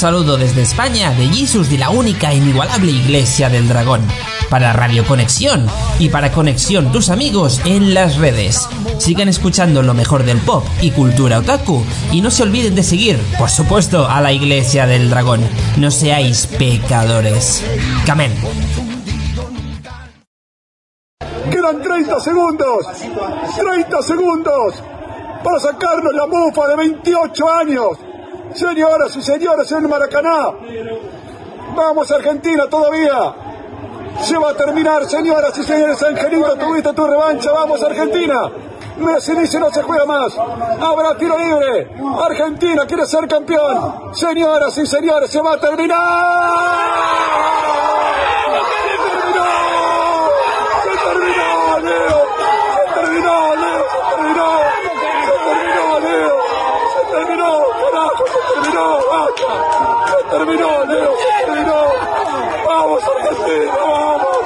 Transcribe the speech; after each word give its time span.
saludo 0.00 0.38
desde 0.38 0.62
España 0.62 1.10
de 1.10 1.28
Jesus 1.28 1.68
de 1.68 1.76
la 1.76 1.90
única 1.90 2.32
e 2.32 2.36
inigualable 2.36 2.90
Iglesia 2.90 3.50
del 3.50 3.68
Dragón. 3.68 4.00
Para 4.48 4.72
Radio 4.72 5.04
Conexión 5.04 5.66
y 5.98 6.08
para 6.08 6.32
Conexión 6.32 6.90
tus 6.90 7.10
amigos 7.10 7.60
en 7.66 7.92
las 7.92 8.16
redes. 8.16 8.66
Sigan 8.96 9.28
escuchando 9.28 9.82
lo 9.82 9.92
mejor 9.92 10.24
del 10.24 10.38
pop 10.38 10.64
y 10.80 10.92
cultura 10.92 11.38
otaku 11.38 11.84
y 12.12 12.22
no 12.22 12.30
se 12.30 12.44
olviden 12.44 12.74
de 12.74 12.82
seguir, 12.82 13.18
por 13.38 13.50
supuesto, 13.50 14.08
a 14.08 14.22
la 14.22 14.32
Iglesia 14.32 14.86
del 14.86 15.10
Dragón. 15.10 15.42
No 15.76 15.90
seáis 15.90 16.46
pecadores. 16.46 17.62
Camen. 18.06 18.32
Quedan 21.50 21.82
30 21.82 22.20
segundos. 22.20 22.86
30 23.54 24.02
segundos 24.02 24.74
para 25.44 25.60
sacarnos 25.60 26.14
la 26.14 26.26
mufa 26.26 26.68
de 26.68 26.76
28 26.76 27.50
años. 27.50 27.98
Señoras 28.54 29.16
y 29.16 29.22
señores, 29.22 29.72
en 29.72 29.88
Maracaná. 29.88 30.52
Vamos 31.76 32.10
Argentina 32.10 32.66
todavía. 32.68 33.34
Se 34.22 34.36
va 34.36 34.50
a 34.50 34.54
terminar, 34.54 35.08
señoras 35.08 35.56
y 35.56 35.62
señores. 35.62 36.02
Angelito, 36.02 36.56
tuviste 36.56 36.92
tu 36.92 37.06
revancha. 37.06 37.52
Vamos 37.52 37.82
Argentina. 37.82 38.50
Messi 38.98 39.32
dice 39.34 39.58
no 39.58 39.70
se 39.70 39.82
juega 39.82 40.04
más. 40.04 40.36
Habrá 40.36 41.16
tiro 41.16 41.38
libre. 41.38 41.90
Argentina 42.22 42.84
quiere 42.86 43.06
ser 43.06 43.26
campeón. 43.28 44.14
Señoras 44.14 44.76
y 44.76 44.86
señores, 44.86 45.30
se 45.30 45.40
va 45.40 45.54
a 45.54 45.60
terminar. 45.60 46.00
Terminó, 60.50 60.84
Leo, 60.84 61.14
terminó. 61.46 61.80
Vamos, 62.66 63.02
Argentina, 63.04 63.72
vamos. 63.76 64.38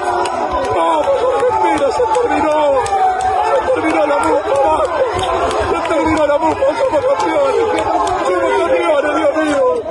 Vamos, 0.75 1.07
Argentina, 1.35 1.87
se 1.93 2.05
terminó. 2.21 2.57
Se 3.49 3.73
terminó 3.73 4.07
la 4.07 4.19
mufa, 4.19 4.85
Se 5.71 5.89
terminó 5.89 6.27
la 6.27 6.39
mufa, 6.39 6.61
somos 6.61 7.05
campeones. 7.07 7.67
Somos 8.27 8.53
campeones, 8.59 9.17
Dios 9.17 9.37
mío. 9.45 9.83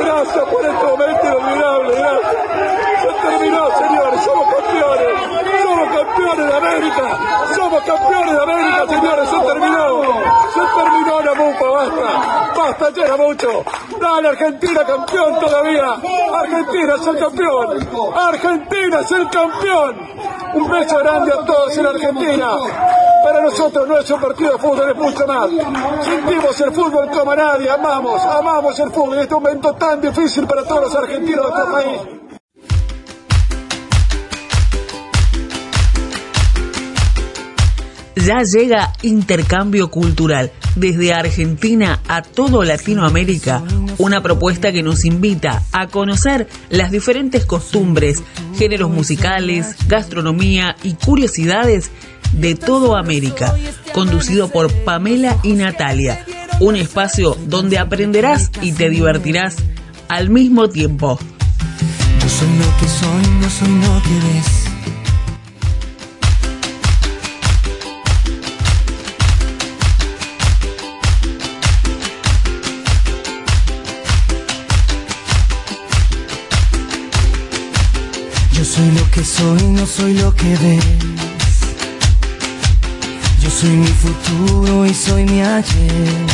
Gracias 0.00 0.44
por 0.48 0.64
este 0.64 0.84
momento 0.84 1.26
inolvidable, 1.26 1.94
gracias. 1.94 2.36
Se 3.02 3.28
terminó, 3.28 3.78
señores, 3.78 4.20
somos 4.22 4.44
campeones. 4.46 4.71
América. 6.56 7.18
Somos 7.54 7.82
campeones 7.82 8.32
de 8.32 8.42
América, 8.42 8.86
señores, 8.88 9.28
se 9.28 9.38
terminó. 9.38 10.02
Se 10.54 10.60
terminó 10.60 11.20
la 11.22 11.34
mufa, 11.34 11.64
basta. 11.70 12.52
Basta, 12.56 12.90
llena 12.90 13.16
mucho. 13.16 13.64
Dale, 14.00 14.28
Argentina 14.28 14.84
campeón 14.84 15.40
todavía. 15.40 15.96
Argentina 16.34 16.94
es 16.94 17.06
el 17.06 17.18
campeón. 17.18 17.88
Argentina 18.16 19.00
es 19.00 19.12
el 19.12 19.30
campeón. 19.30 19.96
Un 20.54 20.70
beso 20.70 20.98
grande 20.98 21.32
a 21.32 21.44
todos 21.44 21.78
en 21.78 21.86
Argentina. 21.86 22.48
Para 23.22 23.40
nosotros 23.40 23.88
no 23.88 23.98
es 23.98 24.10
un 24.10 24.20
partido 24.20 24.52
de 24.52 24.58
fútbol, 24.58 24.90
es 24.90 24.96
mucho 24.96 25.26
más. 25.26 25.48
Sentimos 26.04 26.60
el 26.60 26.72
fútbol 26.72 27.08
como 27.10 27.36
nadie, 27.36 27.70
amamos, 27.70 28.20
amamos 28.20 28.78
el 28.80 28.90
fútbol 28.90 29.14
en 29.14 29.20
este 29.20 29.34
momento 29.34 29.72
tan 29.74 30.00
difícil 30.00 30.46
para 30.46 30.64
todos 30.64 30.82
los 30.82 30.96
argentinos 30.96 31.46
de 31.46 31.52
nuestro 31.52 31.72
país. 31.72 32.21
Ya 38.16 38.42
llega 38.42 38.92
Intercambio 39.02 39.90
Cultural 39.90 40.52
desde 40.76 41.14
Argentina 41.14 42.00
a 42.08 42.22
todo 42.22 42.62
Latinoamérica, 42.62 43.62
una 43.98 44.22
propuesta 44.22 44.72
que 44.72 44.82
nos 44.82 45.04
invita 45.04 45.62
a 45.72 45.86
conocer 45.86 46.46
las 46.68 46.90
diferentes 46.90 47.46
costumbres, 47.46 48.22
géneros 48.56 48.90
musicales, 48.90 49.76
gastronomía 49.88 50.76
y 50.82 50.94
curiosidades 50.94 51.90
de 52.32 52.54
todo 52.54 52.96
América, 52.96 53.54
conducido 53.92 54.48
por 54.48 54.72
Pamela 54.84 55.38
y 55.42 55.54
Natalia, 55.54 56.24
un 56.60 56.76
espacio 56.76 57.36
donde 57.46 57.78
aprenderás 57.78 58.50
y 58.60 58.72
te 58.72 58.90
divertirás 58.90 59.56
al 60.08 60.30
mismo 60.30 60.68
tiempo. 60.68 61.18
Yo 62.20 62.28
soy 62.28 62.48
lo 62.58 62.76
que 62.78 62.88
soy, 62.88 63.32
no 63.40 63.50
soy 63.50 63.68
lo 63.68 64.02
que. 64.02 64.61
Soy 78.72 78.90
lo 78.92 79.10
que 79.10 79.22
soy, 79.22 79.62
no 79.68 79.84
soy 79.84 80.14
lo 80.14 80.34
que 80.34 80.48
ves. 80.56 80.84
Yo 83.42 83.50
soy 83.50 83.68
mi 83.68 83.86
futuro 83.86 84.86
y 84.86 84.94
soy 84.94 85.24
mi 85.24 85.42
ayer. 85.42 86.26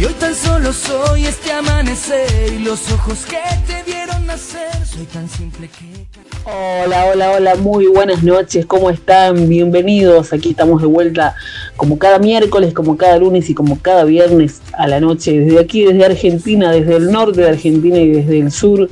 Y 0.00 0.04
hoy 0.04 0.12
tan 0.14 0.34
solo 0.34 0.72
soy 0.72 1.26
este 1.26 1.52
amanecer 1.52 2.54
y 2.54 2.58
los 2.58 2.90
ojos 2.90 3.24
que 3.24 3.38
te 3.68 3.88
dieron 3.88 4.26
nacer. 4.26 4.84
Soy 4.84 5.04
tan 5.04 5.28
simple 5.28 5.68
que... 5.68 6.06
Hola, 6.44 7.04
hola, 7.04 7.30
hola, 7.30 7.54
muy 7.54 7.86
buenas 7.86 8.24
noches, 8.24 8.66
¿cómo 8.66 8.90
están? 8.90 9.48
Bienvenidos, 9.48 10.32
aquí 10.32 10.50
estamos 10.50 10.80
de 10.80 10.88
vuelta 10.88 11.36
como 11.76 12.00
cada 12.00 12.18
miércoles, 12.18 12.74
como 12.74 12.96
cada 12.96 13.16
lunes 13.16 13.48
y 13.48 13.54
como 13.54 13.78
cada 13.80 14.02
viernes 14.02 14.60
a 14.72 14.88
la 14.88 14.98
noche, 14.98 15.38
desde 15.38 15.60
aquí, 15.60 15.84
desde 15.84 16.04
Argentina, 16.04 16.72
desde 16.72 16.96
el 16.96 17.12
norte 17.12 17.42
de 17.42 17.48
Argentina 17.48 17.98
y 17.98 18.10
desde 18.10 18.40
el 18.40 18.50
sur 18.50 18.90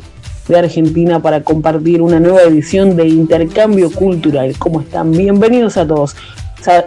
de 0.51 0.59
Argentina 0.59 1.23
para 1.23 1.43
compartir 1.43 2.03
una 2.03 2.19
nueva 2.19 2.43
edición 2.43 2.97
de 2.97 3.07
Intercambio 3.07 3.91
Cultural. 3.91 4.55
¿Cómo 4.59 4.81
están? 4.81 5.13
Bienvenidos 5.13 5.77
a 5.77 5.87
todos. 5.87 6.17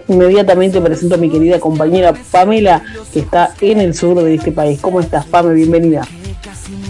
Inmediatamente 0.07 0.79
presento 0.81 1.15
a 1.15 1.17
mi 1.17 1.29
querida 1.29 1.59
compañera 1.59 2.13
Pamela, 2.31 2.83
que 3.11 3.21
está 3.21 3.53
en 3.61 3.79
el 3.79 3.95
sur 3.95 4.21
de 4.21 4.35
este 4.35 4.51
país. 4.51 4.79
¿Cómo 4.81 4.99
estás, 4.99 5.25
Pame? 5.25 5.53
Bienvenida. 5.53 6.05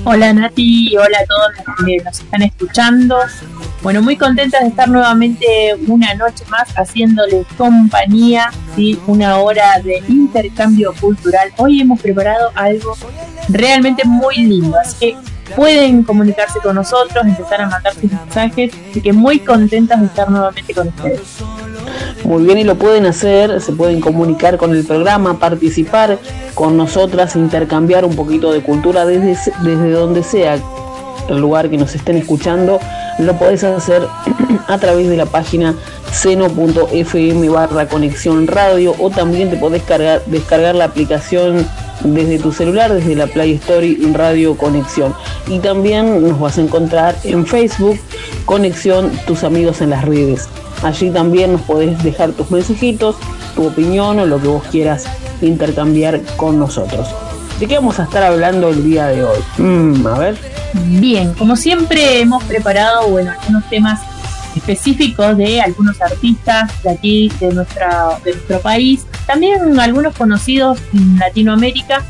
Hola 0.03 0.33
Nati, 0.33 0.97
hola 0.97 1.17
a 1.19 1.25
todos 1.25 1.51
los 1.57 1.85
que 1.85 2.03
nos 2.03 2.19
están 2.19 2.41
escuchando. 2.41 3.17
Bueno, 3.83 4.01
muy 4.01 4.17
contenta 4.17 4.59
de 4.59 4.67
estar 4.67 4.89
nuevamente 4.89 5.45
una 5.87 6.13
noche 6.15 6.43
más 6.49 6.67
haciéndoles 6.75 7.45
compañía, 7.57 8.49
¿sí? 8.75 8.99
una 9.07 9.37
hora 9.37 9.79
de 9.83 10.03
intercambio 10.09 10.93
cultural. 10.99 11.51
Hoy 11.57 11.81
hemos 11.81 12.01
preparado 12.01 12.51
algo 12.55 12.97
realmente 13.49 14.03
muy 14.05 14.37
lindo, 14.37 14.77
así 14.77 14.95
que 14.99 15.32
pueden 15.55 16.03
comunicarse 16.03 16.59
con 16.59 16.75
nosotros, 16.75 17.25
empezar 17.25 17.61
a 17.61 17.67
mandar 17.67 17.93
sus 17.93 18.11
mensajes, 18.11 18.71
así 18.89 19.01
que 19.01 19.13
muy 19.13 19.39
contentas 19.39 19.99
de 19.99 20.07
estar 20.07 20.29
nuevamente 20.29 20.73
con 20.73 20.87
ustedes. 20.87 21.21
Muy 22.23 22.43
bien, 22.43 22.57
y 22.57 22.63
lo 22.63 22.75
pueden 22.75 23.05
hacer, 23.05 23.59
se 23.61 23.73
pueden 23.73 23.99
comunicar 23.99 24.57
con 24.57 24.71
el 24.71 24.85
programa, 24.85 25.39
participar 25.39 26.17
con 26.53 26.77
nosotras, 26.77 27.35
intercambiar 27.35 28.05
un 28.05 28.15
poquito 28.15 28.51
de 28.51 28.61
cultura 28.61 29.05
desde, 29.05 29.37
desde 29.63 29.91
donde 29.91 30.23
sea 30.23 30.57
el 31.27 31.39
lugar 31.39 31.69
que 31.69 31.77
nos 31.77 31.95
estén 31.95 32.17
escuchando, 32.17 32.79
lo 33.19 33.33
podés 33.37 33.63
hacer 33.63 34.01
a 34.67 34.77
través 34.77 35.09
de 35.09 35.17
la 35.17 35.25
página 35.25 35.75
seno.fm 36.11 37.49
barra 37.49 37.87
conexión 37.87 38.47
radio 38.47 38.95
o 38.99 39.09
también 39.09 39.49
te 39.49 39.57
podés 39.57 39.83
cargar, 39.83 40.23
descargar 40.25 40.75
la 40.75 40.85
aplicación 40.85 41.67
desde 42.01 42.39
tu 42.39 42.51
celular, 42.51 42.91
desde 42.93 43.15
la 43.15 43.27
Play 43.27 43.53
Store 43.53 43.97
Radio 44.13 44.55
Conexión. 44.57 45.13
Y 45.47 45.59
también 45.59 46.27
nos 46.27 46.39
vas 46.39 46.57
a 46.57 46.61
encontrar 46.61 47.15
en 47.23 47.45
Facebook, 47.45 47.99
Conexión, 48.45 49.11
tus 49.27 49.43
amigos 49.43 49.81
en 49.81 49.91
las 49.91 50.05
redes. 50.05 50.47
Allí 50.83 51.09
también 51.09 51.53
nos 51.53 51.61
podés 51.61 52.01
dejar 52.03 52.31
tus 52.31 52.51
mensajitos, 52.51 53.15
tu 53.55 53.67
opinión 53.67 54.19
o 54.19 54.25
lo 54.25 54.41
que 54.41 54.47
vos 54.47 54.63
quieras 54.69 55.05
intercambiar 55.41 56.21
con 56.37 56.59
nosotros. 56.59 57.07
¿De 57.59 57.67
qué 57.67 57.75
vamos 57.75 57.99
a 57.99 58.03
estar 58.03 58.23
hablando 58.23 58.69
el 58.69 58.83
día 58.83 59.07
de 59.07 59.23
hoy? 59.23 59.39
Mm, 59.57 60.07
a 60.07 60.17
ver. 60.17 60.37
Bien, 60.73 61.33
como 61.33 61.55
siempre 61.55 62.19
hemos 62.19 62.43
preparado 62.43 63.07
bueno, 63.09 63.31
algunos 63.31 63.69
temas 63.69 64.01
específicos 64.55 65.37
de 65.37 65.61
algunos 65.61 66.01
artistas 66.01 66.71
de 66.83 66.89
aquí, 66.89 67.31
de, 67.39 67.53
nuestra, 67.53 68.19
de 68.23 68.31
nuestro 68.31 68.59
país, 68.59 69.05
también 69.25 69.79
algunos 69.79 70.15
conocidos 70.15 70.79
en 70.93 71.17
Latinoamérica. 71.19 72.03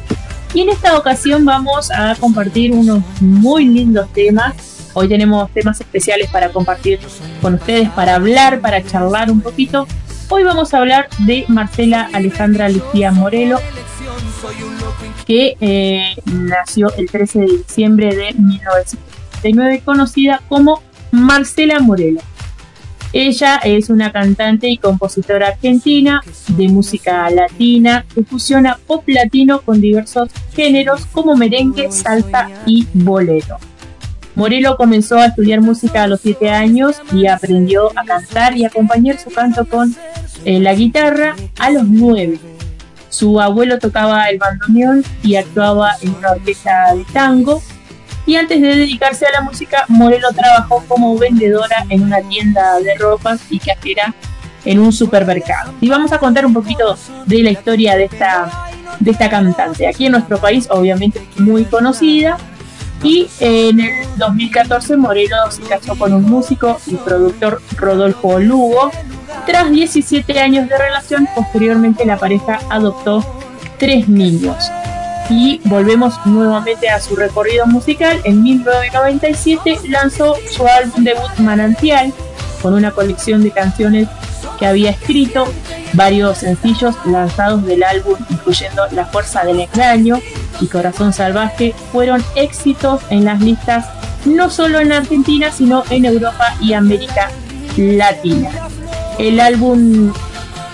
Y 0.54 0.62
en 0.62 0.69
esta 0.69 0.98
ocasión 0.98 1.45
vamos 1.45 1.89
a 1.92 2.15
compartir 2.15 2.71
unos 2.71 3.04
muy 3.21 3.65
lindos 3.65 4.12
temas. 4.13 4.54
Hoy 4.94 5.07
tenemos 5.07 5.50
temas 5.51 5.81
especiales 5.81 6.30
para 6.30 6.50
compartir 6.50 7.00
con 7.42 7.56
ustedes, 7.56 7.89
para 7.89 8.15
hablar, 8.15 8.60
para 8.60 8.83
charlar 8.83 9.31
un 9.31 9.42
poquito. 9.42 9.88
Hoy 10.30 10.44
vamos 10.44 10.74
a 10.74 10.80
hablar 10.80 11.10
de 11.19 11.45
Marcela 11.48 12.10
Alejandra 12.13 12.69
Lucía 12.69 13.12
Morelo, 13.12 13.59
que 15.25 15.57
eh, 15.59 16.16
nació 16.25 16.94
el 16.95 17.09
13 17.09 17.39
de 17.39 17.45
diciembre 17.45 18.16
de 18.16 18.33
1979, 18.33 19.81
conocida 19.83 20.42
como 20.48 20.81
Marcela 21.12 21.80
Morelo. 21.80 22.21
Ella 23.13 23.57
es 23.63 23.92
una 23.92 24.12
cantante 24.12 24.68
y 24.68 24.77
compositora 24.77 25.50
argentina 25.50 26.21
de 26.48 26.68
música 26.68 27.30
latina 27.30 28.06
que 28.13 28.24
fusiona 28.24 28.80
pop 28.88 29.04
latino 29.07 29.62
con 29.62 29.80
diversos 29.80 30.30
géneros 30.56 31.06
como 31.06 31.36
merengue, 31.36 31.92
salsa 31.92 32.50
y 32.65 32.88
bolero. 32.92 33.57
Morelo 34.33 34.77
comenzó 34.77 35.18
a 35.18 35.27
estudiar 35.27 35.62
música 35.62 36.04
a 36.04 36.07
los 36.07 36.21
7 36.21 36.50
años 36.50 36.95
y 37.12 37.27
aprendió 37.27 37.92
a 37.95 38.04
cantar 38.04 38.57
y 38.57 38.65
acompañar 38.65 39.19
su 39.19 39.30
canto 39.30 39.66
con 39.66 39.95
eh, 40.44 40.59
la 40.59 40.74
guitarra 40.74 41.36
a 41.59 41.69
los 41.69 41.88
9. 41.88 42.39
Su 43.09 43.39
abuelo 43.39 43.77
tocaba 43.77 44.27
el 44.30 44.39
bandoneón 44.39 45.04
y 45.21 45.36
actuaba 45.36 45.92
en 46.01 46.16
una 46.16 46.31
orquesta 46.31 46.95
de 46.95 47.06
tango. 47.13 47.62
Y 48.25 48.35
antes 48.35 48.61
de 48.61 48.75
dedicarse 48.75 49.25
a 49.25 49.31
la 49.31 49.41
música, 49.41 49.85
Morelo 49.89 50.29
trabajó 50.31 50.83
como 50.87 51.17
vendedora 51.17 51.85
en 51.89 52.03
una 52.03 52.21
tienda 52.21 52.79
de 52.79 52.95
ropas 52.95 53.41
y 53.49 53.59
cajera 53.59 54.13
en 54.65 54.79
un 54.79 54.93
supermercado. 54.93 55.73
Y 55.81 55.89
vamos 55.89 56.11
a 56.13 56.19
contar 56.19 56.45
un 56.45 56.53
poquito 56.53 56.97
de 57.25 57.43
la 57.43 57.51
historia 57.51 57.95
de 57.95 58.05
esta, 58.05 58.69
de 58.99 59.11
esta 59.11 59.29
cantante. 59.29 59.87
Aquí 59.87 60.05
en 60.05 60.13
nuestro 60.13 60.37
país, 60.37 60.67
obviamente, 60.69 61.21
muy 61.37 61.65
conocida 61.65 62.37
y 63.03 63.27
en 63.41 63.81
el 63.81 63.91
2014 64.17 64.95
Morelos 64.95 65.55
se 65.55 65.63
casó 65.63 65.95
con 65.97 66.13
un 66.13 66.23
músico 66.23 66.79
y 66.87 66.95
productor 66.95 67.61
Rodolfo 67.75 68.39
Lugo. 68.39 68.91
Tras 69.45 69.69
17 69.69 70.39
años 70.39 70.69
de 70.69 70.77
relación, 70.77 71.27
posteriormente 71.35 72.05
la 72.05 72.17
pareja 72.17 72.59
adoptó 72.69 73.25
tres 73.77 74.07
niños. 74.07 74.55
Y 75.29 75.61
volvemos 75.65 76.13
nuevamente 76.25 76.89
a 76.89 76.99
su 76.99 77.15
recorrido 77.15 77.65
musical. 77.65 78.19
En 78.23 78.43
1997 78.43 79.79
lanzó 79.89 80.35
su 80.51 80.67
álbum 80.67 81.03
debut 81.03 81.37
Manantial, 81.37 82.13
con 82.61 82.73
una 82.73 82.91
colección 82.91 83.43
de 83.43 83.51
canciones 83.51 84.07
que 84.59 84.65
había 84.65 84.91
escrito, 84.91 85.45
varios 85.93 86.39
sencillos 86.39 86.95
lanzados 87.05 87.65
del 87.65 87.83
álbum, 87.83 88.15
incluyendo 88.29 88.85
La 88.91 89.05
Fuerza 89.05 89.43
del 89.43 89.61
Engaño, 89.61 90.19
y 90.61 90.67
Corazón 90.67 91.13
Salvaje 91.13 91.73
fueron 91.91 92.23
éxitos 92.35 93.01
en 93.09 93.25
las 93.25 93.41
listas 93.41 93.85
no 94.25 94.49
solo 94.49 94.79
en 94.79 94.91
Argentina, 94.91 95.51
sino 95.51 95.83
en 95.89 96.05
Europa 96.05 96.55
y 96.61 96.73
América 96.73 97.29
Latina. 97.77 98.49
El 99.19 99.39
álbum 99.39 100.13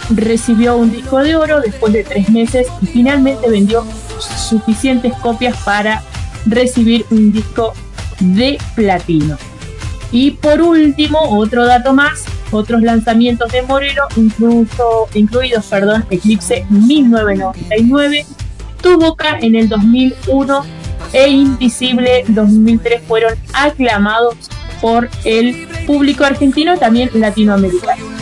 recibió 0.10 0.78
un 0.78 0.92
disco 0.92 1.20
de 1.20 1.36
oro 1.36 1.62
después 1.62 1.94
de 1.94 2.04
tres 2.04 2.30
meses 2.30 2.68
y 2.82 2.88
finalmente 2.88 3.50
vendió 3.50 3.86
suficientes 4.20 5.14
copias 5.16 5.56
para 5.64 6.04
recibir 6.46 7.06
un 7.12 7.32
disco 7.32 7.74
de 8.20 8.58
platino. 8.76 9.38
Y 10.12 10.32
por 10.32 10.62
último, 10.62 11.20
otro 11.38 11.66
dato 11.66 11.94
más, 11.94 12.26
otros 12.52 12.82
lanzamientos 12.82 13.52
de 13.52 13.62
Moreno, 13.62 14.04
incluso, 14.16 15.08
incluidos 15.14 15.66
perdón, 15.68 16.06
Eclipse 16.10 16.66
1999, 16.70 18.26
tu 18.82 19.00
Boca 19.00 19.38
en 19.40 19.56
el 19.56 19.70
2001 19.70 20.66
e 21.14 21.30
Invisible 21.30 22.24
2003 22.28 23.04
fueron 23.08 23.36
aclamados 23.54 24.36
por 24.82 25.10
el 25.26 25.68
público 25.86 26.24
argentino, 26.24 26.78
también 26.78 27.10
latinoamericano. 27.14 28.19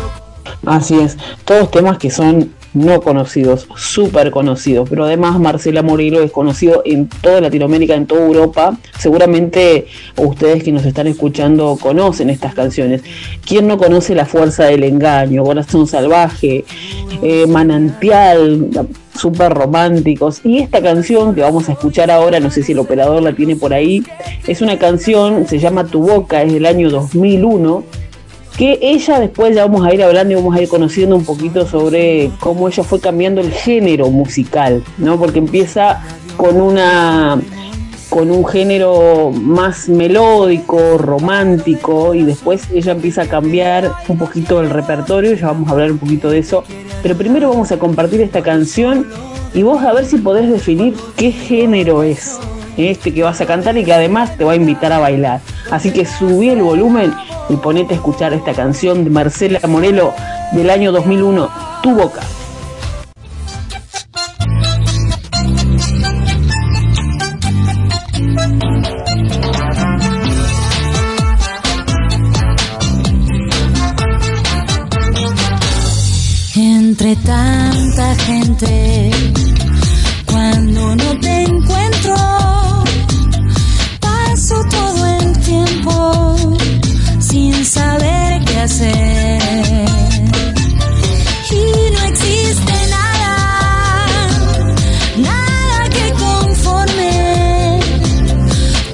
Así 0.67 0.99
es, 0.99 1.17
todos 1.45 1.71
temas 1.71 1.97
que 1.97 2.11
son 2.11 2.51
no 2.73 3.01
conocidos, 3.01 3.69
súper 3.77 4.31
conocidos, 4.31 4.89
pero 4.89 5.05
además 5.05 5.39
Marcela 5.39 5.81
Morelo 5.81 6.21
es 6.21 6.31
conocido 6.31 6.81
en 6.85 7.07
toda 7.07 7.39
Latinoamérica, 7.39 7.95
en 7.95 8.05
toda 8.05 8.25
Europa. 8.25 8.77
Seguramente 8.99 9.87
ustedes 10.17 10.63
que 10.63 10.73
nos 10.73 10.85
están 10.85 11.07
escuchando 11.07 11.77
conocen 11.81 12.29
estas 12.29 12.53
canciones. 12.53 13.01
¿Quién 13.45 13.65
no 13.65 13.77
conoce 13.77 14.13
La 14.13 14.25
Fuerza 14.25 14.65
del 14.65 14.83
Engaño, 14.83 15.45
Corazón 15.45 15.87
Salvaje, 15.87 16.65
eh, 17.23 17.47
Manantial, 17.47 18.69
súper 19.17 19.53
románticos? 19.53 20.41
Y 20.43 20.57
esta 20.57 20.81
canción 20.81 21.33
que 21.33 21.41
vamos 21.41 21.69
a 21.69 21.71
escuchar 21.71 22.11
ahora, 22.11 22.41
no 22.41 22.51
sé 22.51 22.61
si 22.61 22.73
el 22.73 22.79
operador 22.79 23.23
la 23.23 23.31
tiene 23.31 23.55
por 23.55 23.73
ahí, 23.73 24.03
es 24.45 24.61
una 24.61 24.77
canción, 24.77 25.47
se 25.47 25.59
llama 25.59 25.85
Tu 25.85 26.01
Boca, 26.01 26.43
es 26.43 26.51
del 26.51 26.65
año 26.65 26.89
2001 26.89 27.85
que 28.57 28.79
ella 28.81 29.19
después 29.19 29.55
ya 29.55 29.65
vamos 29.65 29.85
a 29.85 29.93
ir 29.93 30.03
hablando 30.03 30.33
y 30.33 30.35
vamos 30.35 30.55
a 30.55 30.61
ir 30.61 30.67
conociendo 30.67 31.15
un 31.15 31.23
poquito 31.23 31.67
sobre 31.67 32.31
cómo 32.39 32.67
ella 32.67 32.83
fue 32.83 32.99
cambiando 32.99 33.39
el 33.39 33.51
género 33.51 34.09
musical, 34.09 34.83
¿no? 34.97 35.17
Porque 35.19 35.39
empieza 35.39 36.01
con 36.35 36.59
una 36.59 37.39
con 38.09 38.31
un 38.31 38.45
género 38.45 39.31
más 39.31 39.89
melódico, 39.89 40.97
romántico 40.97 42.15
y 42.15 42.23
después 42.23 42.63
ella 42.73 42.93
empieza 42.93 43.23
a 43.23 43.27
cambiar 43.27 43.91
un 44.07 44.17
poquito 44.17 44.61
el 44.61 44.69
repertorio, 44.69 45.33
ya 45.35 45.47
vamos 45.47 45.67
a 45.69 45.73
hablar 45.73 45.91
un 45.91 45.99
poquito 45.99 46.29
de 46.29 46.39
eso, 46.39 46.63
pero 47.03 47.15
primero 47.15 47.49
vamos 47.49 47.71
a 47.71 47.77
compartir 47.77 48.21
esta 48.21 48.41
canción 48.41 49.05
y 49.53 49.61
vos 49.61 49.83
a 49.83 49.93
ver 49.93 50.05
si 50.05 50.17
podés 50.17 50.49
definir 50.49 50.95
qué 51.15 51.31
género 51.31 52.01
es 52.01 52.39
este 52.77 53.13
que 53.13 53.23
vas 53.23 53.41
a 53.41 53.45
cantar 53.45 53.77
y 53.77 53.83
que 53.83 53.93
además 53.93 54.37
te 54.37 54.43
va 54.43 54.53
a 54.53 54.55
invitar 54.55 54.91
a 54.93 54.99
bailar. 54.99 55.41
Así 55.71 55.91
que 55.91 56.05
subí 56.05 56.49
el 56.49 56.61
volumen 56.61 57.13
y 57.49 57.55
ponete 57.55 57.93
a 57.93 57.97
escuchar 57.97 58.33
esta 58.33 58.53
canción 58.53 59.03
de 59.03 59.09
Marcela 59.09 59.59
Morelo 59.67 60.13
del 60.51 60.69
año 60.69 60.91
2001, 60.91 61.49
Tu 61.81 61.95
Boca. 61.95 62.21
Entre 76.55 77.15
tanta 77.17 78.15
gente, 78.15 79.11
Y 88.79 88.83
no 91.93 91.99
existe 92.03 92.73
nada, 92.91 94.27
nada 95.17 95.89
que 95.89 96.11
conforme 96.11 97.79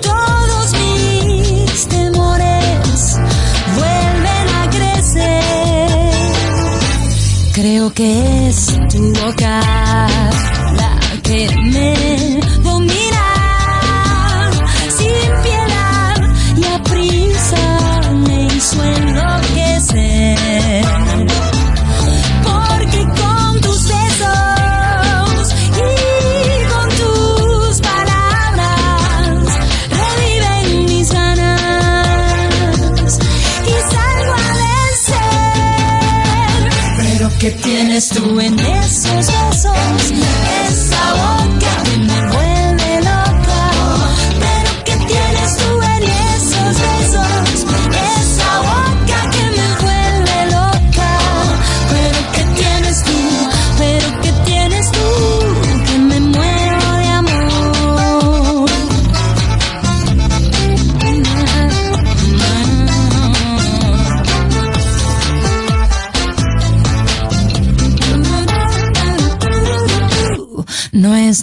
todos 0.01 0.71
mis 0.80 1.88
temores 1.89 3.18
vuelven 3.75 4.47
a 4.56 4.69
crecer. 4.69 6.12
Creo 7.53 7.94
que 7.94 8.47
es 8.47 8.68
tu 8.90 9.13
boca 9.16 9.59
la 10.78 10.97
que 11.23 11.49
me 11.73 12.40
¿qué 37.44 37.52
tienes 37.52 38.07
tú 38.07 38.40
en 38.40 38.57
esos 38.57 38.82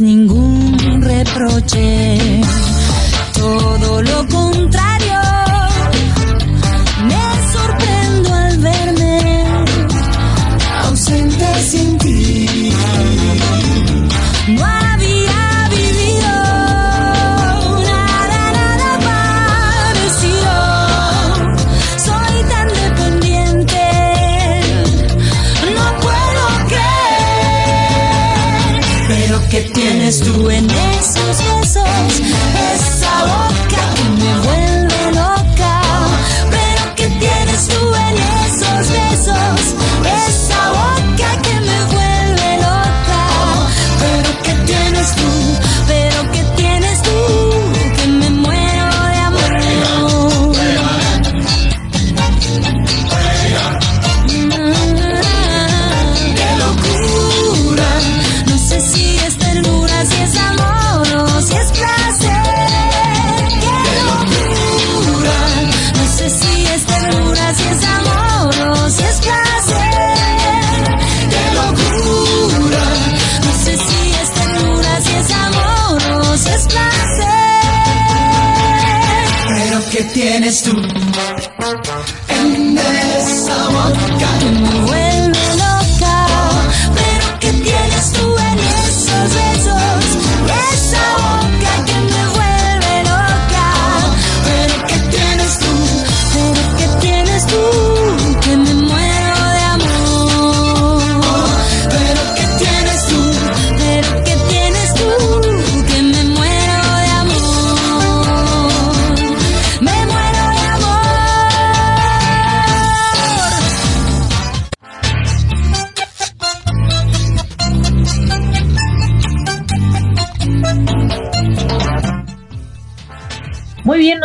ningún 0.01 1.03
reproche, 1.03 2.19
todo 3.35 4.03
lo 4.03 4.27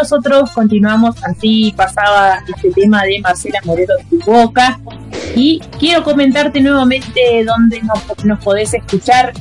nosotros 0.05 0.51
continuamos, 0.51 1.15
así 1.24 1.74
pasaba 1.75 2.43
este 2.47 2.69
tema 2.69 3.01
de 3.05 3.19
Marcela 3.21 3.59
Moreno 3.63 3.93
de 3.97 4.17
tu 4.19 4.31
boca. 4.31 4.79
Y 5.35 5.59
quiero 5.79 6.03
comentarte 6.03 6.62
nuevamente 6.62 7.43
dónde 7.43 7.81
nos, 7.81 8.24
nos 8.24 8.39
podés 8.43 8.75
escuchar, 8.75 9.33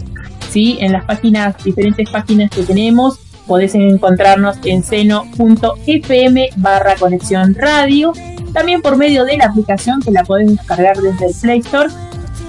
¿sí? 0.49 0.79
En 0.81 0.93
las 0.93 1.05
páginas, 1.05 1.63
diferentes 1.63 2.09
páginas 2.09 2.51
que 2.51 2.63
tenemos. 2.63 3.19
Podés 3.47 3.75
encontrarnos 3.75 4.57
en 4.65 4.83
seno.fm 4.83 6.49
barra 6.57 6.95
conexión 6.95 7.55
radio. 7.55 8.15
También 8.55 8.81
por 8.81 8.97
medio 8.97 9.27
de 9.27 9.37
la 9.37 9.45
aplicación 9.45 10.01
que 10.01 10.13
la 10.13 10.25
podés 10.25 10.49
descargar 10.49 10.97
desde 10.97 11.27
el 11.27 11.35
Play 11.43 11.59
Store 11.59 11.91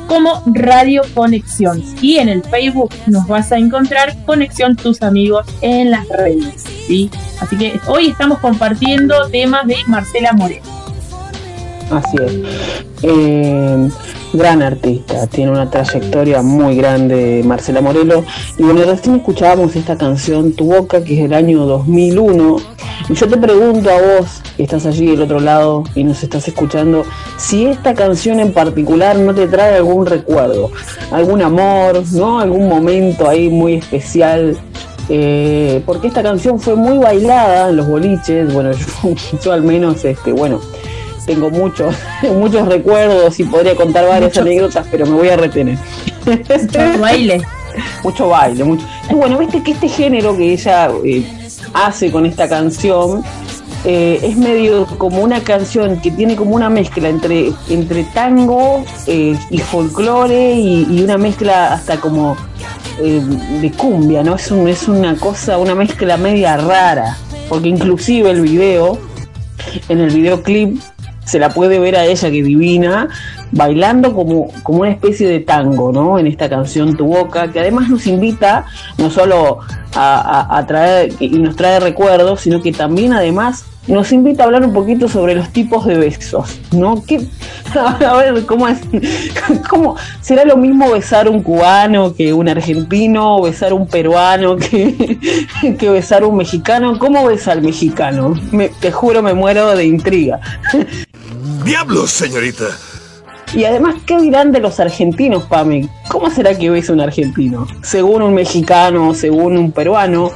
como 0.07 0.41
Radio 0.45 1.01
Conexión. 1.13 1.83
Y 2.01 2.19
en 2.19 2.29
el 2.29 2.43
Facebook 2.43 2.93
nos 3.07 3.27
vas 3.27 3.51
a 3.51 3.57
encontrar 3.57 4.15
Conexión 4.25 4.77
Tus 4.77 5.01
Amigos 5.01 5.45
en 5.59 5.91
las 5.91 6.07
redes. 6.07 6.63
¿sí? 6.87 7.09
Así 7.39 7.57
que 7.57 7.79
hoy 7.87 8.07
estamos 8.07 8.39
compartiendo 8.39 9.29
temas 9.29 9.67
de 9.67 9.77
Marcela 9.87 10.33
Moreno. 10.33 10.65
Así 11.91 12.17
es. 12.23 12.33
Eh, 13.03 13.89
gran 14.33 14.61
artista, 14.61 15.27
tiene 15.27 15.51
una 15.51 15.69
trayectoria 15.69 16.41
muy 16.41 16.75
grande 16.75 17.41
Marcela 17.45 17.81
Morelo. 17.81 18.23
Y 18.57 18.63
bueno, 18.63 18.83
recién 18.83 19.15
escuchábamos 19.15 19.75
esta 19.75 19.97
canción 19.97 20.53
Tu 20.53 20.65
Boca, 20.65 21.03
que 21.03 21.15
es 21.15 21.21
del 21.21 21.33
año 21.33 21.65
2001. 21.65 22.57
Y 23.09 23.13
yo 23.13 23.27
te 23.27 23.37
pregunto 23.37 23.89
a 23.89 24.01
vos, 24.01 24.41
que 24.57 24.63
estás 24.63 24.85
allí 24.85 25.07
del 25.07 25.21
otro 25.21 25.39
lado 25.39 25.83
y 25.93 26.03
nos 26.03 26.23
estás 26.23 26.47
escuchando, 26.47 27.05
si 27.37 27.65
esta 27.67 27.93
canción 27.93 28.39
en 28.39 28.51
particular 28.51 29.17
no 29.17 29.33
te 29.33 29.47
trae 29.47 29.75
algún 29.75 30.05
recuerdo, 30.05 30.71
algún 31.11 31.41
amor, 31.41 32.03
¿no? 32.13 32.39
Algún 32.39 32.67
momento 32.67 33.29
ahí 33.29 33.49
muy 33.49 33.75
especial. 33.75 34.57
Eh, 35.09 35.81
porque 35.85 36.07
esta 36.07 36.23
canción 36.23 36.59
fue 36.59 36.75
muy 36.75 36.97
bailada 36.97 37.69
en 37.69 37.77
los 37.77 37.87
boliches, 37.87 38.51
bueno, 38.53 38.71
yo, 39.03 39.13
yo 39.43 39.51
al 39.53 39.61
menos, 39.61 40.03
este, 40.03 40.31
bueno, 40.31 40.59
tengo 41.25 41.49
muchos, 41.49 41.95
muchos 42.35 42.67
recuerdos 42.67 43.39
y 43.39 43.43
podría 43.43 43.75
contar 43.75 44.07
varias 44.07 44.31
Mucho. 44.31 44.41
anécdotas, 44.41 44.87
pero 44.89 45.05
me 45.05 45.13
voy 45.13 45.29
a 45.29 45.37
retener. 45.37 45.77
Mucho 46.25 46.79
baile. 46.99 47.41
mucho 48.03 48.29
baile, 48.29 48.63
mucho. 48.63 48.85
Y 49.09 49.13
bueno, 49.13 49.37
viste 49.37 49.61
que 49.61 49.71
este 49.71 49.87
género 49.87 50.35
que 50.35 50.53
ella 50.53 50.89
eh, 51.03 51.23
hace 51.73 52.11
con 52.11 52.25
esta 52.25 52.47
canción 52.47 53.23
eh, 53.85 54.19
es 54.23 54.35
medio 54.37 54.85
como 54.97 55.19
una 55.21 55.41
canción 55.41 55.99
que 56.01 56.11
tiene 56.11 56.35
como 56.35 56.55
una 56.55 56.69
mezcla 56.69 57.07
entre, 57.09 57.51
entre 57.69 58.03
tango 58.05 58.83
eh, 59.07 59.37
y 59.49 59.57
folclore 59.59 60.53
y, 60.55 61.01
una 61.03 61.17
mezcla 61.17 61.73
hasta 61.73 61.97
como 61.97 62.35
eh, 63.01 63.21
de 63.61 63.71
cumbia, 63.71 64.23
¿no? 64.23 64.35
Es, 64.35 64.49
un- 64.51 64.67
es 64.67 64.87
una 64.87 65.15
cosa, 65.17 65.57
una 65.57 65.75
mezcla 65.75 66.17
media 66.17 66.57
rara, 66.57 67.17
porque 67.49 67.67
inclusive 67.69 68.29
el 68.31 68.41
video, 68.41 68.97
en 69.89 69.99
el 69.99 70.09
videoclip, 70.13 70.79
se 71.25 71.39
la 71.39 71.49
puede 71.49 71.79
ver 71.79 71.95
a 71.95 72.05
ella 72.05 72.29
que 72.29 72.43
divina, 72.43 73.09
bailando 73.51 74.13
como, 74.13 74.47
como 74.63 74.81
una 74.81 74.91
especie 74.91 75.27
de 75.27 75.39
tango, 75.39 75.91
¿no? 75.91 76.19
En 76.19 76.27
esta 76.27 76.49
canción 76.49 76.95
Tu 76.97 77.05
Boca, 77.05 77.51
que 77.51 77.59
además 77.59 77.89
nos 77.89 78.05
invita 78.07 78.65
no 78.97 79.09
solo 79.09 79.59
a- 79.95 80.57
a 80.57 80.67
traer 80.67 81.13
y 81.19 81.29
nos 81.29 81.55
trae 81.55 81.79
recuerdos, 81.79 82.41
sino 82.41 82.61
que 82.61 82.71
también 82.71 83.13
además 83.13 83.65
nos 83.87 84.11
invita 84.11 84.43
a 84.43 84.45
hablar 84.47 84.63
un 84.65 84.73
poquito 84.73 85.07
sobre 85.07 85.35
los 85.35 85.49
tipos 85.49 85.85
de 85.85 85.95
besos, 85.97 86.59
¿no? 86.71 87.03
¿Qué, 87.05 87.21
a 87.75 88.15
ver, 88.17 88.45
¿cómo 88.45 88.67
es? 88.67 88.79
¿Cómo 89.69 89.95
será 90.21 90.43
lo 90.45 90.57
mismo 90.57 90.89
besar 90.91 91.29
un 91.29 91.43
cubano 91.43 92.13
que 92.15 92.33
un 92.33 92.49
argentino, 92.49 93.37
o 93.37 93.43
besar 93.43 93.73
un 93.73 93.87
peruano 93.87 94.55
que, 94.57 95.17
que 95.79 95.89
besar 95.89 96.23
un 96.23 96.37
mexicano? 96.37 96.97
¿Cómo 96.97 97.25
besa 97.25 97.51
al 97.51 97.61
mexicano? 97.61 98.33
Me- 98.51 98.69
te 98.69 98.91
juro, 98.91 99.21
me 99.21 99.33
muero 99.33 99.75
de 99.75 99.85
intriga. 99.85 100.39
¡Diablos, 101.63 102.11
señorita! 102.11 102.65
Y 103.53 103.63
además, 103.63 103.95
¿qué 104.05 104.19
dirán 104.19 104.51
de 104.51 104.59
los 104.59 104.79
argentinos, 104.79 105.43
Pame? 105.43 105.87
¿Cómo 106.09 106.29
será 106.29 106.57
que 106.57 106.69
besa 106.69 106.91
un 106.91 106.99
argentino? 106.99 107.67
Según 107.83 108.21
un 108.21 108.33
mexicano, 108.33 109.13
según 109.13 109.57
un 109.57 109.71
peruano, 109.71 110.31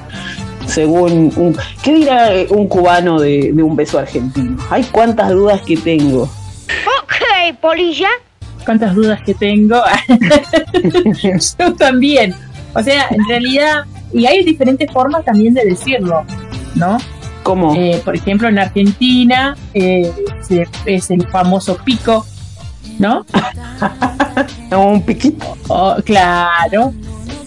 según 0.70 1.32
un... 1.36 1.58
¿Qué 1.84 1.94
dirá 1.96 2.34
eh, 2.34 2.48
un 2.50 2.68
cubano 2.68 3.20
de, 3.20 3.52
de 3.54 3.64
un 3.64 3.76
beso 3.76 4.00
argentino? 4.00 4.58
Hay 4.70 4.84
cuántas 4.86 5.30
dudas 5.32 5.62
que 5.62 5.76
tengo. 5.78 6.24
Ok, 6.24 7.56
polilla. 7.62 8.10
¿Cuántas 8.66 8.94
dudas 8.96 9.22
que 9.24 9.34
tengo? 9.34 9.82
Yo 11.60 11.74
también. 11.76 12.34
O 12.76 12.84
sea, 12.84 13.08
en 13.10 13.28
realidad, 13.28 13.84
y 14.14 14.26
hay 14.26 14.44
diferentes 14.44 14.92
formas 14.92 15.26
también 15.26 15.54
de 15.54 15.66
decirlo, 15.66 16.24
¿no? 16.76 16.98
¿Cómo? 17.44 17.74
Eh, 17.76 18.00
por 18.06 18.16
ejemplo, 18.16 18.48
en 18.48 18.60
Argentina 18.60 19.56
eh, 19.74 20.12
se- 20.42 20.68
es 20.86 21.10
el 21.10 21.26
famoso 21.30 21.78
pico, 21.78 22.26
¿no? 23.00 23.26
un 24.78 25.02
piquito. 25.02 25.58
Oh, 25.68 25.96
claro. 26.06 26.94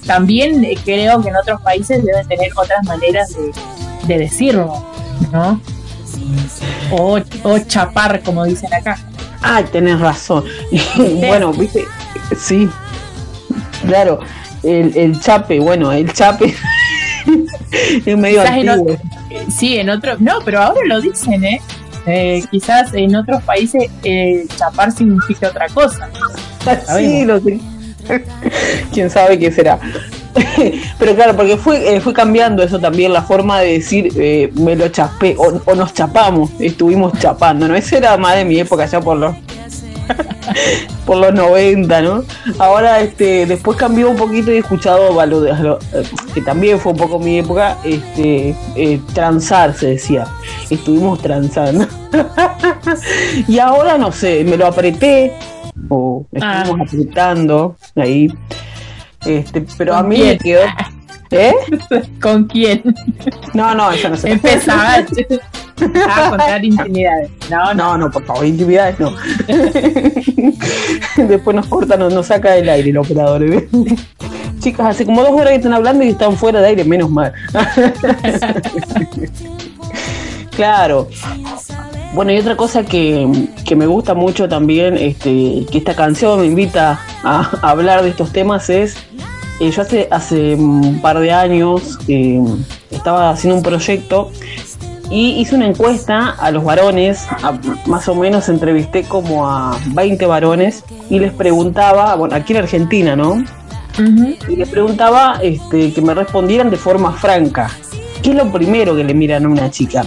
También 0.06 0.64
eh, 0.64 0.76
creo 0.84 1.22
que 1.22 1.28
en 1.28 1.36
otros 1.36 1.60
países 1.62 2.04
deben 2.04 2.26
tener 2.28 2.50
otras 2.56 2.84
maneras 2.84 3.34
de, 3.34 3.52
de 4.14 4.18
decirlo, 4.18 4.84
¿no? 5.32 5.60
O, 6.90 7.18
o 7.44 7.58
chapar, 7.60 8.20
como 8.22 8.44
dicen 8.44 8.72
acá. 8.74 8.98
Ay, 9.40 9.64
tenés 9.72 9.98
razón. 10.00 10.44
bueno, 11.26 11.52
viste, 11.52 11.84
sí, 12.38 12.68
claro, 13.86 14.20
el, 14.62 14.96
el 14.96 15.20
chape, 15.20 15.58
bueno, 15.60 15.90
el 15.92 16.12
chape 16.12 16.54
es 18.06 18.16
medio 18.18 18.42
Quizás 18.42 18.56
en 18.58 18.68
otro- 18.68 18.98
sí, 19.50 19.76
en 19.78 19.90
otros. 19.90 20.20
No, 20.20 20.38
pero 20.44 20.62
ahora 20.62 20.80
lo 20.86 21.00
dicen, 21.00 21.44
¿eh? 21.44 21.60
Eh, 22.06 22.42
quizás 22.50 22.92
en 22.94 23.14
otros 23.14 23.42
países 23.44 23.84
eh, 24.02 24.44
chapar 24.56 24.90
significa 24.92 25.48
otra 25.48 25.68
cosa. 25.68 26.08
Sí, 26.96 27.24
lo 27.24 27.40
sé. 27.40 27.58
Quién 28.92 29.10
sabe 29.10 29.38
qué 29.38 29.50
será. 29.52 29.78
Pero 30.98 31.14
claro, 31.14 31.36
porque 31.36 31.56
fue, 31.56 31.96
eh, 31.96 32.00
fue 32.00 32.12
cambiando 32.12 32.62
eso 32.62 32.78
también, 32.78 33.12
la 33.12 33.22
forma 33.22 33.60
de 33.60 33.72
decir 33.74 34.12
eh, 34.16 34.50
me 34.54 34.74
lo 34.76 34.88
chapé 34.88 35.34
o, 35.38 35.74
nos 35.74 35.92
chapamos, 35.92 36.50
estuvimos 36.58 37.12
chapando, 37.18 37.68
¿no? 37.68 37.74
Ese 37.74 37.98
era 37.98 38.16
más 38.16 38.36
de 38.36 38.44
mi 38.44 38.58
época, 38.58 38.86
ya 38.86 39.00
por 39.00 39.16
los 39.18 39.34
por 41.06 41.18
los 41.18 41.32
90, 41.34 42.02
¿no? 42.02 42.24
Ahora, 42.58 43.00
este, 43.00 43.46
después 43.46 43.76
cambió 43.76 44.10
un 44.10 44.16
poquito 44.16 44.50
y 44.50 44.54
he 44.56 44.58
escuchado 44.58 45.24
lo- 45.26 45.46
eh, 45.46 46.02
que 46.34 46.40
también 46.40 46.78
fue 46.80 46.92
un 46.92 46.98
poco 46.98 47.18
mi 47.18 47.38
época, 47.38 47.76
este, 47.84 48.54
eh, 48.74 49.00
transar, 49.14 49.74
se 49.74 49.88
decía. 49.88 50.26
Estuvimos 50.70 51.20
transando. 51.20 51.86
y 53.48 53.58
ahora 53.58 53.98
no 53.98 54.12
sé, 54.12 54.44
me 54.44 54.56
lo 54.56 54.66
apreté 54.66 55.32
o 55.88 56.26
Ah. 56.40 56.62
estuvimos 56.62 56.88
apretando 56.88 57.76
ahí. 57.96 58.32
Este, 59.24 59.64
pero 59.78 59.94
a 59.94 59.98
¿Con 60.00 60.08
mí 60.08 60.16
quién? 60.16 60.28
me 60.28 60.38
quedó. 60.38 60.60
¿Eh? 61.30 61.54
¿Con 62.20 62.44
quién? 62.44 62.82
No, 63.54 63.74
no, 63.74 63.90
eso 63.92 64.08
no 64.10 64.16
se 64.16 64.32
Empezaba 64.32 64.96
a 64.96 65.04
contar 66.30 66.64
intimidades. 66.64 67.30
No, 67.50 67.72
no. 67.72 67.74
No, 67.74 67.98
no, 67.98 68.10
por 68.10 68.24
favor, 68.24 68.44
intimidades 68.44 68.98
no. 69.00 69.12
Después 71.16 71.56
nos 71.56 71.66
corta, 71.66 71.96
nos, 71.96 72.12
nos 72.12 72.26
saca 72.26 72.50
del 72.52 72.68
aire 72.68 72.90
el 72.90 72.98
operador. 72.98 73.42
¿eh? 73.44 73.68
Chicas, 74.60 74.86
hace 74.88 75.06
como 75.06 75.22
dos 75.22 75.32
horas 75.32 75.48
que 75.50 75.56
están 75.56 75.72
hablando 75.72 76.04
y 76.04 76.08
están 76.10 76.36
fuera 76.36 76.60
de 76.60 76.68
aire, 76.68 76.84
menos 76.84 77.10
mal. 77.10 77.32
claro. 80.54 81.08
Bueno, 82.14 82.32
y 82.32 82.38
otra 82.38 82.56
cosa 82.56 82.84
que, 82.84 83.26
que 83.64 83.74
me 83.74 83.86
gusta 83.86 84.12
mucho 84.14 84.48
también, 84.48 84.96
este, 84.98 85.64
que 85.70 85.78
esta 85.78 85.94
canción 85.94 86.40
me 86.40 86.46
invita 86.46 87.00
a, 87.22 87.50
a 87.62 87.70
hablar 87.70 88.02
de 88.02 88.10
estos 88.10 88.32
temas 88.32 88.68
es, 88.68 88.96
eh, 89.60 89.70
yo 89.70 89.82
hace, 89.82 90.08
hace 90.10 90.54
un 90.54 91.00
par 91.00 91.18
de 91.20 91.32
años 91.32 91.98
eh, 92.08 92.38
estaba 92.90 93.30
haciendo 93.30 93.56
un 93.56 93.62
proyecto 93.62 94.30
y 95.10 95.40
hice 95.40 95.54
una 95.54 95.66
encuesta 95.66 96.30
a 96.38 96.50
los 96.50 96.64
varones, 96.64 97.26
a- 97.42 97.58
más 97.86 98.06
o 98.08 98.14
menos 98.14 98.48
entrevisté 98.50 99.04
como 99.04 99.48
a 99.48 99.78
20 99.94 100.26
varones 100.26 100.84
y 101.08 101.18
les 101.18 101.32
preguntaba, 101.32 102.14
bueno, 102.16 102.34
aquí 102.36 102.52
en 102.52 102.58
Argentina, 102.58 103.16
¿no? 103.16 103.42
Y 104.48 104.56
les 104.56 104.68
preguntaba 104.68 105.38
este, 105.42 105.92
que 105.92 106.00
me 106.02 106.12
respondieran 106.14 106.70
de 106.70 106.76
forma 106.78 107.12
franca. 107.12 107.70
¿Qué 108.22 108.30
es 108.30 108.36
lo 108.36 108.50
primero 108.52 108.94
que 108.96 109.04
le 109.04 109.12
miran 109.14 109.44
a 109.44 109.48
una 109.48 109.70
chica? 109.70 110.04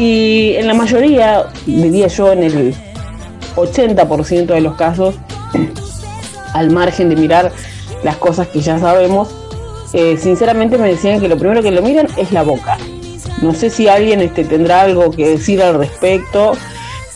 Y 0.00 0.54
en 0.56 0.66
la 0.66 0.72
mayoría, 0.72 1.44
diría 1.66 2.06
yo, 2.06 2.32
en 2.32 2.42
el 2.42 2.74
80% 3.54 4.46
de 4.46 4.60
los 4.62 4.74
casos, 4.74 5.16
al 6.54 6.70
margen 6.70 7.10
de 7.10 7.16
mirar 7.16 7.52
las 8.02 8.16
cosas 8.16 8.48
que 8.48 8.62
ya 8.62 8.78
sabemos, 8.78 9.28
eh, 9.92 10.16
sinceramente 10.16 10.78
me 10.78 10.88
decían 10.88 11.20
que 11.20 11.28
lo 11.28 11.36
primero 11.36 11.62
que 11.62 11.70
lo 11.70 11.82
miran 11.82 12.08
es 12.16 12.32
la 12.32 12.42
boca. 12.42 12.78
No 13.42 13.52
sé 13.52 13.68
si 13.68 13.88
alguien 13.88 14.22
este, 14.22 14.44
tendrá 14.44 14.80
algo 14.80 15.10
que 15.10 15.28
decir 15.28 15.62
al 15.62 15.74
respecto. 15.74 16.52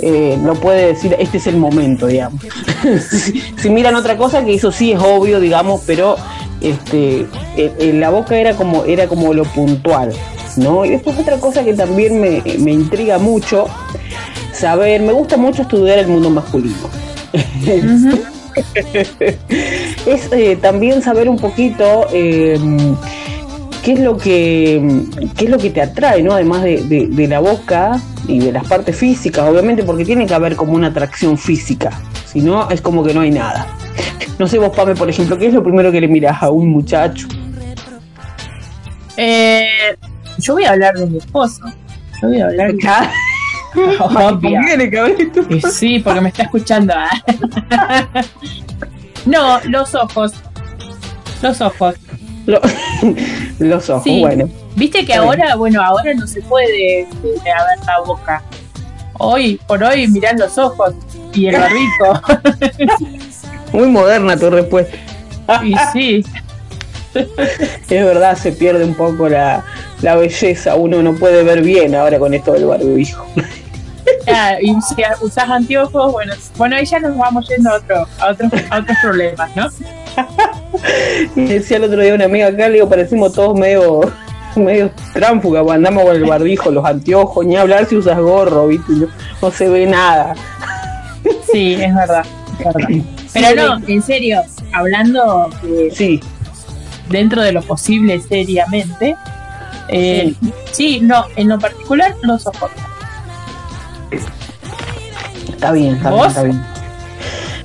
eh, 0.00 0.36
no 0.38 0.54
puede 0.54 0.88
decir, 0.88 1.16
este 1.18 1.38
es 1.38 1.46
el 1.46 1.56
momento, 1.56 2.06
digamos. 2.06 2.42
si, 3.62 3.70
miran 3.70 3.94
otra 3.94 4.18
cosa, 4.18 4.44
que 4.44 4.52
eso 4.52 4.70
sí 4.70 4.92
es 4.92 5.00
obvio, 5.00 5.40
digamos, 5.40 5.80
pero 5.86 6.16
este, 6.60 7.26
en 7.56 7.98
la 8.00 8.10
boca 8.10 8.36
era 8.36 8.54
como, 8.54 8.84
era 8.84 9.06
como 9.06 9.32
lo 9.32 9.44
puntual, 9.44 10.12
¿no? 10.56 10.84
Y 10.84 10.90
después 10.90 11.18
otra 11.18 11.38
cosa 11.38 11.64
que 11.64 11.74
también 11.74 12.20
me, 12.20 12.42
me 12.58 12.72
intriga 12.72 13.18
mucho, 13.18 13.66
saber, 14.52 15.00
me 15.02 15.12
gusta 15.12 15.36
mucho 15.36 15.62
estudiar 15.62 15.98
el 15.98 16.08
mundo 16.08 16.30
masculino. 16.30 16.74
Es 20.06 20.30
eh, 20.32 20.56
también 20.60 21.02
saber 21.02 21.28
un 21.28 21.38
poquito 21.38 22.06
eh, 22.12 22.56
qué 23.82 23.94
es 23.94 23.98
lo 24.00 24.16
que 24.16 25.02
qué 25.36 25.46
es 25.46 25.50
lo 25.50 25.58
que 25.58 25.70
te 25.70 25.82
atrae, 25.82 26.22
¿no? 26.22 26.32
Además 26.32 26.62
de, 26.62 26.82
de- 26.84 27.06
de 27.08 27.26
la 27.28 27.40
boca 27.40 28.00
y 28.28 28.38
de 28.38 28.52
las 28.52 28.64
partes 28.66 28.96
físicas, 28.96 29.48
obviamente, 29.48 29.82
porque 29.82 30.04
tiene 30.04 30.26
que 30.26 30.34
haber 30.34 30.54
como 30.54 30.72
una 30.74 30.86
atracción 30.88 31.36
física. 31.36 31.90
Si 32.26 32.40
no, 32.40 32.70
es 32.70 32.80
como 32.80 33.02
que 33.02 33.12
no 33.12 33.22
hay 33.22 33.30
nada. 33.32 33.66
No 34.38 34.46
sé 34.46 34.58
vos, 34.58 34.70
Pame, 34.74 34.94
por 34.94 35.10
ejemplo, 35.10 35.36
¿qué 35.36 35.46
es 35.48 35.54
lo 35.54 35.62
primero 35.64 35.90
que 35.92 36.00
le 36.00 36.06
mirás 36.08 36.42
a 36.42 36.50
un 36.50 36.68
muchacho? 36.68 37.26
Eh, 39.16 39.66
yo 40.38 40.54
voy 40.54 40.64
a 40.64 40.70
hablar 40.70 40.94
de 40.94 41.06
mi 41.06 41.18
esposo. 41.18 41.62
Yo 42.22 42.28
voy 42.28 42.40
a 42.40 42.46
hablar 42.46 42.72
de. 42.72 42.78
Y 45.50 45.60
sí, 45.62 45.98
porque 45.98 46.20
me 46.20 46.28
está 46.28 46.44
escuchando. 46.44 46.94
ah. 46.96 48.06
no, 49.26 49.58
los 49.64 49.94
ojos. 49.96 50.32
Los 51.42 51.60
ojos. 51.60 51.96
Lo- 52.46 52.60
Los 53.58 53.90
ojos, 53.90 54.04
Sí. 54.04 54.20
bueno. 54.20 54.48
Viste 54.76 55.04
que 55.04 55.14
ahora, 55.14 55.56
bueno, 55.56 55.82
ahora 55.82 56.14
no 56.14 56.26
se 56.26 56.40
puede 56.42 57.00
eh, 57.02 57.08
ver 57.22 57.86
la 57.86 58.00
boca. 58.06 58.42
Hoy, 59.18 59.60
por 59.66 59.82
hoy, 59.82 60.06
miran 60.08 60.38
los 60.38 60.56
ojos 60.58 60.94
y 61.32 61.46
el 61.46 61.56
barbico. 61.56 62.20
Muy 63.72 63.88
moderna 63.88 64.36
tu 64.36 64.50
respuesta. 64.50 64.96
y 65.64 65.74
sí, 65.92 66.24
Es 67.14 68.04
verdad, 68.04 68.36
se 68.36 68.52
pierde 68.52 68.84
un 68.84 68.94
poco 68.94 69.28
la, 69.28 69.64
la 70.04 70.16
belleza. 70.16 70.76
Uno 70.76 71.02
no 71.02 71.14
puede 71.14 71.42
ver 71.42 71.62
bien 71.62 71.94
ahora 71.94 72.18
con 72.18 72.34
esto 72.34 72.52
del 72.52 72.66
barbijo. 72.66 73.26
ah, 74.28 74.56
y 74.60 74.68
si 74.82 75.02
usas 75.22 75.48
anteojos, 75.48 76.12
bueno, 76.12 76.34
bueno, 76.56 76.76
ahí 76.76 76.84
ya 76.84 77.00
nos 77.00 77.16
vamos 77.16 77.48
yendo 77.48 77.70
a, 77.70 77.76
otro, 77.76 78.06
a, 78.20 78.28
otros, 78.28 78.52
a 78.70 78.78
otros 78.78 78.98
problemas, 79.02 79.56
¿no? 79.56 79.68
Y 81.36 81.46
decía 81.46 81.78
el 81.78 81.84
otro 81.84 82.02
día 82.02 82.14
una 82.14 82.26
amiga 82.26 82.48
acá, 82.48 82.68
le 82.68 82.74
digo, 82.74 82.88
parecimos 82.88 83.32
todos 83.32 83.58
medio, 83.58 84.12
medio 84.56 84.90
tránfugas, 85.12 85.62
pues 85.62 85.76
andamos 85.76 86.04
con 86.04 86.16
el 86.16 86.24
barbijo, 86.24 86.70
los 86.70 86.84
anteojos, 86.84 87.46
ni 87.46 87.56
hablar 87.56 87.86
si 87.86 87.96
usas 87.96 88.18
gorro, 88.18 88.66
¿viste? 88.68 88.92
No, 88.92 89.08
no 89.40 89.50
se 89.50 89.68
ve 89.68 89.86
nada. 89.86 90.34
Sí, 91.50 91.74
es 91.74 91.94
verdad. 91.94 92.24
es 92.58 92.64
verdad. 92.64 92.88
Pero 93.32 93.78
no, 93.78 93.86
en 93.88 94.02
serio, 94.02 94.42
hablando 94.72 95.48
Sí, 95.92 96.20
dentro 97.08 97.40
de 97.42 97.52
lo 97.52 97.62
posible 97.62 98.20
seriamente, 98.20 99.16
eh, 99.88 100.34
sí, 100.72 101.00
no, 101.00 101.24
en 101.36 101.48
lo 101.48 101.58
particular, 101.58 102.14
los 102.22 102.46
ojos. 102.46 102.70
está 105.48 105.72
bien, 105.72 105.96
está 105.96 106.10
bien, 106.10 106.26
está 106.26 106.42
bien. 106.42 106.64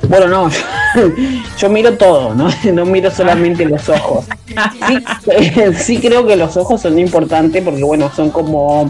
Bueno, 0.07 0.27
no, 0.27 0.49
yo, 0.49 0.59
yo 1.57 1.69
miro 1.69 1.97
todo, 1.97 2.33
¿no? 2.33 2.49
No 2.73 2.85
miro 2.85 3.11
solamente 3.11 3.65
los 3.65 3.87
ojos. 3.89 4.25
Sí, 4.45 5.73
sí 5.77 5.99
creo 5.99 6.25
que 6.25 6.35
los 6.35 6.57
ojos 6.57 6.81
son 6.81 6.97
importantes 6.97 7.63
porque, 7.63 7.83
bueno, 7.83 8.09
son 8.15 8.31
como... 8.31 8.89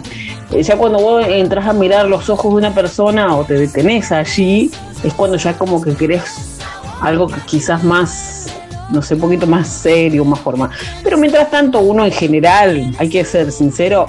eh, 0.52 0.62
Ya 0.62 0.76
cuando 0.76 0.98
vos 0.98 1.24
entras 1.26 1.66
a 1.66 1.72
mirar 1.72 2.06
los 2.06 2.30
ojos 2.30 2.52
de 2.52 2.58
una 2.58 2.74
persona 2.74 3.34
o 3.36 3.44
te 3.44 3.54
detenés 3.54 4.12
allí, 4.12 4.70
es 5.02 5.12
cuando 5.14 5.36
ya 5.36 5.58
como 5.58 5.80
que 5.82 5.94
querés 5.94 6.58
algo 7.00 7.26
que 7.26 7.40
quizás 7.46 7.82
más, 7.82 8.46
no 8.90 9.02
sé, 9.02 9.14
un 9.14 9.20
poquito 9.20 9.46
más 9.46 9.68
serio, 9.68 10.24
más 10.24 10.40
formal. 10.40 10.70
Pero 11.02 11.16
mientras 11.18 11.50
tanto, 11.50 11.80
uno 11.80 12.04
en 12.04 12.12
general, 12.12 12.94
hay 12.98 13.08
que 13.08 13.24
ser 13.24 13.52
sincero, 13.52 14.06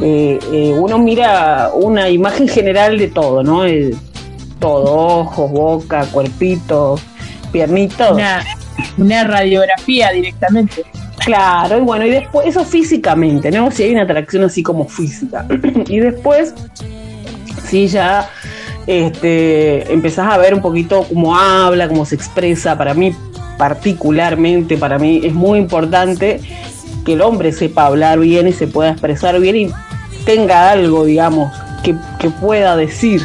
eh, 0.00 0.38
eh, 0.52 0.74
uno 0.76 0.98
mira 0.98 1.70
una 1.74 2.08
imagen 2.08 2.48
general 2.48 2.98
de 2.98 3.08
todo, 3.08 3.42
¿no? 3.42 3.64
Eh, 3.66 3.94
todo, 4.58 4.84
ojos, 5.20 5.50
boca, 5.50 6.04
cuerpito, 6.06 6.98
piernito. 7.52 8.14
Una, 8.14 8.44
una 8.96 9.24
radiografía 9.24 10.10
directamente. 10.10 10.84
Claro, 11.18 11.78
y 11.78 11.80
bueno, 11.80 12.06
y 12.06 12.10
después, 12.10 12.46
eso 12.46 12.64
físicamente, 12.64 13.50
¿no? 13.50 13.70
Si 13.70 13.82
hay 13.82 13.92
una 13.92 14.02
atracción 14.02 14.44
así 14.44 14.62
como 14.62 14.86
física. 14.86 15.46
y 15.88 15.98
después, 15.98 16.54
si 17.64 17.88
ya 17.88 18.30
este, 18.86 19.92
empezás 19.92 20.32
a 20.32 20.38
ver 20.38 20.54
un 20.54 20.62
poquito 20.62 21.04
cómo 21.08 21.36
habla, 21.36 21.88
cómo 21.88 22.06
se 22.06 22.14
expresa, 22.14 22.78
para 22.78 22.94
mí, 22.94 23.14
particularmente, 23.58 24.78
para 24.78 24.98
mí 24.98 25.20
es 25.24 25.34
muy 25.34 25.58
importante 25.58 26.40
que 27.04 27.12
el 27.12 27.20
hombre 27.20 27.52
sepa 27.52 27.86
hablar 27.86 28.20
bien 28.20 28.48
y 28.48 28.52
se 28.52 28.66
pueda 28.66 28.90
expresar 28.90 29.38
bien 29.40 29.56
y 29.56 29.70
tenga 30.24 30.70
algo, 30.70 31.04
digamos, 31.04 31.52
que, 31.82 31.94
que 32.18 32.30
pueda 32.30 32.76
decir. 32.76 33.22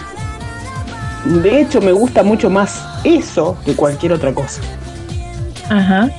De 1.25 1.61
hecho, 1.61 1.79
me 1.79 1.93
gusta 1.93 2.23
mucho 2.23 2.49
más 2.49 2.83
eso 3.03 3.57
que 3.63 3.75
cualquier 3.75 4.11
otra 4.13 4.33
cosa. 4.33 4.61
Ajá. 5.69 6.09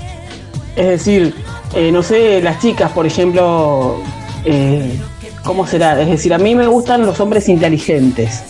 Es 0.76 0.86
decir, 0.86 1.34
eh, 1.74 1.90
no 1.92 2.02
sé, 2.02 2.40
las 2.40 2.60
chicas, 2.60 2.90
por 2.92 3.06
ejemplo, 3.06 4.00
eh, 4.44 4.98
¿cómo 5.42 5.66
será? 5.66 6.00
Es 6.00 6.08
decir, 6.08 6.32
a 6.32 6.38
mí 6.38 6.54
me 6.54 6.66
gustan 6.66 7.04
los 7.04 7.20
hombres 7.20 7.48
inteligentes, 7.48 8.42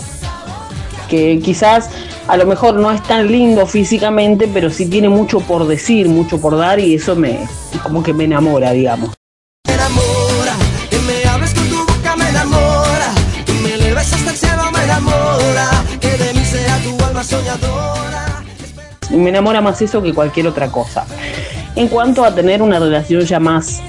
que 1.09 1.41
quizás 1.43 1.91
a 2.27 2.37
lo 2.37 2.47
mejor 2.47 2.75
no 2.75 2.91
es 2.91 3.03
tan 3.03 3.31
lindo 3.31 3.67
físicamente, 3.67 4.49
pero 4.53 4.71
sí 4.71 4.87
tiene 4.87 5.09
mucho 5.09 5.41
por 5.41 5.67
decir, 5.67 6.09
mucho 6.09 6.41
por 6.41 6.57
dar 6.57 6.81
y 6.81 6.95
eso 6.95 7.15
me 7.17 7.47
como 7.83 8.03
que 8.03 8.13
me 8.13 8.25
enamora, 8.25 8.73
digamos. 8.73 9.11
me 9.67 9.75
enamora, 9.75 10.55
que 10.91 10.99
me 10.99 11.29
hables 11.29 11.55
con 11.55 11.69
tu 11.69 11.79
boca 11.79 12.17
me 12.17 12.29
enamora, 12.29 13.13
que 13.45 13.53
me 13.53 13.75
eleves 13.75 14.13
hasta 14.13 14.31
el 14.31 14.37
cielo 14.37 14.63
me 14.73 14.85
enamora, 14.85 15.71
que 16.01 16.11
de 16.17 16.35
mí 16.35 16.45
sea 16.45 16.79
tu 16.79 17.05
alma 17.05 17.25
soñadora. 17.25 18.45
Y 19.11 19.17
me 19.17 19.31
enamora 19.31 19.61
más 19.61 19.83
eso 19.83 20.03
que 20.03 20.15
cualquier 20.15 20.47
otra 20.47 20.69
cosa. 20.69 21.07
En 21.77 21.89
cuanto 21.89 22.25
a 22.25 22.35
tener 22.35 22.63
una 22.63 22.79
relación 22.79 23.23
ya 23.23 23.39
más 23.39 23.83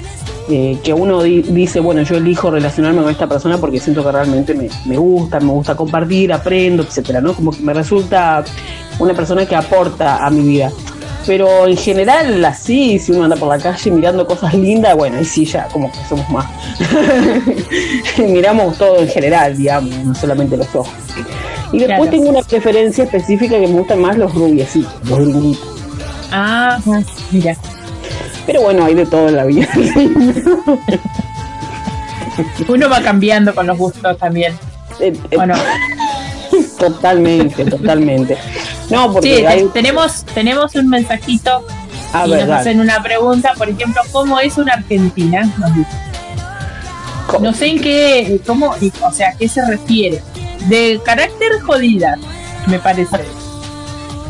eh, 0.48 0.78
que 0.82 0.92
uno 0.92 1.22
di- 1.22 1.42
dice, 1.42 1.80
bueno, 1.80 2.02
yo 2.02 2.16
elijo 2.16 2.50
relacionarme 2.50 3.02
con 3.02 3.10
esta 3.10 3.26
persona 3.26 3.58
porque 3.58 3.80
siento 3.80 4.04
que 4.04 4.12
realmente 4.12 4.54
me, 4.54 4.68
me 4.84 4.96
gusta, 4.96 5.40
me 5.40 5.50
gusta 5.52 5.74
compartir, 5.74 6.32
aprendo, 6.32 6.82
etcétera, 6.82 7.20
¿no? 7.20 7.34
Como 7.34 7.50
que 7.50 7.60
me 7.62 7.72
resulta 7.74 8.44
una 8.98 9.12
persona 9.14 9.44
que 9.46 9.56
aporta 9.56 10.24
a 10.24 10.30
mi 10.30 10.42
vida. 10.42 10.70
Pero 11.26 11.66
en 11.66 11.76
general, 11.76 12.44
así, 12.44 13.00
si 13.00 13.10
uno 13.10 13.24
anda 13.24 13.34
por 13.34 13.48
la 13.48 13.58
calle 13.58 13.90
mirando 13.90 14.24
cosas 14.26 14.54
lindas, 14.54 14.94
bueno, 14.96 15.18
ahí 15.18 15.24
sí 15.24 15.44
ya 15.44 15.66
como 15.72 15.90
que 15.90 15.98
somos 16.08 16.28
más. 16.30 16.46
Miramos 18.18 18.78
todo 18.78 19.00
en 19.00 19.08
general, 19.08 19.56
digamos, 19.56 19.90
no 20.04 20.14
solamente 20.14 20.56
los 20.56 20.72
ojos. 20.74 20.92
Y 21.72 21.78
después 21.78 21.96
Claro. 21.96 22.10
tengo 22.10 22.28
una 22.30 22.42
preferencia 22.42 23.04
específica 23.04 23.58
que 23.58 23.66
me 23.66 23.74
gustan 23.74 24.00
más 24.00 24.16
los 24.16 24.32
rubiecitos, 24.34 24.92
los 25.08 25.18
gringuitos. 25.18 25.66
Ah, 26.30 26.78
mira. 27.32 27.56
Pero 28.46 28.62
bueno, 28.62 28.84
hay 28.84 28.94
de 28.94 29.06
todo 29.06 29.28
en 29.28 29.36
la 29.36 29.44
vida. 29.44 29.68
Uno 32.68 32.88
va 32.88 33.00
cambiando 33.00 33.54
con 33.54 33.66
los 33.66 33.76
gustos 33.78 34.16
también. 34.18 34.52
Eh, 35.00 35.12
eh, 35.30 35.36
Bueno, 35.36 35.54
Totalmente, 36.78 37.64
totalmente. 37.64 38.36
No, 38.90 39.12
porque 39.12 39.38
sí, 39.38 39.46
hay. 39.46 39.64
tenemos, 39.72 40.24
tenemos 40.34 40.74
un 40.74 40.88
mensajito 40.88 41.66
y 42.26 42.30
nos 42.30 42.48
hacen 42.50 42.80
una 42.80 43.02
pregunta, 43.02 43.52
por 43.56 43.68
ejemplo, 43.68 44.00
¿cómo 44.12 44.38
es 44.40 44.56
una 44.58 44.74
argentina? 44.74 45.50
No 47.40 47.52
sé 47.52 47.66
en 47.66 47.80
qué, 47.80 48.40
cómo, 48.46 48.74
o 49.02 49.12
sea, 49.12 49.30
a 49.30 49.32
qué 49.32 49.48
se 49.48 49.66
refiere. 49.66 50.22
De 50.68 51.00
carácter 51.04 51.60
jodida, 51.60 52.16
me 52.66 52.78
parece. 52.78 53.18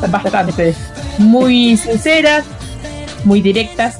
Bastante. 0.08 0.74
Muy 1.18 1.76
sinceras, 1.76 2.44
muy 3.24 3.40
directas, 3.40 3.98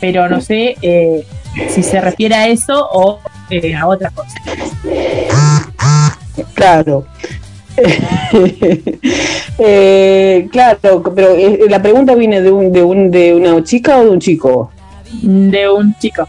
pero 0.00 0.28
no 0.28 0.40
sé 0.40 0.76
eh, 0.82 1.24
si 1.68 1.82
se 1.82 2.00
refiere 2.00 2.34
a 2.34 2.48
eso 2.48 2.88
o 2.92 3.20
eh, 3.50 3.74
a 3.74 3.86
otra 3.86 4.10
cosa. 4.10 4.34
Claro. 6.54 7.06
Eh, 9.58 10.48
claro, 10.52 11.02
pero 11.14 11.34
eh, 11.34 11.60
la 11.70 11.80
pregunta 11.80 12.14
viene 12.14 12.42
de 12.42 12.50
un, 12.50 12.70
de 12.70 12.82
un 12.82 13.10
de 13.10 13.34
una 13.34 13.64
chica 13.64 13.98
o 13.98 14.04
de 14.04 14.10
un 14.10 14.20
chico. 14.20 14.70
De 15.22 15.66
un 15.66 15.94
chico. 15.98 16.28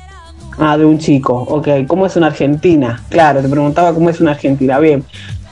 Ah, 0.58 0.78
de 0.78 0.86
un 0.86 0.98
chico. 0.98 1.34
Ok, 1.34 1.68
¿cómo 1.88 2.06
es 2.06 2.16
una 2.16 2.28
argentina? 2.28 3.04
Claro, 3.10 3.42
te 3.42 3.50
preguntaba 3.50 3.94
cómo 3.94 4.10
es 4.10 4.22
una 4.22 4.32
argentina. 4.32 4.80
Bien. 4.80 5.04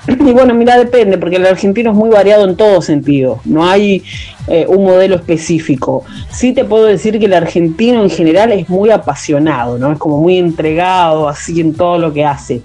Y 0.08 0.32
bueno, 0.34 0.54
mira, 0.54 0.78
depende, 0.78 1.18
porque 1.18 1.38
el 1.38 1.46
argentino 1.46 1.92
es 1.92 1.96
muy 1.98 2.10
variado 2.10 2.48
en 2.48 2.56
todo 2.56 2.82
sentido. 2.82 3.40
No 3.46 3.68
hay 3.68 4.04
eh, 4.48 4.66
un 4.68 4.84
modelo 4.84 5.16
específico. 5.16 6.04
Sí 6.32 6.54
te 6.54 6.64
puedo 6.64 6.86
decir 6.86 7.18
que 7.20 7.26
el 7.26 7.34
argentino 7.34 8.04
en 8.04 8.10
general 8.10 8.52
es 8.52 8.70
muy 8.70 8.92
apasionado, 8.92 9.78
¿no? 9.80 9.92
Es 9.92 9.98
como 9.98 10.20
muy 10.20 10.38
entregado 10.38 11.28
así 11.28 11.60
en 11.60 11.74
todo 11.74 11.98
lo 11.98 12.14
que 12.14 12.24
hace. 12.26 12.62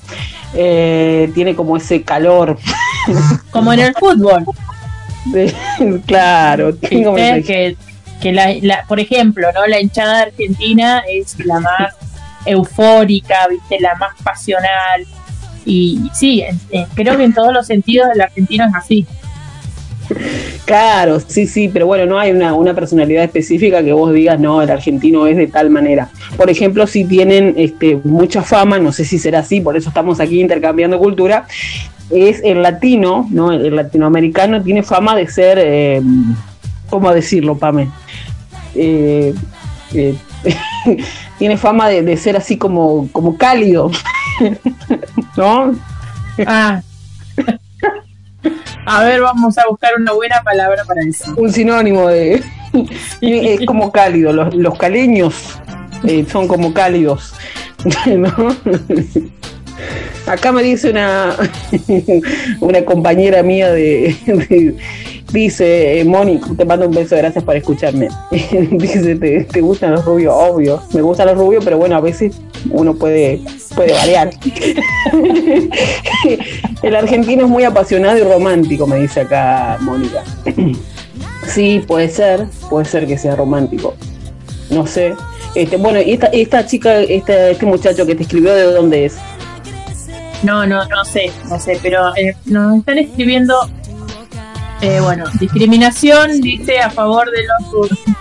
Eh, 0.54 1.30
tiene 1.34 1.54
como 1.54 1.76
ese 1.76 2.02
calor. 2.02 2.58
Como 3.50 3.72
en 3.72 3.80
el 3.80 3.94
fútbol. 3.94 4.44
de- 5.26 5.54
claro, 6.06 6.74
tengo 6.74 7.14
que, 7.14 7.76
que 8.20 8.32
la, 8.32 8.52
la- 8.60 8.84
por 8.86 9.00
ejemplo, 9.00 9.48
¿no? 9.54 9.66
La 9.66 9.80
hinchada 9.80 10.22
argentina 10.22 11.02
es 11.10 11.38
la 11.46 11.60
más 11.60 11.94
eufórica, 12.44 13.46
¿viste? 13.48 13.80
La 13.80 13.94
más 13.94 14.10
pasional. 14.22 15.06
Y 15.64 16.00
sí, 16.14 16.42
creo 16.94 17.16
que 17.16 17.24
en 17.24 17.34
todos 17.34 17.52
los 17.52 17.66
sentidos 17.66 18.08
el 18.14 18.20
argentino 18.20 18.66
es 18.66 18.74
así. 18.74 19.06
Claro, 20.64 21.20
sí, 21.20 21.46
sí, 21.46 21.68
pero 21.68 21.86
bueno, 21.86 22.06
no 22.06 22.18
hay 22.18 22.30
una, 22.32 22.54
una 22.54 22.74
personalidad 22.74 23.24
específica 23.24 23.82
que 23.82 23.92
vos 23.92 24.12
digas, 24.12 24.38
no, 24.38 24.62
el 24.62 24.70
argentino 24.70 25.26
es 25.26 25.36
de 25.36 25.46
tal 25.46 25.70
manera. 25.70 26.10
Por 26.36 26.50
ejemplo, 26.50 26.86
si 26.86 27.04
tienen 27.04 27.54
este, 27.56 28.00
mucha 28.04 28.42
fama, 28.42 28.78
no 28.78 28.92
sé 28.92 29.04
si 29.04 29.18
será 29.18 29.40
así, 29.40 29.60
por 29.60 29.76
eso 29.76 29.88
estamos 29.88 30.20
aquí 30.20 30.40
intercambiando 30.40 30.98
cultura, 30.98 31.46
es 32.10 32.40
el 32.44 32.62
latino, 32.62 33.28
¿no? 33.30 33.52
El, 33.52 33.66
el 33.66 33.76
latinoamericano 33.76 34.62
tiene 34.62 34.82
fama 34.82 35.16
de 35.16 35.28
ser, 35.28 35.58
eh, 35.60 36.02
¿cómo 36.88 37.12
decirlo, 37.12 37.56
Pame? 37.56 37.88
Eh, 38.74 39.34
eh, 39.94 40.14
tiene 41.38 41.56
fama 41.56 41.88
de, 41.88 42.02
de 42.02 42.16
ser 42.16 42.36
así 42.36 42.56
como, 42.56 43.08
como 43.12 43.36
cálido, 43.36 43.90
¿no? 45.36 45.72
Ah. 46.46 46.82
A 48.86 49.04
ver, 49.04 49.20
vamos 49.20 49.58
a 49.58 49.66
buscar 49.68 49.92
una 49.98 50.12
buena 50.12 50.42
palabra 50.42 50.82
para 50.86 51.02
eso. 51.02 51.34
un 51.36 51.52
sinónimo 51.52 52.08
de 52.08 52.42
es 53.20 53.66
como 53.66 53.90
cálido 53.92 54.32
los, 54.32 54.54
los 54.54 54.78
caleños 54.78 55.58
eh, 56.04 56.24
son 56.30 56.46
como 56.48 56.72
cálidos 56.72 57.34
¿no? 58.06 58.56
acá 60.26 60.52
me 60.52 60.62
dice 60.62 60.90
una 60.90 61.34
una 62.60 62.84
compañera 62.84 63.42
mía 63.42 63.70
de, 63.72 64.16
de- 64.26 64.76
dice 65.32 66.00
eh, 66.00 66.04
Moni 66.04 66.40
te 66.56 66.64
mando 66.64 66.88
un 66.88 66.94
beso 66.94 67.16
gracias 67.16 67.42
por 67.44 67.56
escucharme 67.56 68.08
dice 68.70 69.16
¿te, 69.16 69.44
te 69.44 69.60
gustan 69.60 69.92
los 69.92 70.04
rubios 70.04 70.32
obvio 70.36 70.80
me 70.94 71.02
gustan 71.02 71.26
los 71.26 71.36
rubios 71.36 71.64
pero 71.64 71.76
bueno 71.76 71.96
a 71.96 72.00
veces 72.00 72.40
uno 72.70 72.94
puede 72.94 73.40
puede 73.74 73.92
variar 73.94 74.30
el 76.82 76.96
argentino 76.96 77.44
es 77.44 77.48
muy 77.48 77.64
apasionado 77.64 78.18
y 78.18 78.22
romántico 78.22 78.86
me 78.86 78.96
dice 78.96 79.20
acá 79.22 79.78
Mónica 79.80 80.22
Sí, 81.46 81.82
puede 81.86 82.08
ser, 82.08 82.46
puede 82.68 82.84
ser 82.84 83.06
que 83.08 83.18
sea 83.18 83.34
romántico. 83.34 83.96
No 84.68 84.86
sé. 84.86 85.14
Este, 85.56 85.78
bueno, 85.78 86.00
y 86.00 86.12
esta, 86.12 86.26
esta 86.28 86.64
chica, 86.64 87.00
este, 87.00 87.52
este 87.52 87.66
muchacho 87.66 88.06
que 88.06 88.14
te 88.14 88.22
escribió, 88.22 88.54
¿de 88.54 88.64
dónde 88.72 89.06
es? 89.06 89.16
No, 90.44 90.64
no, 90.66 90.84
no 90.86 91.04
sé, 91.04 91.32
no 91.48 91.58
sé, 91.58 91.76
pero 91.82 92.14
eh, 92.14 92.36
nos 92.44 92.78
están 92.78 92.98
escribiendo, 92.98 93.56
eh, 94.80 95.00
bueno, 95.00 95.24
discriminación, 95.40 96.40
dice 96.40 96.78
a 96.78 96.90
favor 96.90 97.28
de 97.30 97.38
los 97.42 97.72
ru- 97.90 98.16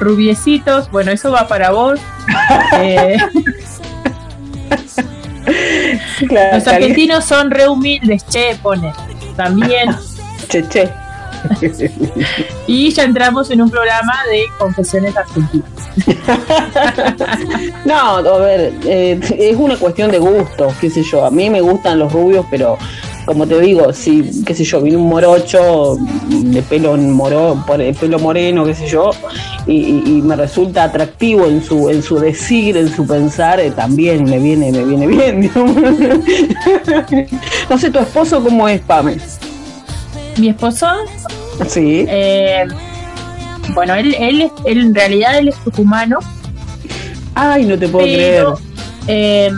rubiecitos, 0.00 0.90
bueno, 0.90 1.12
eso 1.12 1.30
va 1.30 1.46
para 1.46 1.70
vos. 1.70 2.00
Eh, 2.80 3.16
Claro, 6.32 6.56
los 6.56 6.66
argentinos 6.66 7.24
son 7.26 7.50
re 7.50 7.68
humildes, 7.68 8.24
che, 8.24 8.56
pone, 8.62 8.92
también. 9.36 9.94
Che, 10.48 10.66
che. 10.68 10.92
Y 12.66 12.90
ya 12.90 13.04
entramos 13.04 13.50
en 13.50 13.62
un 13.62 13.70
programa 13.70 14.14
de 14.30 14.44
confesiones 14.58 15.16
argentinas. 15.16 15.70
No, 17.84 18.16
a 18.16 18.38
ver, 18.38 18.72
eh, 18.84 19.20
es 19.38 19.56
una 19.56 19.76
cuestión 19.76 20.10
de 20.10 20.18
gusto, 20.18 20.72
qué 20.80 20.88
sé 20.88 21.02
yo. 21.02 21.24
A 21.24 21.30
mí 21.30 21.50
me 21.50 21.60
gustan 21.60 21.98
los 21.98 22.12
rubios, 22.12 22.46
pero 22.50 22.78
como 23.24 23.46
te 23.46 23.60
digo, 23.60 23.92
si, 23.92 24.42
qué 24.44 24.54
sé 24.54 24.64
yo, 24.64 24.80
viene 24.80 24.96
un 24.98 25.08
morocho 25.08 25.96
de 26.28 26.62
pelo 26.62 26.96
moro, 26.96 27.62
de 27.78 27.94
pelo 27.94 28.18
moreno, 28.18 28.64
qué 28.64 28.74
sé 28.74 28.86
yo, 28.88 29.10
y, 29.66 30.20
me 30.22 30.34
resulta 30.36 30.84
atractivo 30.84 31.46
en 31.46 31.62
su, 31.62 31.88
en 31.88 32.02
su 32.02 32.18
decir, 32.18 32.76
en 32.76 32.88
su 32.94 33.06
pensar, 33.06 33.60
eh, 33.60 33.70
también 33.70 34.24
me 34.24 34.38
viene, 34.38 34.72
me 34.72 34.84
viene 34.84 35.06
bien. 35.06 35.40
digamos. 35.42 35.76
no 37.70 37.78
sé, 37.78 37.90
tu 37.90 37.98
esposo 38.00 38.42
cómo 38.42 38.68
es, 38.68 38.80
Pame. 38.80 39.16
Mi 40.38 40.48
esposo, 40.48 40.86
Sí. 41.68 42.04
eh, 42.08 42.64
bueno, 43.74 43.94
él, 43.94 44.16
él, 44.18 44.50
él 44.64 44.78
en 44.78 44.94
realidad 44.94 45.38
él 45.38 45.48
es 45.48 45.56
tucumano, 45.62 46.18
Ay, 47.34 47.64
no 47.66 47.78
te 47.78 47.88
puedo 47.88 48.04
creer. 48.04 48.44
eh, 49.06 49.50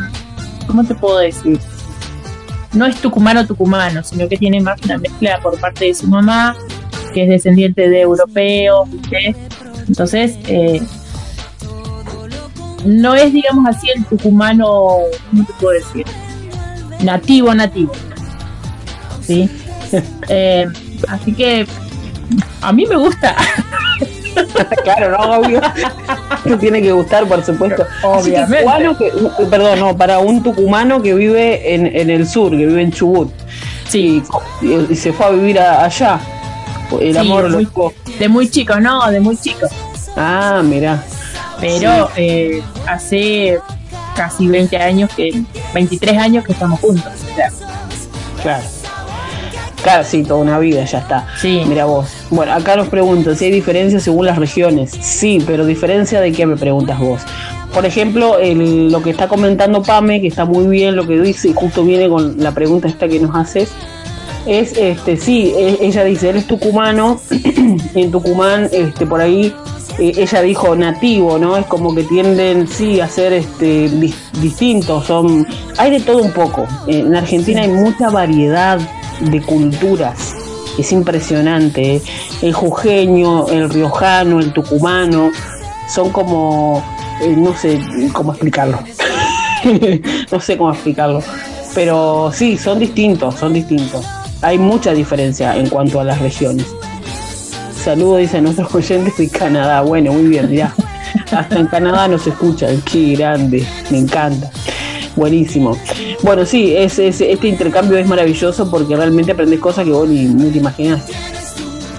¿cómo 0.66 0.84
te 0.84 0.94
puedo 0.94 1.18
decir? 1.18 1.58
No 2.74 2.86
es 2.86 2.96
tucumano 2.96 3.46
tucumano, 3.46 4.02
sino 4.02 4.28
que 4.28 4.36
tiene 4.36 4.60
más 4.60 4.80
una 4.84 4.98
mezcla 4.98 5.38
por 5.40 5.58
parte 5.60 5.86
de 5.86 5.94
su 5.94 6.06
mamá, 6.08 6.56
que 7.12 7.22
es 7.22 7.28
descendiente 7.28 7.88
de 7.88 8.00
europeos. 8.00 8.88
Entonces, 9.86 10.36
eh, 10.48 10.82
no 12.84 13.14
es, 13.14 13.32
digamos 13.32 13.66
así, 13.68 13.88
el 13.94 14.04
tucumano, 14.04 14.96
¿cómo 15.30 15.44
te 15.44 15.52
puedo 15.54 15.78
decir? 15.78 16.04
Nativo, 17.02 17.54
nativo. 17.54 17.92
¿Sí? 19.22 19.48
Eh, 20.28 20.66
así 21.06 21.32
que 21.32 21.64
a 22.60 22.72
mí 22.72 22.84
me 22.86 22.96
gusta. 22.96 23.36
claro, 24.84 25.10
no, 25.10 25.38
obvio. 25.38 25.60
Te 26.44 26.56
tiene 26.58 26.82
que 26.82 26.92
gustar, 26.92 27.26
por 27.26 27.44
supuesto. 27.44 27.84
Que 28.24 28.30
que- 28.98 29.12
uh, 29.42 29.48
perdón, 29.50 29.80
no, 29.80 29.96
para 29.96 30.18
un 30.18 30.42
tucumano 30.42 31.02
que 31.02 31.14
vive 31.14 31.74
en, 31.74 31.86
en 31.86 32.10
el 32.10 32.26
sur, 32.26 32.50
que 32.50 32.66
vive 32.66 32.82
en 32.82 32.92
Chubut. 32.92 33.30
Sí. 33.88 34.22
Y, 34.62 34.92
y 34.92 34.96
se 34.96 35.12
fue 35.12 35.26
a 35.26 35.30
vivir 35.30 35.58
a- 35.58 35.84
allá. 35.84 36.18
El 37.00 37.12
Sí, 37.14 37.18
amor 37.18 37.50
lo 37.50 37.56
muy-. 37.58 37.68
De 38.18 38.28
muy 38.28 38.48
chico, 38.50 38.78
no, 38.80 39.10
de 39.10 39.20
muy 39.20 39.36
chico. 39.36 39.66
Ah, 40.16 40.60
mira. 40.64 41.02
Pero 41.60 42.10
eh, 42.16 42.62
hace 42.86 43.58
casi 44.14 44.46
20 44.46 44.76
años 44.76 45.10
que, 45.16 45.42
23 45.72 46.18
años 46.18 46.44
que 46.44 46.52
estamos 46.52 46.78
juntos. 46.80 47.12
o 47.32 47.34
sea, 47.34 47.50
Claro. 48.42 48.64
Claro, 49.82 50.04
sí, 50.04 50.22
toda 50.22 50.40
una 50.40 50.58
vida, 50.58 50.84
ya 50.84 50.98
está. 50.98 51.26
Sí. 51.40 51.62
Mira 51.66 51.84
vos. 51.84 52.06
Bueno, 52.34 52.52
acá 52.52 52.74
nos 52.76 52.88
preguntan 52.88 53.36
si 53.36 53.44
hay 53.46 53.50
diferencias 53.52 54.02
según 54.02 54.26
las 54.26 54.38
regiones. 54.38 54.90
Sí, 55.00 55.38
pero 55.46 55.64
diferencia 55.64 56.20
de 56.20 56.32
qué 56.32 56.46
me 56.46 56.56
preguntas 56.56 56.98
vos. 56.98 57.20
Por 57.72 57.86
ejemplo, 57.86 58.38
el- 58.38 58.90
lo 58.90 59.02
que 59.02 59.10
está 59.10 59.28
comentando 59.28 59.82
Pame, 59.82 60.20
que 60.20 60.26
está 60.28 60.44
muy 60.44 60.66
bien 60.66 60.96
lo 60.96 61.06
que 61.06 61.20
dice, 61.20 61.48
y 61.48 61.52
justo 61.54 61.84
viene 61.84 62.08
con 62.08 62.36
la 62.42 62.52
pregunta 62.52 62.88
esta 62.88 63.08
que 63.08 63.20
nos 63.20 63.34
haces, 63.36 63.70
Es, 64.46 64.76
este, 64.76 65.16
sí, 65.16 65.54
e- 65.56 65.78
ella 65.80 66.04
dice, 66.04 66.28
él 66.28 66.36
es 66.36 66.46
tucumano, 66.46 67.18
y 67.30 67.88
en 68.02 68.10
Tucumán, 68.10 68.68
este, 68.72 69.06
por 69.06 69.22
ahí, 69.22 69.54
eh, 69.98 70.12
ella 70.18 70.42
dijo 70.42 70.76
nativo, 70.76 71.38
¿no? 71.38 71.56
Es 71.56 71.64
como 71.64 71.94
que 71.94 72.02
tienden, 72.02 72.68
sí, 72.68 73.00
a 73.00 73.08
ser 73.08 73.32
este, 73.32 73.88
dis- 73.88 74.14
distintos, 74.42 75.06
son, 75.06 75.46
hay 75.78 75.92
de 75.92 76.00
todo 76.00 76.18
un 76.22 76.32
poco. 76.32 76.66
En 76.86 77.14
Argentina 77.16 77.62
hay 77.62 77.68
mucha 77.70 78.10
variedad 78.10 78.78
de 79.20 79.40
culturas, 79.40 80.34
es 80.78 80.92
impresionante. 80.92 82.00
El 82.42 82.52
jujeño, 82.52 83.48
el 83.48 83.70
riojano, 83.70 84.40
el 84.40 84.52
tucumano, 84.52 85.30
son 85.88 86.10
como, 86.10 86.82
eh, 87.22 87.34
no 87.36 87.54
sé 87.56 87.80
cómo 88.12 88.32
explicarlo. 88.32 88.78
no 90.32 90.40
sé 90.40 90.56
cómo 90.56 90.72
explicarlo. 90.72 91.22
Pero 91.74 92.30
sí, 92.32 92.56
son 92.56 92.78
distintos, 92.78 93.34
son 93.34 93.52
distintos. 93.52 94.04
Hay 94.42 94.58
mucha 94.58 94.92
diferencia 94.92 95.56
en 95.56 95.68
cuanto 95.68 96.00
a 96.00 96.04
las 96.04 96.20
regiones. 96.20 96.66
Saludos, 97.84 98.20
dice 98.20 98.38
a 98.38 98.40
nuestros 98.40 98.74
oyentes 98.74 99.16
de 99.16 99.28
Canadá. 99.28 99.82
Bueno, 99.82 100.12
muy 100.12 100.28
bien, 100.28 100.50
ya. 100.50 100.74
Hasta 101.30 101.58
en 101.58 101.66
Canadá 101.66 102.08
nos 102.08 102.26
escuchan. 102.26 102.80
Qué 102.82 103.14
grande, 103.14 103.66
me 103.90 103.98
encanta. 103.98 104.50
Buenísimo. 105.16 105.76
Bueno, 106.22 106.44
sí, 106.44 106.74
es, 106.76 106.98
es- 106.98 107.20
este 107.20 107.48
intercambio 107.48 107.96
es 107.98 108.06
maravilloso 108.06 108.70
porque 108.70 108.96
realmente 108.96 109.32
aprendes 109.32 109.60
cosas 109.60 109.84
que 109.84 109.90
vos 109.92 110.08
ni, 110.08 110.24
ni 110.24 110.50
te 110.50 110.58
imaginas. 110.58 111.04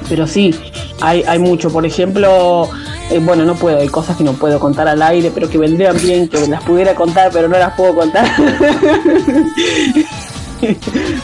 Pero 0.10 0.28
sí, 0.28 0.54
hay, 1.02 1.24
hay 1.24 1.40
mucho. 1.40 1.72
Por 1.72 1.86
ejemplo, 1.86 2.70
eh, 3.10 3.20
bueno, 3.20 3.46
no 3.46 3.56
puedo, 3.56 3.80
hay 3.80 3.88
cosas 3.88 4.18
que 4.18 4.24
no 4.24 4.34
puedo 4.34 4.60
contar 4.60 4.88
al 4.88 5.02
aire, 5.02 5.32
pero 5.34 5.50
que 5.50 5.58
vendrían 5.58 5.98
bien 6.02 6.28
que 6.28 6.46
las 6.48 6.64
pudiera 6.64 6.94
contar, 6.94 7.32
pero 7.32 7.48
no 7.48 7.58
las 7.58 7.74
puedo 7.76 7.96
contar. 7.96 8.26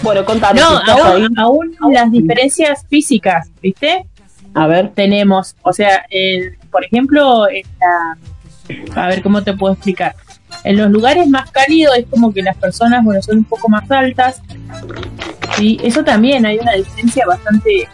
bueno, 0.03 0.25
contanos. 0.25 0.61
No, 0.87 1.03
aún, 1.37 1.39
aún 1.79 1.93
las 1.93 2.11
diferencias 2.11 2.85
físicas, 2.89 3.49
¿viste? 3.61 4.05
A 4.53 4.67
ver. 4.67 4.91
Tenemos, 4.93 5.55
o 5.63 5.73
sea, 5.73 6.05
el- 6.09 6.57
por 6.71 6.83
ejemplo, 6.85 7.49
en 7.49 7.63
la- 7.79 9.03
a 9.03 9.07
ver 9.07 9.21
cómo 9.21 9.41
te 9.43 9.53
puedo 9.53 9.73
explicar. 9.73 10.15
En 10.63 10.77
los 10.77 10.91
lugares 10.91 11.27
más 11.27 11.49
cálidos 11.51 11.97
es 11.97 12.05
como 12.09 12.33
que 12.33 12.41
las 12.41 12.57
personas, 12.57 13.03
bueno, 13.03 13.21
son 13.21 13.39
un 13.39 13.43
poco 13.43 13.69
más 13.69 13.89
altas. 13.89 14.41
Y 15.59 15.79
eso 15.83 16.03
también 16.03 16.45
hay 16.45 16.59
una 16.59 16.73
diferencia 16.73 17.25
bastante, 17.25 17.87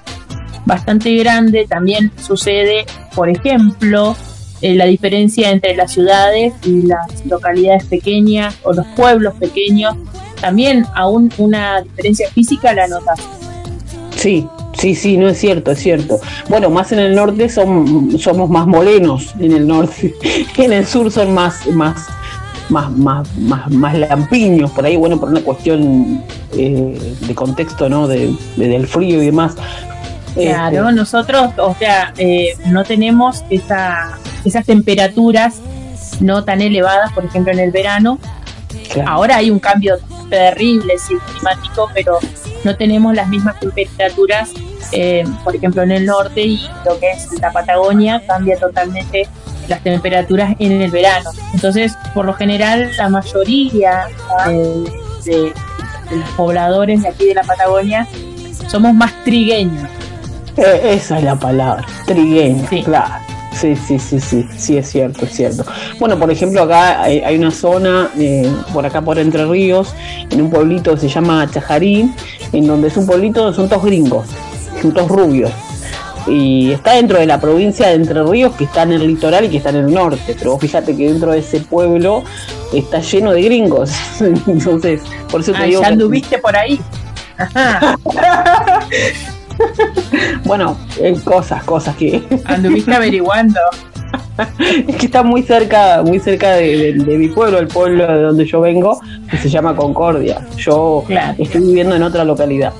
bastante 0.65 1.15
grande. 1.15 1.65
También 1.67 2.11
sucede, 2.21 2.85
por 3.15 3.29
ejemplo, 3.29 4.15
eh, 4.61 4.75
la 4.75 4.85
diferencia 4.85 5.51
entre 5.51 5.75
las 5.75 5.93
ciudades 5.93 6.53
y 6.63 6.81
las 6.81 7.25
localidades 7.25 7.85
pequeñas 7.85 8.57
o 8.63 8.73
los 8.73 8.85
pueblos 8.95 9.35
pequeños. 9.35 9.95
También 10.41 10.85
aún 10.95 11.31
una 11.37 11.81
diferencia 11.81 12.29
física 12.31 12.73
la 12.73 12.87
notas. 12.87 13.19
Sí, 14.15 14.47
sí, 14.73 14.95
sí, 14.95 15.17
no 15.17 15.29
es 15.29 15.37
cierto, 15.37 15.71
es 15.71 15.79
cierto. 15.79 16.19
Bueno, 16.49 16.69
más 16.69 16.91
en 16.91 16.99
el 16.99 17.15
norte 17.15 17.49
son, 17.49 18.17
somos 18.17 18.49
más 18.49 18.65
morenos 18.65 19.33
en 19.39 19.51
el 19.51 19.67
norte. 19.67 20.15
en 20.57 20.73
el 20.73 20.85
sur 20.85 21.11
son 21.11 21.33
más, 21.33 21.67
más, 21.67 22.07
más, 22.69 22.91
más, 22.91 23.27
más, 23.37 23.69
más 23.71 23.95
lampiños 23.97 24.71
por 24.71 24.85
ahí, 24.85 24.95
bueno, 24.95 25.19
por 25.19 25.29
una 25.29 25.41
cuestión 25.41 26.23
eh, 26.53 27.15
de 27.27 27.35
contexto, 27.35 27.87
¿no? 27.89 28.07
De, 28.07 28.33
de- 28.55 28.67
del 28.67 28.87
frío 28.87 29.21
y 29.21 29.25
demás. 29.27 29.55
Claro, 30.33 30.81
Este, 30.87 30.95
nosotros, 30.95 31.49
o 31.57 31.73
sea, 31.75 32.13
eh, 32.17 32.49
no 32.67 32.83
tenemos 32.83 33.43
esa, 33.49 34.17
esas 34.45 34.65
temperaturas 34.65 35.55
no 36.19 36.43
tan 36.43 36.61
elevadas, 36.61 37.11
por 37.13 37.25
ejemplo, 37.25 37.51
en 37.53 37.59
el 37.59 37.71
verano. 37.71 38.19
claro. 38.93 39.09
Ahora 39.09 39.37
hay 39.37 39.49
un 39.49 39.59
cambio 39.59 39.95
terrible, 40.29 40.93
sí, 40.99 41.15
climático, 41.31 41.89
pero 41.93 42.19
no 42.63 42.75
tenemos 42.75 43.15
las 43.15 43.27
mismas 43.29 43.59
temperaturas, 43.59 44.51
eh, 44.91 45.23
por 45.43 45.55
ejemplo, 45.55 45.81
en 45.83 45.91
el 45.91 46.05
norte 46.05 46.41
y 46.41 46.59
lo 46.85 46.99
que 46.99 47.11
es 47.11 47.27
la 47.41 47.51
Patagonia 47.51 48.21
cambia 48.27 48.57
totalmente 48.57 49.27
las 49.67 49.81
temperaturas 49.81 50.55
en 50.59 50.81
el 50.81 50.91
verano. 50.91 51.31
Entonces, 51.53 51.97
por 52.13 52.25
lo 52.25 52.33
general, 52.33 52.91
la 52.97 53.09
mayoría 53.09 54.05
eh, 54.49 54.83
de, 55.25 55.31
de 55.41 56.15
los 56.15 56.29
pobladores 56.35 57.01
de 57.03 57.09
aquí 57.09 57.25
de 57.25 57.33
la 57.35 57.43
Patagonia 57.43 58.07
somos 58.67 58.93
más 58.93 59.13
trigueños. 59.23 59.89
Eh, 60.57 60.93
esa 60.93 61.17
es 61.19 61.23
la 61.23 61.35
palabra, 61.35 61.85
trigueño, 62.05 62.65
Sí. 62.69 62.83
claro. 62.83 63.13
Sí, 63.53 63.75
sí, 63.75 63.97
sí, 63.97 64.19
sí, 64.19 64.45
sí, 64.55 64.77
es 64.77 64.87
cierto, 64.91 65.25
es 65.25 65.31
cierto. 65.35 65.65
Bueno, 65.99 66.19
por 66.19 66.29
ejemplo, 66.29 66.61
acá 66.61 67.01
hay, 67.01 67.21
hay 67.21 67.37
una 67.37 67.49
zona, 67.49 68.09
eh, 68.15 68.47
por 68.71 68.85
acá 68.85 69.01
por 69.01 69.17
Entre 69.17 69.45
Ríos, 69.47 69.95
en 70.29 70.43
un 70.43 70.51
pueblito 70.51 70.93
que 70.93 71.01
se 71.01 71.09
llama 71.09 71.49
Chajarí, 71.49 72.11
en 72.53 72.67
donde 72.67 72.89
es 72.89 72.97
un 72.97 73.07
pueblito, 73.07 73.51
son 73.53 73.67
todos 73.67 73.83
gringos, 73.83 74.27
son 74.79 74.93
todos 74.93 75.09
rubios. 75.09 75.51
Y 76.27 76.71
está 76.73 76.93
dentro 76.93 77.19
de 77.19 77.25
la 77.25 77.39
provincia 77.39 77.87
de 77.87 77.93
Entre 77.95 78.21
Ríos, 78.23 78.53
que 78.55 78.65
está 78.65 78.83
en 78.83 78.91
el 78.93 79.07
litoral 79.07 79.45
y 79.45 79.49
que 79.49 79.57
está 79.57 79.69
en 79.69 79.77
el 79.77 79.93
norte. 79.93 80.35
Pero 80.37 80.51
vos 80.51 80.61
fíjate 80.61 80.95
que 80.95 81.07
dentro 81.11 81.31
de 81.31 81.39
ese 81.39 81.61
pueblo 81.61 82.23
está 82.73 82.99
lleno 82.99 83.31
de 83.31 83.41
gringos. 83.43 83.91
Entonces, 84.47 85.01
por 85.31 85.41
eso 85.41 85.53
te 85.53 85.59
Ah, 85.59 85.63
digo. 85.63 85.81
ya 85.81 85.87
que- 85.87 85.93
anduviste 85.93 86.37
por 86.39 86.55
ahí. 86.55 86.79
Ajá, 87.37 87.97
bueno, 90.45 90.77
eh, 90.99 91.15
cosas, 91.23 91.63
cosas 91.63 91.95
que. 91.95 92.23
anduviste 92.45 92.93
averiguando. 92.93 93.59
Es 94.87 94.95
que 94.97 95.05
está 95.07 95.23
muy 95.23 95.43
cerca, 95.43 96.03
muy 96.05 96.19
cerca 96.19 96.51
de, 96.51 96.93
de- 96.93 97.03
de 97.03 97.17
mi 97.17 97.27
pueblo, 97.29 97.57
el 97.59 97.67
pueblo 97.67 98.05
de 98.07 98.21
donde 98.21 98.45
yo 98.45 98.61
vengo, 98.61 98.99
que 99.29 99.37
se 99.37 99.49
llama 99.49 99.75
Concordia. 99.75 100.45
Yo 100.57 101.03
Claro. 101.07 101.35
estoy 101.39 101.61
viviendo 101.61 101.95
en 101.95 102.03
otra 102.03 102.23
localidad. 102.23 102.73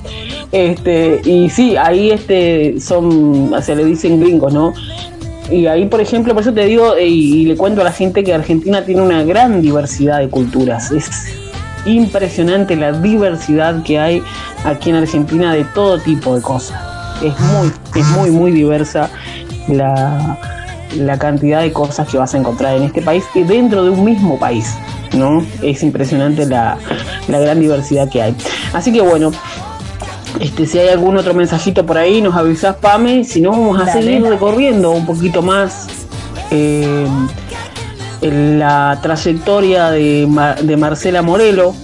Este, 0.52 1.20
y 1.24 1.50
sí, 1.50 1.76
ahí 1.76 2.10
este 2.10 2.80
son, 2.80 3.52
se 3.62 3.74
le 3.76 3.84
dicen 3.84 4.20
gringos, 4.20 4.52
¿no? 4.54 4.72
Y 5.50 5.66
ahí, 5.66 5.86
por 5.86 6.00
ejemplo, 6.00 6.32
por 6.34 6.42
eso 6.42 6.52
te 6.52 6.64
digo 6.66 6.98
y, 6.98 7.04
y 7.42 7.44
le 7.46 7.56
cuento 7.56 7.80
a 7.80 7.84
la 7.84 7.92
gente 7.92 8.22
que 8.22 8.34
Argentina 8.34 8.84
tiene 8.84 9.00
una 9.02 9.22
gran 9.24 9.60
diversidad 9.62 10.18
de 10.20 10.28
culturas. 10.28 10.90
Es 10.92 11.10
impresionante 11.86 12.76
la 12.76 12.92
diversidad 12.92 13.82
que 13.82 13.98
hay 13.98 14.22
aquí 14.64 14.90
en 14.90 14.96
Argentina 14.96 15.52
de 15.54 15.64
todo 15.64 15.98
tipo 15.98 16.34
de 16.36 16.42
cosas. 16.42 16.78
Es 17.22 17.34
muy, 17.40 17.72
es 18.00 18.06
muy, 18.08 18.30
muy 18.30 18.50
diversa 18.52 19.10
la, 19.68 20.38
la 20.96 21.18
cantidad 21.18 21.60
de 21.60 21.72
cosas 21.72 22.08
que 22.08 22.18
vas 22.18 22.34
a 22.34 22.38
encontrar 22.38 22.76
en 22.76 22.82
este 22.84 23.02
país 23.02 23.24
y 23.34 23.42
dentro 23.42 23.84
de 23.84 23.90
un 23.90 24.04
mismo 24.04 24.38
país. 24.38 24.74
¿no? 25.14 25.44
Es 25.62 25.82
impresionante 25.82 26.46
la, 26.46 26.76
la 27.28 27.38
gran 27.38 27.60
diversidad 27.60 28.08
que 28.10 28.22
hay. 28.22 28.34
Así 28.72 28.92
que 28.92 29.00
bueno, 29.00 29.32
este, 30.40 30.66
si 30.66 30.78
hay 30.78 30.88
algún 30.88 31.16
otro 31.16 31.32
mensajito 31.34 31.84
por 31.86 31.96
ahí, 31.98 32.20
nos 32.20 32.34
avisás, 32.36 32.76
Pame. 32.76 33.24
Si 33.24 33.40
no, 33.40 33.50
vamos 33.52 33.80
a 33.80 33.84
Dale. 33.86 34.02
seguir 34.02 34.22
recorriendo 34.22 34.90
un 34.90 35.06
poquito 35.06 35.40
más 35.42 35.86
eh, 36.50 37.06
en 38.20 38.58
la 38.58 38.98
trayectoria 39.02 39.90
de, 39.90 40.26
Mar- 40.28 40.60
de 40.62 40.76
Marcela 40.76 41.22
Morelo, 41.22 41.74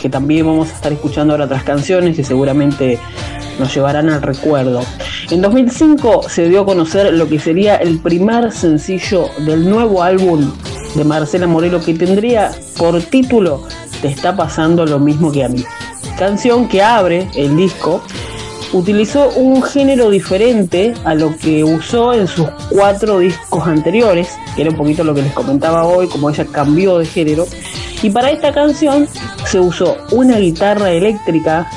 que 0.00 0.08
también 0.08 0.46
vamos 0.46 0.70
a 0.70 0.74
estar 0.74 0.92
escuchando 0.92 1.32
ahora 1.34 1.46
otras 1.46 1.64
canciones 1.64 2.14
que 2.14 2.24
seguramente 2.24 2.98
nos 3.58 3.74
llevarán 3.74 4.10
al 4.10 4.22
recuerdo. 4.22 4.82
En 5.30 5.40
2005 5.40 6.28
se 6.28 6.48
dio 6.48 6.62
a 6.62 6.64
conocer 6.64 7.12
lo 7.14 7.28
que 7.28 7.38
sería 7.38 7.76
el 7.76 7.98
primer 7.98 8.52
sencillo 8.52 9.28
del 9.38 9.68
nuevo 9.68 10.02
álbum 10.02 10.52
de 10.94 11.04
Marcela 11.04 11.46
Morelo 11.46 11.80
que 11.80 11.94
tendría 11.94 12.52
por 12.76 13.00
título 13.02 13.62
Te 14.00 14.08
está 14.08 14.36
pasando 14.36 14.86
lo 14.86 14.98
mismo 14.98 15.32
que 15.32 15.44
a 15.44 15.48
mí. 15.48 15.64
Canción 16.18 16.68
que 16.68 16.82
abre 16.82 17.28
el 17.34 17.56
disco 17.56 18.02
utilizó 18.72 19.30
un 19.30 19.62
género 19.62 20.10
diferente 20.10 20.94
a 21.04 21.14
lo 21.14 21.36
que 21.36 21.62
usó 21.62 22.12
en 22.12 22.26
sus 22.26 22.48
cuatro 22.70 23.20
discos 23.20 23.66
anteriores, 23.66 24.36
que 24.54 24.62
era 24.62 24.70
un 24.70 24.76
poquito 24.76 25.04
lo 25.04 25.14
que 25.14 25.22
les 25.22 25.32
comentaba 25.32 25.84
hoy, 25.84 26.08
como 26.08 26.28
ella 26.28 26.44
cambió 26.44 26.98
de 26.98 27.06
género. 27.06 27.46
Y 28.02 28.10
para 28.10 28.30
esta 28.30 28.52
canción 28.52 29.08
se 29.46 29.60
usó 29.60 29.96
una 30.10 30.38
guitarra 30.38 30.90
eléctrica 30.90 31.70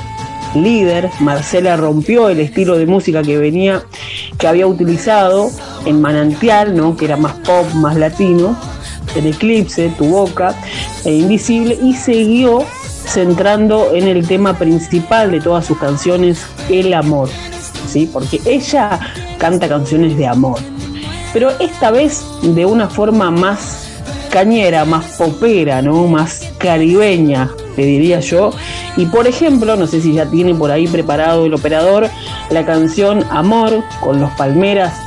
líder. 0.63 1.09
Marcela 1.19 1.77
rompió 1.77 2.29
el 2.29 2.39
estilo 2.39 2.77
de 2.77 2.85
música 2.85 3.21
que 3.21 3.37
venía, 3.37 3.83
que 4.37 4.47
había 4.47 4.67
utilizado 4.67 5.49
en 5.85 6.01
Manantial, 6.01 6.75
¿no? 6.75 6.95
que 6.95 7.05
era 7.05 7.17
más 7.17 7.33
pop, 7.45 7.65
más 7.75 7.95
latino, 7.95 8.57
en 9.15 9.27
Eclipse, 9.27 9.89
Tu 9.97 10.05
Boca 10.05 10.53
e 11.05 11.13
Invisible, 11.13 11.77
y 11.81 11.93
siguió 11.93 12.65
centrando 13.05 13.93
en 13.93 14.07
el 14.07 14.27
tema 14.27 14.57
principal 14.57 15.31
de 15.31 15.39
todas 15.39 15.65
sus 15.65 15.77
canciones, 15.77 16.45
el 16.69 16.93
amor, 16.93 17.29
¿sí? 17.87 18.09
Porque 18.11 18.41
ella 18.45 18.99
canta 19.37 19.69
canciones 19.69 20.17
de 20.17 20.27
amor, 20.27 20.59
pero 21.33 21.51
esta 21.59 21.89
vez 21.89 22.25
de 22.41 22.65
una 22.65 22.89
forma 22.89 23.31
más 23.31 23.87
cañera, 24.29 24.83
más 24.83 25.05
popera, 25.17 25.81
¿no? 25.81 26.05
Más 26.07 26.49
caribeña, 26.57 27.49
te 27.77 27.83
diría 27.83 28.19
yo. 28.19 28.49
Y 28.97 29.05
por 29.05 29.27
ejemplo, 29.27 29.77
no 29.77 29.85
sé 29.85 30.01
si 30.01 30.11
ya 30.11 30.25
tiene 30.25 30.53
por 30.55 30.71
ahí 30.71 30.87
preparado 30.87 31.45
el 31.45 31.53
operador 31.53 32.09
la 32.49 32.65
canción 32.65 33.23
Amor 33.29 33.83
con 34.01 34.19
los 34.19 34.31
Palmeras, 34.31 34.99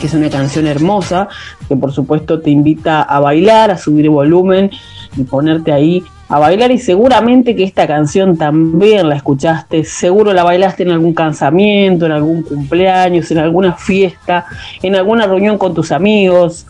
que 0.00 0.06
es 0.06 0.14
una 0.14 0.30
canción 0.30 0.66
hermosa, 0.66 1.28
que 1.68 1.76
por 1.76 1.92
supuesto 1.92 2.40
te 2.40 2.48
invita 2.48 3.02
a 3.02 3.20
bailar, 3.20 3.70
a 3.70 3.76
subir 3.76 4.08
volumen 4.08 4.70
y 5.18 5.24
ponerte 5.24 5.70
ahí 5.70 6.02
a 6.30 6.38
bailar. 6.38 6.70
Y 6.70 6.78
seguramente 6.78 7.54
que 7.54 7.64
esta 7.64 7.86
canción 7.86 8.38
también 8.38 9.10
la 9.10 9.16
escuchaste, 9.16 9.84
seguro 9.84 10.32
la 10.32 10.44
bailaste 10.44 10.84
en 10.84 10.92
algún 10.92 11.12
casamiento, 11.12 12.06
en 12.06 12.12
algún 12.12 12.42
cumpleaños, 12.42 13.30
en 13.30 13.38
alguna 13.38 13.74
fiesta, 13.74 14.46
en 14.82 14.96
alguna 14.96 15.26
reunión 15.26 15.58
con 15.58 15.74
tus 15.74 15.92
amigos. 15.92 16.66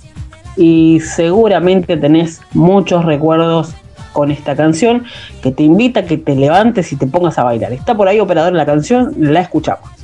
Y 0.57 0.99
seguramente 0.99 1.97
tenés 1.97 2.41
muchos 2.53 3.05
recuerdos 3.05 3.77
con 4.13 4.31
esta 4.31 4.57
canción 4.57 5.05
que 5.43 5.53
te 5.53 5.63
invita 5.63 6.01
a 6.01 6.05
que 6.05 6.19
te 6.19 6.35
levantes 6.35 6.93
y 6.93 6.97
te 6.97 7.07
pongas 7.07 7.39
a 7.39 7.45
bailar. 7.45 7.73
Está 7.73 7.97
por 7.97 8.09
ahí 8.09 8.21
operador 8.21 8.53
la 8.53 8.67
canción, 8.67 9.15
la 9.19 9.41
escuchamos. 9.41 10.00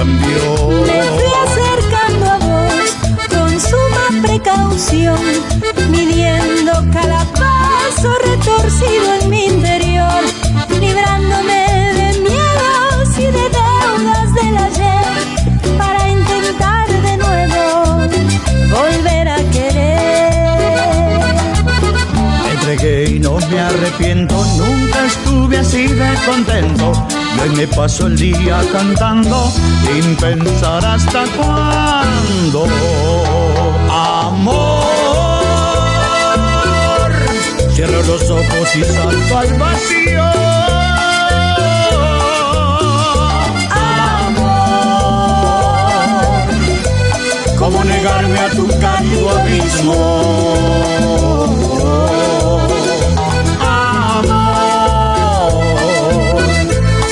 Cambió. 0.00 0.42
Me 0.86 1.02
fui 1.14 1.32
acercando 1.46 2.24
a 2.26 2.38
vos 2.38 2.86
con 3.28 3.50
suma 3.60 4.06
precaución, 4.22 5.20
midiendo 5.90 6.72
cada 6.90 7.22
paso 7.44 8.08
retorcido 8.24 9.14
en 9.20 9.30
mi 9.30 9.44
interior, 9.44 10.22
librándome 10.80 11.60
de 12.00 12.08
miedos 12.20 13.08
y 13.18 13.26
de 13.38 13.46
deudas 13.60 14.34
del 14.38 14.56
ayer, 14.68 15.12
para 15.76 16.08
intentar 16.08 16.88
de 16.88 17.16
nuevo 17.18 17.64
volver 18.78 19.28
a 19.28 19.38
querer. 19.54 21.20
Me 22.44 22.50
entregué 22.52 23.10
y 23.16 23.18
no 23.18 23.38
me 23.50 23.60
arrepiento, 23.60 24.34
nunca 24.56 25.04
estuve 25.04 25.58
así 25.58 25.88
de 25.88 26.14
contento. 26.24 27.19
Y 27.36 27.40
hoy 27.40 27.50
me 27.50 27.66
paso 27.68 28.06
el 28.06 28.16
día 28.16 28.60
cantando 28.72 29.52
sin 29.84 30.16
pensar 30.16 30.84
hasta 30.84 31.24
cuándo. 31.36 32.66
Amor, 33.88 34.80
cierro 37.74 38.02
los 38.02 38.30
ojos 38.30 38.76
y 38.76 38.84
salto 38.84 39.38
al 39.38 39.54
vacío. 39.58 40.24
Amor, 44.30 44.90
¿cómo 47.58 47.84
negarme 47.84 48.38
a 48.38 48.50
tu 48.50 48.66
cálido 48.80 49.30
abismo? 49.30 50.60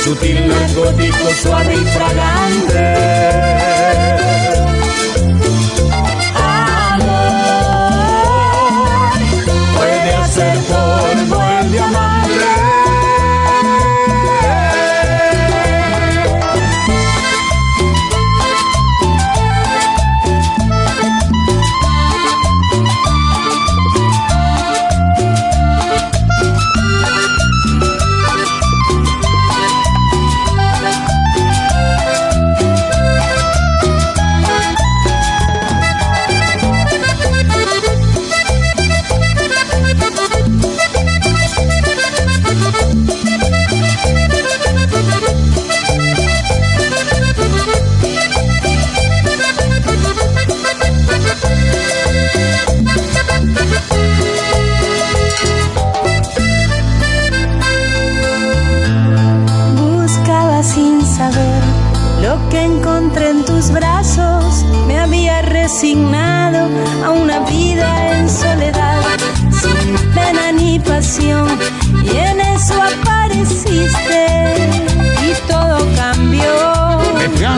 Sutil, 0.09 0.49
narcótico, 0.49 1.29
suave 1.43 1.75
y 1.75 1.85
fragante. 1.85 3.78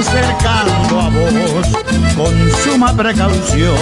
Acercando 0.01 1.01
a 1.01 1.11
vos 1.11 1.69
con 2.17 2.35
suma 2.65 2.97
precaución, 2.97 3.75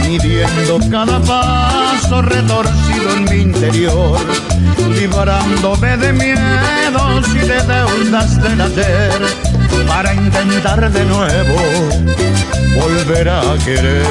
midiendo 0.00 0.80
cada 0.90 1.20
paso 1.20 2.20
retorcido 2.22 3.12
en 3.16 3.24
mi 3.24 3.36
interior, 3.42 4.18
librándome 4.98 5.96
de 5.98 6.12
miedos 6.12 7.28
y 7.34 7.38
de 7.38 7.62
deudas 7.62 8.42
del 8.42 8.60
ayer, 8.60 9.12
para 9.86 10.14
intentar 10.14 10.90
de 10.90 11.04
nuevo 11.04 11.56
volver 12.80 13.28
a 13.28 13.42
querer. 13.64 14.06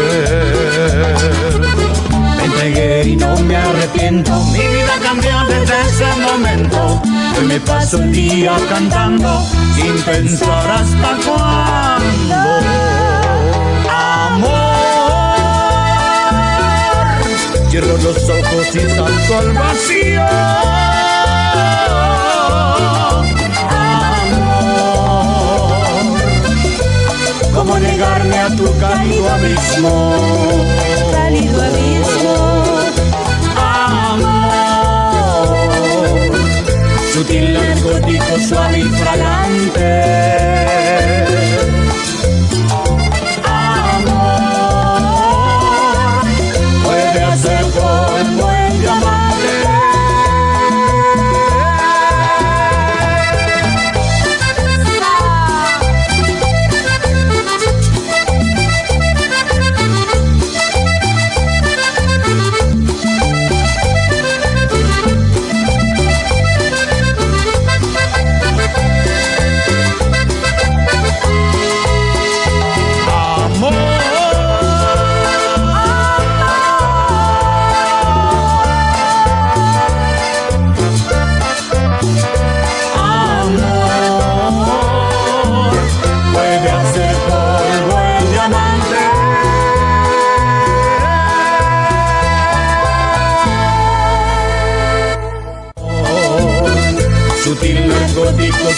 Entregué 2.55 3.09
y 3.09 3.15
no 3.17 3.35
me 3.41 3.57
arrepiento, 3.57 4.31
mi 4.45 4.59
vida 4.59 4.97
cambió 5.03 5.45
desde 5.45 5.81
ese 5.81 6.05
momento. 6.21 7.01
Hoy 7.37 7.45
me 7.47 7.59
paso 7.59 7.97
el 7.97 8.13
día 8.13 8.55
cantando 8.69 9.45
sin 9.75 10.01
pensar 10.03 10.71
hasta 10.71 11.17
cuándo. 11.25 12.35
Amor, 13.91 14.55
cierro 17.69 17.97
los 17.97 18.29
ojos 18.29 18.67
y 18.73 18.79
salto 18.79 19.37
al 19.37 19.51
vacío. 19.51 20.25
¿Cómo 27.65 27.79
negarme 27.79 28.37
a 28.37 28.55
tu 28.55 28.77
cálido 28.77 29.27
abismo? 29.29 30.13
Cálido 31.11 31.61
abismo. 31.61 32.35
Amor, 34.07 35.57
sutil, 37.13 37.53
narcótico, 37.53 38.39
suave 38.47 38.79
y 38.79 38.83
fragante. 38.83 40.84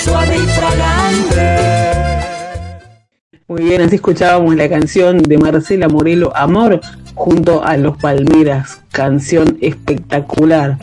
Suave 0.03 0.35
y 0.35 0.47
fragante. 0.47 1.77
Muy 3.47 3.63
bien, 3.63 3.81
así 3.81 3.95
escuchábamos 3.95 4.55
la 4.55 4.69
canción 4.69 5.19
de 5.23 5.37
Marcela 5.37 5.87
Morelo, 5.87 6.35
Amor, 6.35 6.81
junto 7.15 7.63
a 7.63 7.77
Los 7.77 7.97
Palmeras, 7.97 8.81
canción 8.91 9.57
espectacular 9.61 10.77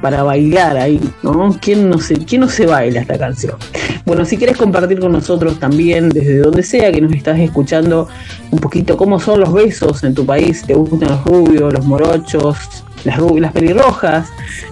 para 0.00 0.22
bailar 0.22 0.76
ahí, 0.76 1.00
¿no? 1.22 1.56
¿Quién 1.60 1.90
no 1.90 1.98
se, 1.98 2.16
quién 2.24 2.42
no 2.42 2.48
se 2.48 2.66
baila 2.66 3.00
esta 3.00 3.18
canción? 3.18 3.56
Bueno, 4.04 4.24
si 4.24 4.36
quieres 4.36 4.56
compartir 4.56 5.00
con 5.00 5.12
nosotros 5.12 5.58
también, 5.58 6.08
desde 6.10 6.38
donde 6.38 6.62
sea 6.62 6.92
que 6.92 7.00
nos 7.00 7.12
estás 7.12 7.40
escuchando, 7.40 8.08
un 8.50 8.58
poquito 8.60 8.96
cómo 8.96 9.18
son 9.18 9.40
los 9.40 9.52
besos 9.52 10.04
en 10.04 10.14
tu 10.14 10.24
país, 10.24 10.62
¿te 10.64 10.74
gustan 10.74 11.08
los 11.08 11.24
rubios, 11.24 11.72
los 11.72 11.84
morochos, 11.84 12.84
las, 13.04 13.18
rubias, 13.18 13.40
las 13.40 13.52
pelirrojas? 13.52 14.28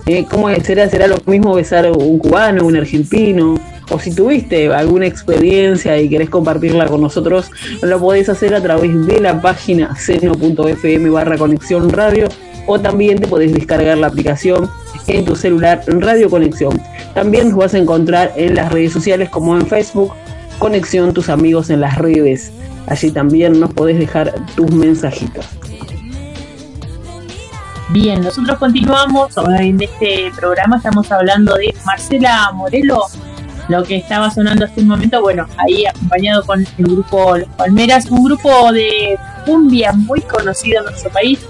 Eh, 0.07 0.25
¿Cómo 0.31 0.55
será? 0.63 0.89
¿Será 0.89 1.09
lo 1.09 1.17
mismo 1.27 1.55
besar 1.55 1.91
un 1.91 2.19
cubano, 2.19 2.65
un 2.65 2.77
argentino? 2.77 3.59
O 3.91 3.99
si 3.99 4.15
tuviste 4.15 4.73
alguna 4.73 5.07
experiencia 5.07 5.99
y 6.01 6.09
querés 6.09 6.31
compartirla 6.31 6.87
con 6.87 7.03
nosotros, 7.03 7.51
lo 7.83 7.99
podés 8.01 8.29
hacer 8.29 8.55
a 8.55 8.63
través 8.63 9.07
de 9.07 9.21
la 9.21 9.41
página 9.41 9.95
seno.fm 9.97 11.11
barra 11.11 11.37
conexión 11.37 11.91
radio 11.91 12.29
o 12.67 12.81
también 12.81 13.21
te 13.21 13.27
podés 13.27 13.53
descargar 13.53 13.99
la 13.99 14.07
aplicación 14.07 14.71
en 15.07 15.25
tu 15.25 15.37
celular 15.37 15.83
Radio 15.87 16.31
Conexión. 16.31 16.81
También 17.15 17.51
nos 17.51 17.59
vas 17.59 17.75
a 17.75 17.79
encontrar 17.79 18.33
en 18.37 18.55
las 18.55 18.73
redes 18.73 18.93
sociales 18.93 19.29
como 19.29 19.57
en 19.57 19.67
Facebook, 19.67 20.13
Conexión 20.59 21.13
Tus 21.13 21.29
Amigos 21.29 21.71
en 21.71 21.81
las 21.81 21.99
redes. 21.99 22.53
Allí 22.87 23.11
también 23.11 23.61
nos 23.61 23.73
podés 23.73 23.99
dejar 23.99 24.35
tus 24.57 24.71
mensajitos. 24.73 25.47
Bien, 27.91 28.23
nosotros 28.23 28.59
continuamos 28.59 29.35
en 29.61 29.81
este 29.81 30.33
programa, 30.35 30.79
estamos 30.79 31.13
hablando 31.13 31.55
de 31.55 31.75
Marcela 31.85 32.51
Morelo, 32.53 33.03
lo 33.69 33.83
que 33.83 33.97
estaba 33.97 34.31
sonando 34.31 34.65
hasta 34.65 34.81
un 34.81 34.89
momento, 34.89 35.21
bueno, 35.21 35.47
ahí 35.57 35.87
acompañado 35.87 36.45
con 36.45 36.61
el 36.61 36.85
grupo 36.85 37.37
Los 37.37 37.49
Palmeras, 37.51 38.11
un 38.11 38.25
grupo 38.25 38.73
de 38.73 39.19
cumbia 39.47 39.93
muy 39.93 40.21
conocido 40.21 40.81
en 40.81 40.85
nuestro 40.87 41.11
país, 41.11 41.41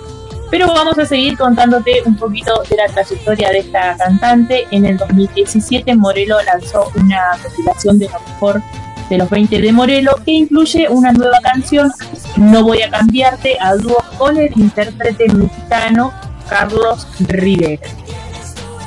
pero 0.51 0.69
vamos 0.69 0.97
a 0.99 1.07
seguir 1.07 1.37
contándote 1.37 2.03
un 2.05 2.17
poquito 2.17 2.63
de 2.71 2.77
la 2.77 2.87
trayectoria 2.87 3.51
de 3.51 3.59
esta 3.59 3.97
cantante. 3.97 4.67
En 4.71 4.85
el 4.85 4.97
2017 4.97 5.97
Morelo 5.97 6.37
lanzó 6.43 6.93
una 6.95 7.37
compilación 7.43 7.99
de 7.99 8.09
lo 8.09 8.21
mejor 8.21 8.63
de 9.11 9.19
los 9.19 9.29
20 9.29 9.61
de 9.61 9.73
Morelo 9.73 10.17
que 10.25 10.31
incluye 10.31 10.89
una 10.89 11.13
nueva 11.13 11.41
canción, 11.43 11.91
No 12.37 12.63
voy 12.63 12.83
a 12.83 12.91
cambiarte, 12.91 13.57
a 13.61 13.75
dúo 13.75 13.99
con 14.17 14.37
el 14.37 14.51
intérprete 14.57 15.29
mexicano 15.33 16.13
Carlos 16.49 17.07
Rivera. 17.21 17.89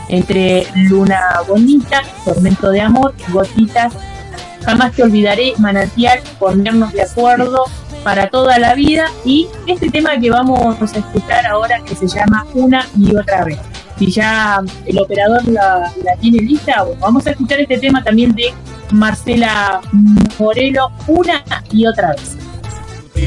Entre 0.09 0.67
Luna 0.75 1.21
Bonita, 1.47 2.01
Tormento 2.25 2.69
de 2.69 2.81
Amor, 2.81 3.13
Gotitas, 3.29 3.93
Jamás 4.63 4.91
te 4.91 5.03
olvidaré, 5.03 5.53
Manantial, 5.59 6.19
Ponernos 6.39 6.91
de 6.91 7.03
Acuerdo, 7.03 7.63
para 8.03 8.29
toda 8.29 8.57
la 8.59 8.73
vida 8.73 9.11
y 9.25 9.47
este 9.65 9.89
tema 9.89 10.17
que 10.17 10.29
vamos 10.29 10.81
a 10.81 10.97
escuchar 10.97 11.45
ahora 11.45 11.81
que 11.83 11.95
se 11.95 12.07
llama 12.07 12.45
Una 12.53 12.87
y 12.97 13.15
otra 13.15 13.43
vez. 13.43 13.59
Si 13.99 14.11
ya 14.11 14.61
el 14.85 14.99
operador 14.99 15.45
la, 15.47 15.91
tiene 16.21 16.39
lista, 16.39 16.85
vamos 16.99 17.25
a 17.27 17.31
escuchar 17.31 17.59
este 17.59 17.77
tema 17.79 18.03
también 18.03 18.33
de 18.33 18.53
Marcela 18.91 19.81
Morelo, 20.39 20.91
Una 21.07 21.43
y 21.71 21.85
otra 21.85 22.11
vez. 22.11 22.37
Y 23.15 23.25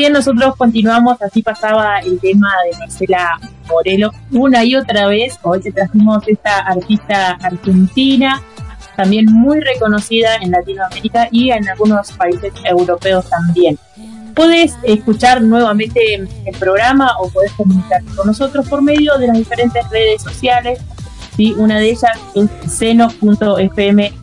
bien, 0.00 0.14
nosotros 0.14 0.56
continuamos, 0.56 1.20
así 1.20 1.42
pasaba 1.42 1.98
el 1.98 2.18
tema 2.20 2.48
de 2.64 2.78
Marcela 2.78 3.38
Morelo 3.68 4.10
una 4.30 4.64
y 4.64 4.74
otra 4.74 5.08
vez. 5.08 5.38
Hoy 5.42 5.60
te 5.60 5.72
trajimos 5.72 6.26
esta 6.26 6.60
artista 6.60 7.32
argentina, 7.32 8.40
también 8.96 9.26
muy 9.26 9.60
reconocida 9.60 10.36
en 10.36 10.52
Latinoamérica 10.52 11.28
y 11.30 11.50
en 11.50 11.68
algunos 11.68 12.12
países 12.12 12.50
europeos 12.64 13.28
también. 13.28 13.78
Puedes 14.34 14.78
escuchar 14.84 15.42
nuevamente 15.42 16.14
el 16.14 16.56
programa 16.58 17.12
o 17.18 17.28
puedes 17.28 17.52
comunicarte 17.52 18.10
con 18.16 18.26
nosotros 18.26 18.66
por 18.70 18.80
medio 18.80 19.18
de 19.18 19.26
las 19.26 19.36
diferentes 19.36 19.86
redes 19.90 20.22
sociales. 20.22 20.80
¿sí? 21.36 21.54
Una 21.58 21.78
de 21.78 21.90
ellas 21.90 22.18
es 22.34 22.72
seno.fm 22.72 24.14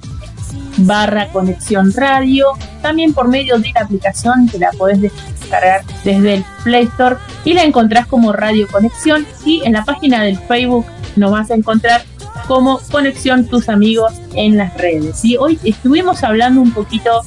barra 0.78 1.28
conexión 1.30 1.92
radio, 1.94 2.48
también 2.82 3.14
por 3.14 3.28
medio 3.28 3.58
de 3.58 3.72
la 3.74 3.82
aplicación 3.82 4.48
que 4.48 4.60
la 4.60 4.72
podés 4.78 5.02
descargar 5.02 5.82
desde 6.04 6.36
el 6.36 6.46
Play 6.64 6.84
Store 6.86 7.16
y 7.46 7.54
la 7.54 7.64
encontrás 7.64 8.06
como 8.08 8.32
Radio 8.34 8.68
Conexión 8.72 9.26
y 9.46 9.62
en 9.66 9.74
la 9.74 9.84
página 9.86 10.24
del 10.24 10.38
Facebook 10.40 10.86
nos 11.16 11.32
vas 11.32 11.50
a 11.52 11.56
encontrar 11.56 12.04
como 12.48 12.80
Conexión 12.92 13.46
Tus 13.46 13.68
Amigos 13.70 14.14
en 14.34 14.56
las 14.58 14.74
redes. 14.78 15.26
Y 15.26 15.36
hoy 15.38 15.60
estuvimos 15.64 16.24
hablando 16.24 16.62
un 16.62 16.72
poquito 16.72 17.22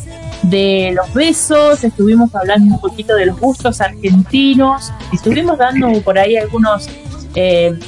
de 0.44 0.92
los 0.94 1.12
besos, 1.12 1.84
estuvimos 1.84 2.34
hablando 2.34 2.74
un 2.76 2.80
poquito 2.80 3.14
de 3.14 3.26
los 3.26 3.38
gustos 3.38 3.80
argentinos, 3.82 4.90
estuvimos 5.12 5.58
dando 5.58 6.00
por 6.02 6.18
ahí 6.18 6.36
algunos 6.36 6.88
eh, 7.34 7.78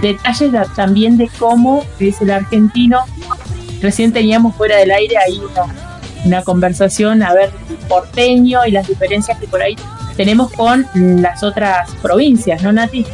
detalles 0.00 0.52
de- 0.52 0.66
también 0.76 1.16
de 1.16 1.28
cómo 1.38 1.82
es 1.98 2.20
el 2.20 2.30
argentino. 2.30 3.00
Recién 3.80 4.12
teníamos 4.12 4.54
fuera 4.56 4.76
del 4.76 4.90
aire 4.90 5.16
ahí 5.18 5.40
una, 6.24 6.42
conversación 6.42 7.22
a 7.22 7.32
ver 7.32 7.50
el 7.70 7.76
porteño 7.88 8.66
y 8.66 8.72
las 8.72 8.88
diferencias 8.88 9.38
que 9.38 9.46
por 9.46 9.62
ahí 9.62 9.76
tenemos 10.16 10.50
con 10.52 10.86
las 10.94 11.42
otras 11.42 11.90
provincias, 12.02 12.62
¿no, 12.62 12.72
Nati? 12.72 13.06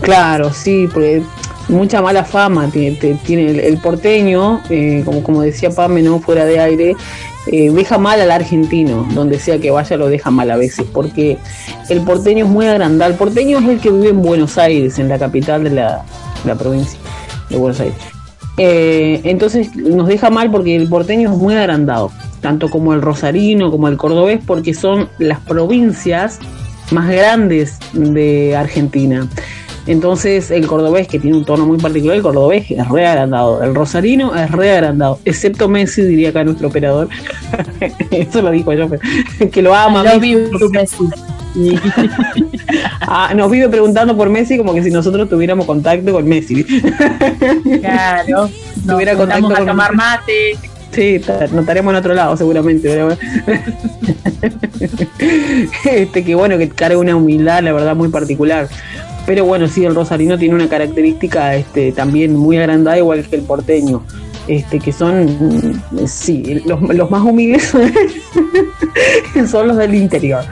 Claro, 0.00 0.52
sí, 0.52 0.88
porque 0.92 1.22
mucha 1.68 2.00
mala 2.00 2.24
fama 2.24 2.70
tiene, 2.70 3.66
el 3.66 3.78
porteño, 3.78 4.62
eh, 4.70 5.02
como, 5.04 5.22
como 5.22 5.42
decía 5.42 5.70
Pame, 5.70 6.02
¿no? 6.02 6.20
fuera 6.20 6.44
de 6.44 6.60
aire, 6.60 6.96
eh, 7.46 7.70
deja 7.70 7.98
mal 7.98 8.20
al 8.20 8.30
argentino, 8.30 9.06
donde 9.12 9.38
sea 9.38 9.58
que 9.58 9.70
vaya 9.70 9.96
lo 9.96 10.08
deja 10.08 10.30
mal 10.30 10.50
a 10.50 10.56
veces, 10.56 10.86
porque 10.92 11.38
el 11.90 12.00
porteño 12.02 12.46
es 12.46 12.50
muy 12.50 12.66
agrandado. 12.66 13.10
El 13.10 13.18
porteño 13.18 13.58
es 13.58 13.68
el 13.68 13.80
que 13.80 13.90
vive 13.90 14.10
en 14.10 14.22
Buenos 14.22 14.56
Aires, 14.56 14.98
en 14.98 15.08
la 15.08 15.18
capital 15.18 15.64
de 15.64 15.70
la, 15.70 16.04
la 16.44 16.54
provincia 16.54 16.98
de 17.50 17.56
Buenos 17.56 17.80
Aires. 17.80 18.13
Eh, 18.56 19.20
entonces 19.24 19.74
nos 19.74 20.06
deja 20.06 20.30
mal 20.30 20.50
porque 20.50 20.76
el 20.76 20.88
porteño 20.88 21.32
es 21.32 21.36
muy 21.36 21.54
agrandado, 21.54 22.12
tanto 22.40 22.70
como 22.70 22.94
el 22.94 23.02
rosarino, 23.02 23.70
como 23.70 23.88
el 23.88 23.96
cordobés, 23.96 24.40
porque 24.46 24.74
son 24.74 25.08
las 25.18 25.40
provincias 25.40 26.38
más 26.92 27.08
grandes 27.08 27.78
de 27.92 28.54
Argentina. 28.56 29.26
Entonces 29.86 30.50
el 30.50 30.66
cordobés, 30.66 31.08
que 31.08 31.18
tiene 31.18 31.36
un 31.36 31.44
tono 31.44 31.66
muy 31.66 31.76
particular, 31.78 32.16
el 32.16 32.22
cordobés 32.22 32.70
es 32.70 32.88
re 32.88 33.06
agrandado, 33.06 33.62
el 33.62 33.74
rosarino 33.74 34.34
es 34.34 34.50
re 34.50 34.70
agrandado, 34.72 35.18
excepto 35.26 35.68
Messi, 35.68 36.02
diría 36.02 36.30
acá 36.30 36.42
nuestro 36.42 36.68
operador. 36.68 37.08
Eso 38.10 38.40
lo 38.40 38.50
dijo 38.50 38.72
yo, 38.72 38.88
pero- 38.88 39.50
que 39.50 39.60
lo 39.62 39.74
ama. 39.74 40.02
Messi. 40.04 40.36
Ah, 43.06 43.32
nos 43.34 43.50
vive 43.50 43.68
preguntando 43.68 44.16
por 44.16 44.28
Messi 44.30 44.56
como 44.58 44.74
que 44.74 44.82
si 44.82 44.90
nosotros 44.90 45.28
tuviéramos 45.28 45.66
contacto 45.66 46.12
con 46.12 46.26
Messi. 46.26 46.64
Claro, 47.80 48.50
Tuviera 48.86 49.14
contacto 49.14 49.52
a 49.52 49.56
con- 49.58 49.66
tomar 49.66 49.94
mate. 49.94 50.56
Sí, 50.90 51.16
estaremos 51.16 51.92
en 51.92 51.96
otro 51.96 52.14
lado 52.14 52.36
seguramente. 52.36 52.88
pero 52.88 53.16
este 55.84 56.24
que 56.24 56.34
bueno, 56.34 56.58
que 56.58 56.68
carga 56.68 56.98
una 56.98 57.16
humildad, 57.16 57.62
la 57.62 57.72
verdad, 57.72 57.96
muy 57.96 58.08
particular. 58.08 58.68
Pero 59.26 59.44
bueno, 59.44 59.68
sí, 59.68 59.84
el 59.84 59.94
rosarino 59.94 60.38
tiene 60.38 60.54
una 60.54 60.68
característica 60.68 61.54
este, 61.56 61.92
también 61.92 62.36
muy 62.36 62.58
agrandada, 62.58 62.98
igual 62.98 63.24
que 63.26 63.36
el 63.36 63.42
porteño. 63.42 64.02
Este, 64.46 64.78
que 64.78 64.92
son, 64.92 65.82
sí, 66.06 66.60
los, 66.66 66.78
los 66.82 67.10
más 67.10 67.22
humildes 67.22 67.72
son 69.50 69.68
los 69.68 69.76
del 69.78 69.94
interior. 69.94 70.44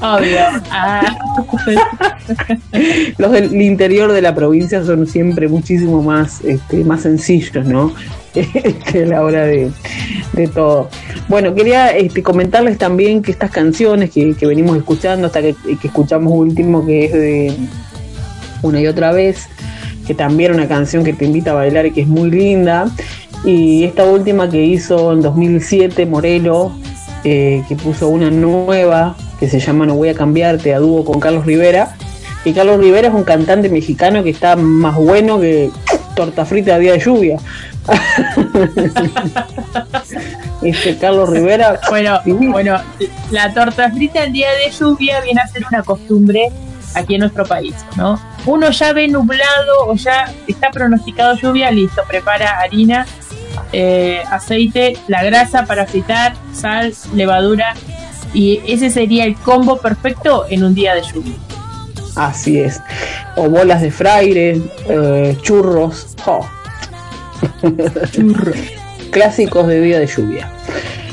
Obvio. 0.00 0.40
Ah, 0.70 1.16
Los 3.18 3.32
del 3.32 3.60
interior 3.60 4.12
de 4.12 4.22
la 4.22 4.34
provincia 4.34 4.84
son 4.84 5.06
siempre 5.06 5.48
muchísimo 5.48 6.02
más, 6.02 6.40
este, 6.42 6.84
más 6.84 7.02
sencillos, 7.02 7.64
¿no? 7.66 7.92
Este, 8.34 9.04
a 9.04 9.06
la 9.06 9.22
hora 9.22 9.44
de, 9.44 9.70
de 10.32 10.48
todo. 10.48 10.88
Bueno, 11.28 11.54
quería 11.54 11.90
este, 11.90 12.22
comentarles 12.22 12.78
también 12.78 13.20
que 13.20 13.30
estas 13.30 13.50
canciones 13.50 14.10
que, 14.10 14.34
que 14.34 14.46
venimos 14.46 14.76
escuchando, 14.76 15.26
hasta 15.26 15.42
que, 15.42 15.54
escuchamos 15.84 16.32
último, 16.32 16.84
que 16.86 17.04
es 17.04 17.12
de 17.12 17.56
una 18.62 18.80
y 18.80 18.86
otra 18.86 19.12
vez, 19.12 19.48
que 20.06 20.14
también 20.14 20.54
una 20.54 20.66
canción 20.66 21.04
que 21.04 21.12
te 21.12 21.26
invita 21.26 21.50
a 21.50 21.54
bailar 21.54 21.84
y 21.86 21.90
que 21.90 22.00
es 22.00 22.08
muy 22.08 22.30
linda. 22.30 22.90
Y 23.44 23.84
esta 23.84 24.04
última 24.04 24.48
que 24.48 24.64
hizo 24.64 25.12
en 25.12 25.20
2007 25.20 26.06
Morelo, 26.06 26.72
eh, 27.24 27.62
que 27.68 27.76
puso 27.76 28.08
una 28.08 28.30
nueva 28.30 29.16
que 29.38 29.48
se 29.48 29.60
llama 29.60 29.86
No 29.86 29.94
voy 29.94 30.08
a 30.08 30.14
cambiarte 30.14 30.74
a 30.74 30.78
dúo 30.78 31.04
con 31.04 31.20
Carlos 31.20 31.46
Rivera. 31.46 31.96
Y 32.44 32.52
Carlos 32.52 32.80
Rivera 32.80 33.08
es 33.08 33.14
un 33.14 33.24
cantante 33.24 33.68
mexicano 33.68 34.24
que 34.24 34.30
está 34.30 34.56
más 34.56 34.96
bueno 34.96 35.40
que 35.40 35.70
torta 36.14 36.44
frita 36.44 36.74
a 36.74 36.78
día 36.78 36.92
de 36.92 36.98
lluvia. 36.98 37.38
este 40.62 40.96
Carlos 40.96 41.28
Rivera. 41.28 41.80
bueno, 41.90 42.20
bueno, 42.24 42.80
la 43.30 43.52
torta 43.52 43.90
frita 43.90 44.24
el 44.24 44.32
día 44.32 44.48
de 44.52 44.70
lluvia 44.70 45.20
viene 45.20 45.40
a 45.40 45.46
ser 45.46 45.64
una 45.70 45.82
costumbre 45.82 46.50
aquí 46.94 47.14
en 47.14 47.20
nuestro 47.20 47.44
país, 47.44 47.74
¿no? 47.96 48.20
Uno 48.46 48.70
ya 48.70 48.92
ve 48.92 49.08
nublado 49.08 49.86
o 49.86 49.94
ya 49.94 50.32
está 50.46 50.70
pronosticado 50.70 51.36
lluvia, 51.36 51.70
listo, 51.70 52.02
prepara 52.06 52.60
harina, 52.60 53.06
eh, 53.72 54.22
aceite, 54.30 54.96
la 55.08 55.22
grasa 55.22 55.64
para 55.66 55.86
fritar, 55.86 56.34
sal, 56.52 56.94
levadura 57.14 57.74
y 58.34 58.60
ese 58.66 58.90
sería 58.90 59.24
el 59.24 59.34
combo 59.36 59.78
perfecto 59.78 60.46
en 60.48 60.64
un 60.64 60.74
día 60.74 60.94
de 60.94 61.02
lluvia. 61.02 61.34
Así 62.16 62.58
es. 62.58 62.80
O 63.36 63.48
bolas 63.48 63.80
de 63.82 63.90
fraire, 63.90 64.60
eh, 64.88 65.36
churros. 65.42 66.14
oh. 66.26 66.46
Clásicos 69.10 69.66
de 69.66 69.80
día 69.80 69.98
de 69.98 70.06
lluvia. 70.06 70.50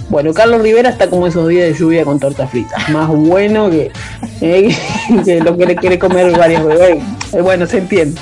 Bueno, 0.10 0.34
Carlos 0.34 0.62
Rivera 0.62 0.90
está 0.90 1.08
como 1.08 1.28
esos 1.28 1.48
días 1.48 1.68
de 1.68 1.74
lluvia 1.74 2.04
con 2.04 2.20
tortas 2.20 2.50
fritas. 2.50 2.90
Más 2.90 3.08
bueno 3.08 3.70
que, 3.70 3.92
eh, 4.42 4.76
que 5.26 5.40
lo 5.40 5.56
que 5.56 5.66
le 5.68 5.76
quiere 5.76 6.00
comer 6.00 6.36
varias 6.38 6.66
veces. 6.66 7.04
Eh, 7.34 7.42
Bueno, 7.42 7.68
se 7.68 7.78
entiende. 7.78 8.20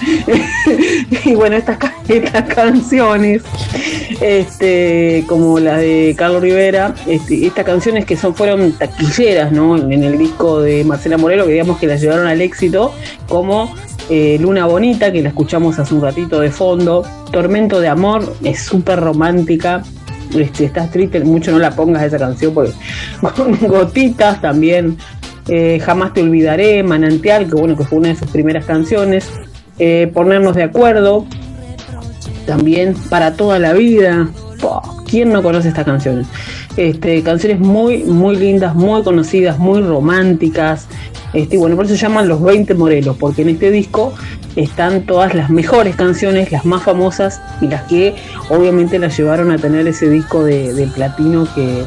y 1.26 1.34
bueno, 1.34 1.56
estas, 1.56 1.78
estas 2.10 2.44
canciones, 2.54 3.42
este, 4.20 5.24
como 5.28 5.60
las 5.60 5.80
de 5.80 6.14
Carlos 6.18 6.42
Rivera, 6.42 6.94
este, 7.06 7.48
estas 7.48 7.64
canciones 7.64 8.06
que 8.06 8.18
son 8.18 8.36
fueron 8.36 8.74
taquilleras, 8.74 9.54
¿no? 9.54 9.78
En 9.78 10.04
el 10.04 10.18
disco 10.18 10.60
de 10.60 10.84
Marcela 10.84 11.18
Morelo, 11.18 11.46
que 11.46 11.54
digamos 11.54 11.80
que 11.80 11.88
las 11.88 12.02
llevaron 12.02 12.28
al 12.28 12.42
éxito, 12.42 12.94
como 13.30 13.74
eh, 14.10 14.38
Luna 14.42 14.66
Bonita, 14.66 15.12
que 15.12 15.22
la 15.22 15.30
escuchamos 15.30 15.80
hace 15.80 15.94
un 15.94 16.02
ratito 16.02 16.42
de 16.42 16.52
fondo, 16.52 17.04
Tormento 17.32 17.80
de 17.80 17.88
Amor, 17.88 18.36
es 18.44 18.60
súper 18.60 19.00
romántica. 19.00 19.84
Este, 20.36 20.66
estás 20.66 20.92
triste, 20.92 21.20
mucho 21.22 21.52
no 21.52 21.60
la 21.60 21.72
pongas 21.72 22.04
esa 22.04 22.18
canción 22.18 22.54
porque 22.54 22.72
con 23.36 23.58
gotitas 23.68 24.42
también. 24.42 24.98
eh, 25.48 25.80
Jamás 25.84 26.14
te 26.14 26.22
olvidaré, 26.22 26.84
Manantial, 26.84 27.48
que 27.48 27.56
bueno, 27.56 27.78
que 27.78 27.84
fue 27.84 28.00
una 28.00 28.10
de 28.10 28.16
sus 28.16 28.30
primeras 28.30 28.66
canciones. 28.66 29.30
eh, 29.80 30.10
Ponernos 30.14 30.56
de 30.56 30.64
acuerdo, 30.64 31.26
también 32.46 32.96
para 33.10 33.34
toda 33.34 33.60
la 33.60 33.74
vida. 33.74 34.30
¿Quién 35.06 35.32
no 35.32 35.42
conoce 35.42 35.70
estas 35.70 35.86
canciones? 35.86 36.28
Este, 36.76 37.24
canciones 37.24 37.60
muy, 37.60 38.04
muy 38.04 38.36
lindas, 38.36 38.76
muy 38.76 39.04
conocidas, 39.04 39.58
muy 39.58 39.82
románticas. 39.82 40.88
Este, 41.34 41.58
bueno, 41.58 41.76
por 41.76 41.86
eso 41.86 41.96
se 41.96 42.02
llaman 42.02 42.28
los 42.28 42.42
20 42.42 42.74
Morelos, 42.74 43.16
porque 43.18 43.44
en 43.44 43.50
este 43.50 43.72
disco 43.72 44.14
están 44.58 45.04
todas 45.04 45.36
las 45.36 45.50
mejores 45.50 45.96
canciones, 45.96 46.52
las 46.52 46.66
más 46.66 46.84
famosas 46.84 47.40
y 47.62 47.68
las 47.68 47.84
que 47.84 48.16
obviamente 48.50 49.00
las 49.00 49.16
llevaron 49.16 49.52
a 49.52 49.58
tener 49.58 49.88
ese 49.88 50.10
disco 50.10 50.44
de, 50.44 50.90
platino 50.94 51.48
que, 51.54 51.86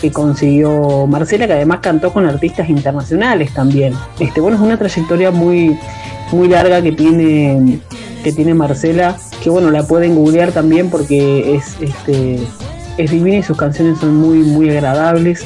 que 0.00 0.12
consiguió 0.12 1.06
Marcela, 1.08 1.46
que 1.46 1.54
además 1.54 1.80
cantó 1.80 2.12
con 2.12 2.26
artistas 2.26 2.70
internacionales 2.70 3.52
también. 3.52 3.94
Este, 4.20 4.40
bueno, 4.40 4.56
es 4.56 4.62
una 4.62 4.78
trayectoria 4.78 5.32
muy, 5.32 5.76
muy 6.30 6.48
larga 6.48 6.80
que 6.80 6.92
tiene, 6.92 7.80
que 8.22 8.32
tiene 8.32 8.54
Marcela, 8.54 9.16
que 9.42 9.50
bueno, 9.50 9.70
la 9.70 9.82
pueden 9.82 10.14
googlear 10.14 10.52
también 10.52 10.90
porque 10.90 11.56
es, 11.56 11.76
este, 11.80 12.38
es 12.96 13.10
divina 13.10 13.38
y 13.38 13.42
sus 13.42 13.56
canciones 13.56 13.98
son 13.98 14.16
muy, 14.16 14.38
muy 14.38 14.70
agradables 14.70 15.44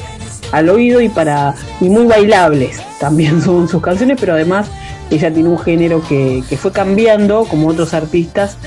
al 0.51 0.69
oído 0.69 1.01
y 1.01 1.09
para 1.09 1.53
y 1.79 1.89
muy 1.89 2.05
bailables 2.05 2.81
también 2.99 3.41
son 3.43 3.67
sus 3.67 3.81
canciones, 3.81 4.17
pero 4.19 4.33
además 4.33 4.67
ella 5.09 5.33
tiene 5.33 5.49
un 5.49 5.59
género 5.59 6.01
que, 6.07 6.43
fue 6.57 6.71
cambiando 6.71 7.45
como 7.45 7.67
otros 7.69 7.93
artistas, 7.93 8.57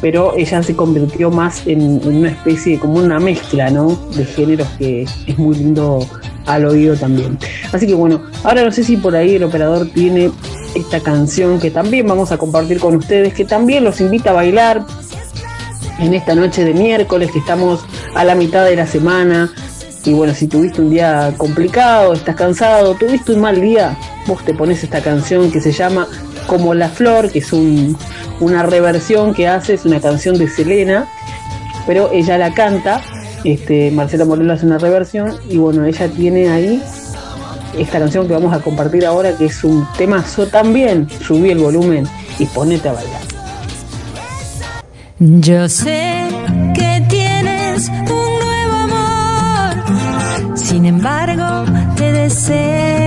pero 0.00 0.34
ella 0.36 0.62
se 0.62 0.74
convirtió 0.74 1.30
más 1.30 1.66
en, 1.66 2.00
una 2.06 2.30
especie, 2.30 2.78
como 2.78 2.94
una 2.94 3.18
mezcla, 3.18 3.70
¿no? 3.70 3.96
De 4.16 4.24
géneros 4.24 4.68
que 4.78 5.02
es 5.02 5.38
muy 5.38 5.56
lindo 5.56 6.06
al 6.46 6.64
oído 6.64 6.96
también. 6.96 7.38
Así 7.72 7.86
que 7.86 7.94
bueno, 7.94 8.22
ahora 8.44 8.64
no 8.64 8.72
sé 8.72 8.84
si 8.84 8.96
por 8.96 9.14
ahí 9.14 9.36
el 9.36 9.44
operador 9.44 9.88
tiene 9.92 10.30
esta 10.74 11.00
canción 11.00 11.60
que 11.60 11.70
también 11.70 12.06
vamos 12.06 12.32
a 12.32 12.38
compartir 12.38 12.78
con 12.78 12.96
ustedes, 12.96 13.34
que 13.34 13.44
también 13.44 13.84
los 13.84 14.00
invita 14.00 14.30
a 14.30 14.34
bailar 14.34 14.84
en 15.98 16.14
esta 16.14 16.34
noche 16.34 16.64
de 16.64 16.74
miércoles, 16.74 17.30
que 17.30 17.38
estamos 17.38 17.84
a 18.14 18.24
la 18.24 18.34
mitad 18.34 18.64
de 18.64 18.76
la 18.76 18.86
semana. 18.86 19.52
Y 20.04 20.12
bueno, 20.14 20.34
si 20.34 20.48
tuviste 20.48 20.80
un 20.80 20.90
día 20.90 21.32
complicado, 21.36 22.12
estás 22.12 22.34
cansado, 22.34 22.94
tuviste 22.94 23.32
un 23.32 23.40
mal 23.40 23.60
día, 23.60 23.96
vos 24.26 24.44
te 24.44 24.52
pones 24.52 24.82
esta 24.82 25.00
canción 25.00 25.50
que 25.52 25.60
se 25.60 25.70
llama 25.70 26.08
Como 26.46 26.74
la 26.74 26.88
Flor, 26.88 27.30
que 27.30 27.38
es 27.38 27.52
un- 27.52 27.96
una 28.40 28.64
reversión 28.64 29.32
que 29.32 29.46
hace, 29.46 29.74
es 29.74 29.84
una 29.84 30.00
canción 30.00 30.36
de 30.38 30.48
Selena, 30.48 31.06
pero 31.86 32.10
ella 32.12 32.36
la 32.36 32.52
canta, 32.52 33.00
este, 33.44 33.92
Marcela 33.92 34.24
Morelo 34.24 34.52
hace 34.52 34.66
una 34.66 34.78
reversión, 34.78 35.36
y 35.48 35.58
bueno, 35.58 35.84
ella 35.84 36.08
tiene 36.08 36.48
ahí 36.48 36.82
esta 37.78 38.00
canción 38.00 38.26
que 38.26 38.32
vamos 38.34 38.52
a 38.52 38.58
compartir 38.58 39.06
ahora, 39.06 39.36
que 39.36 39.46
es 39.46 39.62
un 39.62 39.86
temazo 39.96 40.46
también, 40.46 41.08
subí 41.24 41.50
el 41.50 41.58
volumen 41.58 42.08
y 42.40 42.46
ponete 42.46 42.88
a 42.88 42.92
bailar. 42.94 43.20
Yo 45.20 45.68
sé 45.68 46.21
sin 50.72 50.86
embargo 50.86 51.66
te 51.96 52.12
deseo 52.12 53.01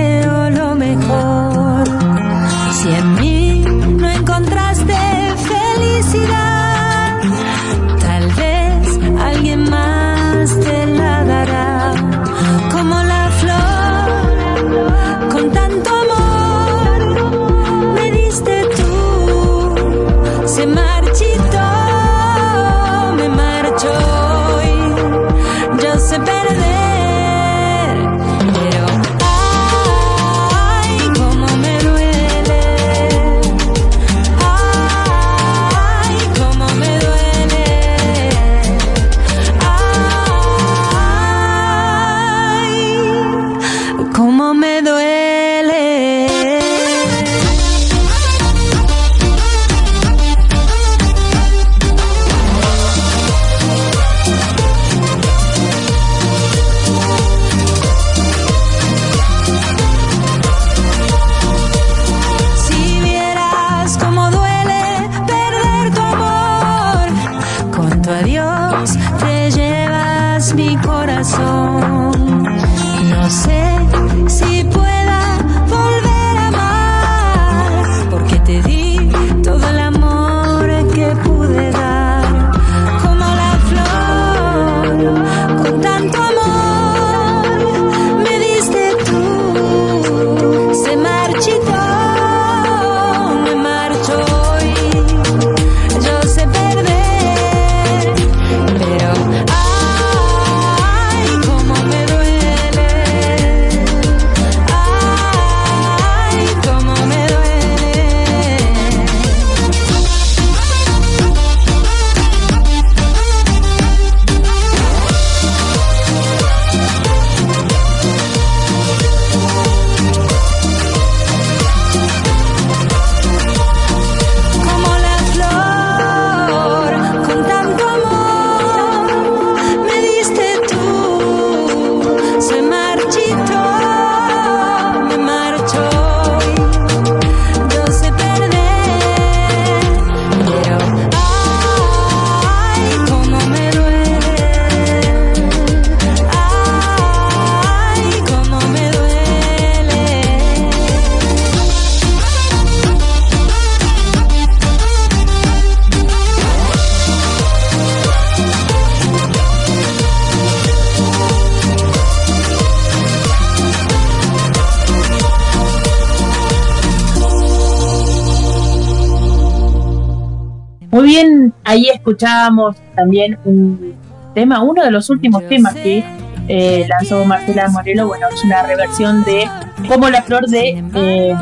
ahí 171.76 171.88
escuchábamos 171.90 172.76
también 172.94 173.38
un 173.44 173.94
tema, 174.34 174.62
uno 174.62 174.82
de 174.82 174.90
los 174.90 175.08
últimos 175.10 175.46
temas 175.48 175.74
que 175.74 176.02
eh, 176.48 176.86
lanzó 176.88 177.24
Marcela 177.24 177.68
Morelo. 177.68 178.06
Bueno, 178.08 178.26
es 178.32 178.42
una 178.44 178.62
reversión 178.62 179.24
de 179.24 179.48
Como 179.88 180.08
la 180.08 180.22
flor 180.22 180.46
de 180.46 180.82
eh, 180.94 181.36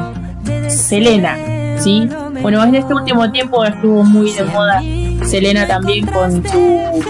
Selena, 0.68 1.36
¿sí? 1.78 2.08
Bueno, 2.42 2.62
en 2.64 2.74
este 2.74 2.92
último 2.94 3.30
tiempo 3.30 3.64
estuvo 3.64 4.02
muy 4.02 4.32
de 4.32 4.44
moda 4.44 4.82
Selena 5.24 5.66
también 5.66 6.06
con 6.06 6.46
su 6.46 7.02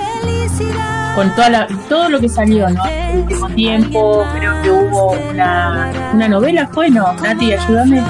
con 1.15 1.33
toda 1.37 1.49
la, 1.49 1.69
todo 1.89 2.09
lo 2.09 2.19
que 2.19 2.29
salió, 2.29 2.69
¿no? 2.69 2.85
En 2.87 3.11
el 3.13 3.19
último 3.23 3.49
tiempo, 3.51 4.25
creo 4.37 4.63
que 4.63 4.71
hubo 4.71 5.13
una, 5.31 5.93
una 6.13 6.29
novela, 6.29 6.67
¿fue? 6.73 6.91
No, 6.91 7.13
Nati, 7.23 7.53
ayúdame. 7.53 8.03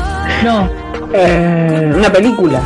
No, 0.42 0.68
Eh, 1.12 1.92
una 1.94 2.10
película. 2.10 2.60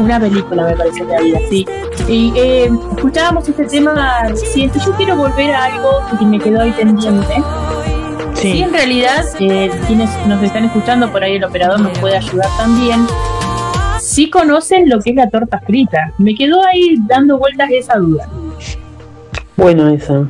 una 0.00 0.18
película 0.20 0.64
me 0.64 0.72
parece 0.76 1.06
que 1.06 1.16
había, 1.16 1.38
sí. 1.48 1.64
Y 2.08 2.32
eh, 2.36 2.70
escuchábamos 2.96 3.48
este 3.48 3.64
tema 3.64 4.22
reciente. 4.28 4.78
Yo 4.84 4.92
quiero 4.92 5.16
volver 5.16 5.52
a 5.52 5.64
algo 5.64 5.90
que 6.18 6.24
me 6.24 6.38
quedó 6.38 6.60
ahí 6.60 6.72
pendiente. 6.72 7.34
Sí, 8.34 8.62
en 8.62 8.72
realidad, 8.72 9.24
eh, 9.40 9.70
quienes 9.86 10.10
nos 10.26 10.42
están 10.42 10.64
escuchando, 10.64 11.10
por 11.10 11.24
ahí 11.24 11.36
el 11.36 11.44
operador 11.44 11.80
nos 11.80 11.98
puede 11.98 12.16
ayudar 12.16 12.48
también. 12.58 13.06
Sí 13.98 14.30
conocen 14.30 14.88
lo 14.88 15.00
que 15.00 15.10
es 15.10 15.16
la 15.16 15.28
torta 15.30 15.60
frita. 15.60 16.12
Me 16.18 16.34
quedó 16.34 16.64
ahí 16.64 16.96
dando 17.08 17.38
vueltas 17.38 17.70
esa 17.72 17.96
duda. 17.96 18.28
Bueno, 19.56 19.88
esa. 19.88 20.26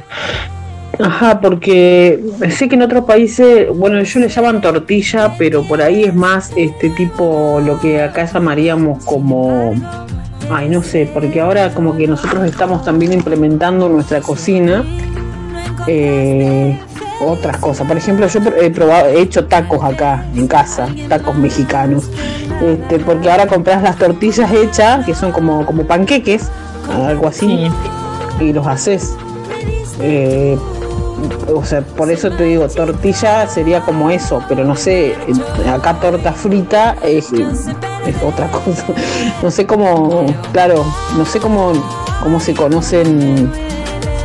Ajá, 0.99 1.41
porque 1.41 2.25
sé 2.49 2.69
que 2.69 2.77
en 2.77 2.83
otros 2.83 3.05
países, 3.05 3.69
bueno, 3.75 3.99
ellos 3.99 4.17
le 4.17 4.29
llaman 4.29 4.63
tortilla, 4.63 5.35
pero 5.37 5.63
por 5.63 5.83
ahí 5.83 6.05
es 6.05 6.15
más 6.15 6.53
este 6.57 6.89
tipo 6.91 7.61
lo 7.63 7.79
que 7.79 8.01
acá 8.01 8.25
llamaríamos 8.25 9.05
como, 9.05 9.75
ay, 10.51 10.69
no 10.69 10.83
sé, 10.83 11.11
porque 11.13 11.41
ahora 11.41 11.73
como 11.73 11.97
que 11.97 12.07
nosotros 12.07 12.45
estamos 12.45 12.85
también 12.85 13.13
implementando 13.13 13.87
en 13.87 13.93
nuestra 13.93 14.21
cocina 14.21 14.85
eh, 15.87 16.79
otras 17.21 17.57
cosas. 17.59 17.87
Por 17.87 17.97
ejemplo, 17.97 18.27
yo 18.27 18.41
he 18.61 18.71
probado, 18.71 19.09
he 19.09 19.21
hecho 19.21 19.47
tacos 19.47 19.83
acá 19.83 20.25
en 20.35 20.47
casa, 20.47 20.89
tacos 21.09 21.37
mexicanos, 21.37 22.11
este, 22.63 22.99
porque 23.01 23.31
ahora 23.31 23.47
compras 23.47 23.83
las 23.83 23.97
tortillas 23.97 24.51
hechas, 24.53 25.05
que 25.05 25.15
son 25.15 25.33
como, 25.33 25.65
como 25.67 25.85
panqueques, 25.85 26.51
algo 26.91 27.29
así, 27.29 27.69
y 28.41 28.53
los 28.53 28.67
haces. 28.67 29.17
Eh, 30.01 30.59
o 31.55 31.65
sea, 31.65 31.83
por 31.83 32.11
eso 32.11 32.31
te 32.31 32.45
digo, 32.45 32.69
tortilla 32.69 33.47
sería 33.47 33.81
como 33.81 34.11
eso, 34.11 34.43
pero 34.49 34.65
no 34.65 34.77
sé, 34.77 35.09
eh, 35.11 35.69
acá 35.73 35.95
torta 35.95 36.33
frita 36.33 36.97
es, 37.03 37.33
es 37.33 37.67
otra 38.23 38.49
cosa. 38.51 38.85
No 39.43 39.51
sé 39.51 39.67
cómo, 39.67 40.27
claro, 40.53 40.85
no 41.17 41.25
sé 41.25 41.41
cómo, 41.41 41.73
cómo 42.23 42.41
se 42.41 42.55
conoce 42.55 43.03
en, 43.03 43.51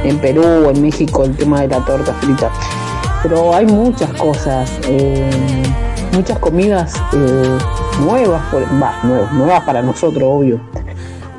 en 0.04 0.20
Perú 0.20 0.44
o 0.44 0.72
en 0.72 0.82
México 0.82 1.24
el 1.24 1.36
tema 1.36 1.62
de 1.62 1.70
la 1.70 1.80
torta 1.86 2.14
frita. 2.16 2.50
Pero 3.24 3.56
hay 3.56 3.66
muchas 3.66 4.12
cosas, 4.14 4.72
eh, 4.88 5.30
muchas 6.14 6.40
comidas 6.40 6.96
eh, 7.14 7.58
nuevas, 8.04 8.42
nuevas, 9.04 9.32
nuevas 9.34 9.62
para 9.64 9.82
nosotros, 9.82 10.24
obvio. 10.26 10.60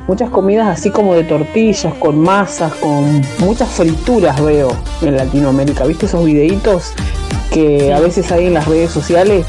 Muchas 0.07 0.29
comidas 0.29 0.67
así 0.67 0.89
como 0.89 1.13
de 1.13 1.23
tortillas, 1.23 1.93
con 1.95 2.19
masas, 2.19 2.73
con 2.75 3.21
muchas 3.39 3.69
frituras 3.69 4.41
veo 4.43 4.69
en 5.01 5.15
Latinoamérica. 5.15 5.85
¿Viste 5.85 6.07
esos 6.07 6.25
videitos 6.25 6.93
que 7.51 7.93
a 7.93 8.01
veces 8.01 8.29
hay 8.31 8.47
en 8.47 8.55
las 8.55 8.67
redes 8.67 8.91
sociales? 8.91 9.45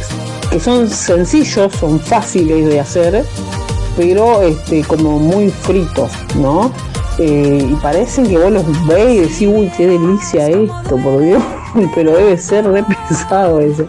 Que 0.51 0.61
son 0.61 0.89
sencillos, 0.89 1.73
son 1.75 1.99
fáciles 1.99 2.67
de 2.67 2.79
hacer, 2.79 3.25
pero 3.97 4.43
este, 4.43 4.85
como 4.85 5.19
muy 5.19 5.51
fritos, 5.51 6.13
¿no? 6.37 6.71
Eh, 7.19 7.69
y 7.71 7.75
parecen 7.75 8.27
que 8.29 8.39
vos 8.39 8.53
los 8.53 8.87
ves 8.87 9.11
y 9.11 9.19
decís, 9.21 9.49
uy, 9.49 9.73
qué 9.77 9.89
delicia 9.89 10.49
esto, 10.49 10.97
por 10.97 11.21
Dios, 11.21 11.43
pero 11.97 12.13
debe 12.13 12.39
ser 12.39 12.65
re 12.71 12.85
pesado 13.09 13.61
eso. 13.61 13.87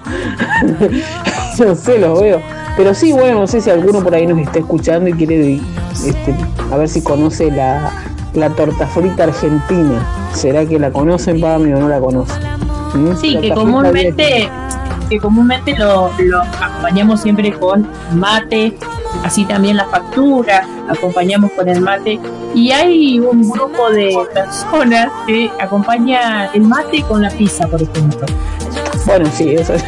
no 1.59 1.75
sé, 1.75 1.99
los 1.99 2.19
veo. 2.19 2.54
Pero 2.77 2.93
sí, 2.93 3.13
bueno, 3.13 3.39
no 3.41 3.47
sé 3.47 3.61
si 3.61 3.69
alguno 3.69 4.03
por 4.03 4.13
ahí 4.13 4.27
nos 4.27 4.37
está 4.39 4.59
escuchando 4.59 5.09
y 5.09 5.13
quiere 5.13 5.61
este, 6.05 6.35
a 6.71 6.77
ver 6.77 6.89
si 6.89 7.01
conoce 7.01 7.49
la, 7.49 7.91
la 8.33 8.49
torta 8.49 8.85
frita 8.87 9.23
argentina. 9.23 10.05
¿Será 10.33 10.65
que 10.65 10.77
la 10.77 10.91
conocen, 10.91 11.39
Pami, 11.39 11.71
o 11.71 11.79
no 11.79 11.87
la 11.87 11.99
conocen? 11.99 12.41
¿Mm? 12.93 13.15
Sí, 13.17 13.37
que 13.39 13.51
comúnmente, 13.51 14.49
que 15.09 15.19
comúnmente 15.19 15.77
lo, 15.77 16.11
lo 16.19 16.41
acompañamos 16.41 17.21
siempre 17.21 17.53
con 17.53 17.87
mate, 18.13 18.75
así 19.23 19.45
también 19.45 19.77
las 19.77 19.87
facturas, 19.87 20.67
acompañamos 20.89 21.51
con 21.51 21.69
el 21.69 21.79
mate. 21.79 22.19
Y 22.53 22.71
hay 22.71 23.19
un 23.19 23.49
grupo 23.49 23.89
de 23.91 24.17
personas 24.33 25.09
que 25.27 25.49
acompaña 25.59 26.47
el 26.53 26.63
mate 26.63 27.03
con 27.03 27.21
la 27.21 27.29
pizza, 27.29 27.67
por 27.67 27.81
ejemplo. 27.81 28.25
Bueno, 29.05 29.29
sí, 29.33 29.53
eso 29.53 29.73
es. 29.73 29.83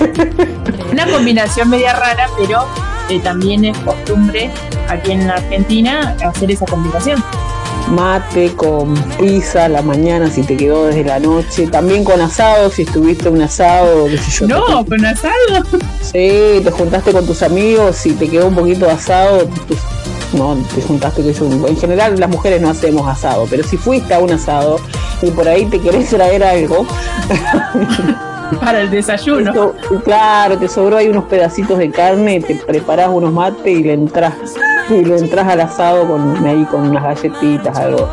Una 0.92 1.06
combinación 1.06 1.70
media 1.70 1.94
rara, 1.94 2.28
pero 2.38 2.66
eh, 3.08 3.18
también 3.20 3.64
es 3.64 3.76
costumbre 3.78 4.50
aquí 4.88 5.12
en 5.12 5.26
la 5.26 5.34
Argentina 5.34 6.16
hacer 6.22 6.50
esa 6.50 6.66
combinación. 6.66 7.22
mate 7.88 8.52
con 8.54 8.94
pizza 9.18 9.64
a 9.64 9.68
la 9.68 9.82
mañana 9.82 10.30
si 10.30 10.42
te 10.42 10.56
quedó 10.56 10.86
desde 10.86 11.04
la 11.04 11.18
noche, 11.18 11.66
también 11.66 12.04
con 12.04 12.20
asado 12.20 12.70
si 12.70 12.82
estuviste 12.82 13.28
un 13.28 13.40
asado, 13.40 14.06
qué 14.06 14.18
sé 14.18 14.30
yo. 14.40 14.46
No, 14.48 14.84
con 14.84 15.04
asado. 15.04 15.64
Sí, 16.00 16.60
te 16.62 16.70
juntaste 16.70 17.12
con 17.12 17.26
tus 17.26 17.42
amigos 17.42 18.04
y 18.04 18.12
te 18.12 18.28
quedó 18.28 18.48
un 18.48 18.54
poquito 18.54 18.84
de 18.84 18.92
asado, 18.92 19.48
pues, 19.66 19.80
no, 20.34 20.56
te 20.74 20.82
juntaste 20.82 21.22
que 21.22 21.32
yo, 21.32 21.46
en 21.46 21.76
general 21.76 22.20
las 22.20 22.28
mujeres 22.28 22.60
no 22.60 22.68
hacemos 22.68 23.08
asado, 23.08 23.46
pero 23.48 23.62
si 23.62 23.78
fuiste 23.78 24.12
a 24.12 24.18
un 24.18 24.30
asado 24.32 24.78
y 25.22 25.30
por 25.30 25.48
ahí 25.48 25.64
te 25.66 25.80
querés 25.80 26.10
traer 26.10 26.44
algo, 26.44 26.86
Para 28.60 28.80
el 28.82 28.90
desayuno. 28.90 29.72
Claro, 30.04 30.58
te 30.58 30.68
sobró 30.68 30.96
ahí 30.96 31.08
unos 31.08 31.24
pedacitos 31.24 31.78
de 31.78 31.90
carne, 31.90 32.40
te 32.40 32.56
preparás 32.56 33.08
unos 33.08 33.32
mates 33.32 33.66
y 33.66 33.82
le 33.82 33.94
entras 33.94 34.34
y 34.90 35.04
le 35.04 35.16
entras 35.16 35.46
al 35.48 35.60
asado 35.60 36.06
con 36.06 36.44
ahí 36.44 36.64
con 36.64 36.88
unas 36.88 37.02
galletitas, 37.02 37.76
algo 37.78 38.08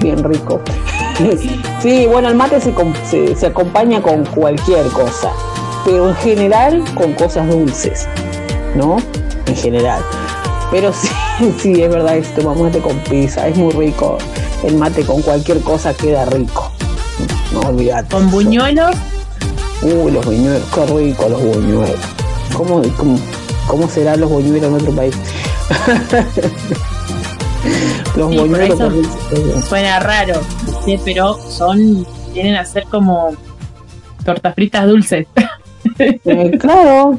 bien 0.00 0.22
rico. 0.22 0.60
Sí, 1.80 2.06
bueno, 2.06 2.28
el 2.28 2.34
mate 2.34 2.60
se, 2.60 2.74
se, 3.04 3.34
se 3.34 3.46
acompaña 3.46 4.00
con 4.00 4.24
cualquier 4.24 4.86
cosa, 4.86 5.30
pero 5.84 6.08
en 6.08 6.14
general 6.16 6.82
con 6.94 7.12
cosas 7.12 7.46
dulces, 7.48 8.08
¿no? 8.74 8.96
En 9.46 9.56
general. 9.56 10.02
Pero 10.70 10.92
sí, 11.38 11.54
sí, 11.58 11.82
es 11.82 11.90
verdad, 11.90 12.16
si 12.22 12.32
tomamos 12.34 12.62
mate 12.62 12.80
con 12.80 12.96
pizza, 13.00 13.48
es 13.48 13.56
muy 13.56 13.72
rico. 13.72 14.18
El 14.62 14.76
mate 14.76 15.04
con 15.04 15.22
cualquier 15.22 15.60
cosa 15.60 15.94
queda 15.94 16.24
rico. 16.26 16.70
No 17.52 17.60
olvidate. 17.60 18.14
Con 18.14 18.30
buñuelos, 18.30 18.94
Uy, 19.82 20.12
los 20.12 20.24
buñuelos, 20.24 20.62
qué 20.74 20.86
rico 20.86 21.28
los 21.28 21.42
buñuelos. 21.42 21.96
¿Cómo, 22.54 22.82
cómo, 22.96 23.18
cómo 23.66 23.88
serán 23.88 24.20
los 24.20 24.30
buñuelos 24.30 24.68
en 24.68 24.74
otro 24.74 24.92
país? 24.92 25.14
los 28.16 28.30
Sí, 28.30 28.36
por 28.36 28.48
buñuelos. 28.48 28.92
ricos. 28.92 29.64
suena 29.64 30.00
raro, 30.00 30.34
sí, 30.84 30.98
pero 31.04 31.34
son, 31.34 32.06
vienen 32.32 32.56
a 32.56 32.64
ser 32.64 32.84
como 32.84 33.30
tortas 34.24 34.54
fritas 34.54 34.86
dulces. 34.86 35.26
Eh, 35.98 36.58
claro, 36.58 37.18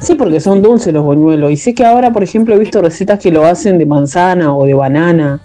sí, 0.00 0.14
porque 0.14 0.40
son 0.40 0.62
dulces 0.62 0.92
los 0.92 1.02
buñuelos. 1.04 1.50
Y 1.50 1.56
sé 1.56 1.74
que 1.74 1.84
ahora, 1.84 2.10
por 2.10 2.22
ejemplo, 2.22 2.54
he 2.54 2.58
visto 2.58 2.80
recetas 2.82 3.18
que 3.18 3.30
lo 3.30 3.44
hacen 3.46 3.78
de 3.78 3.84
manzana 3.86 4.54
o 4.54 4.64
de 4.66 4.74
banana 4.74 5.40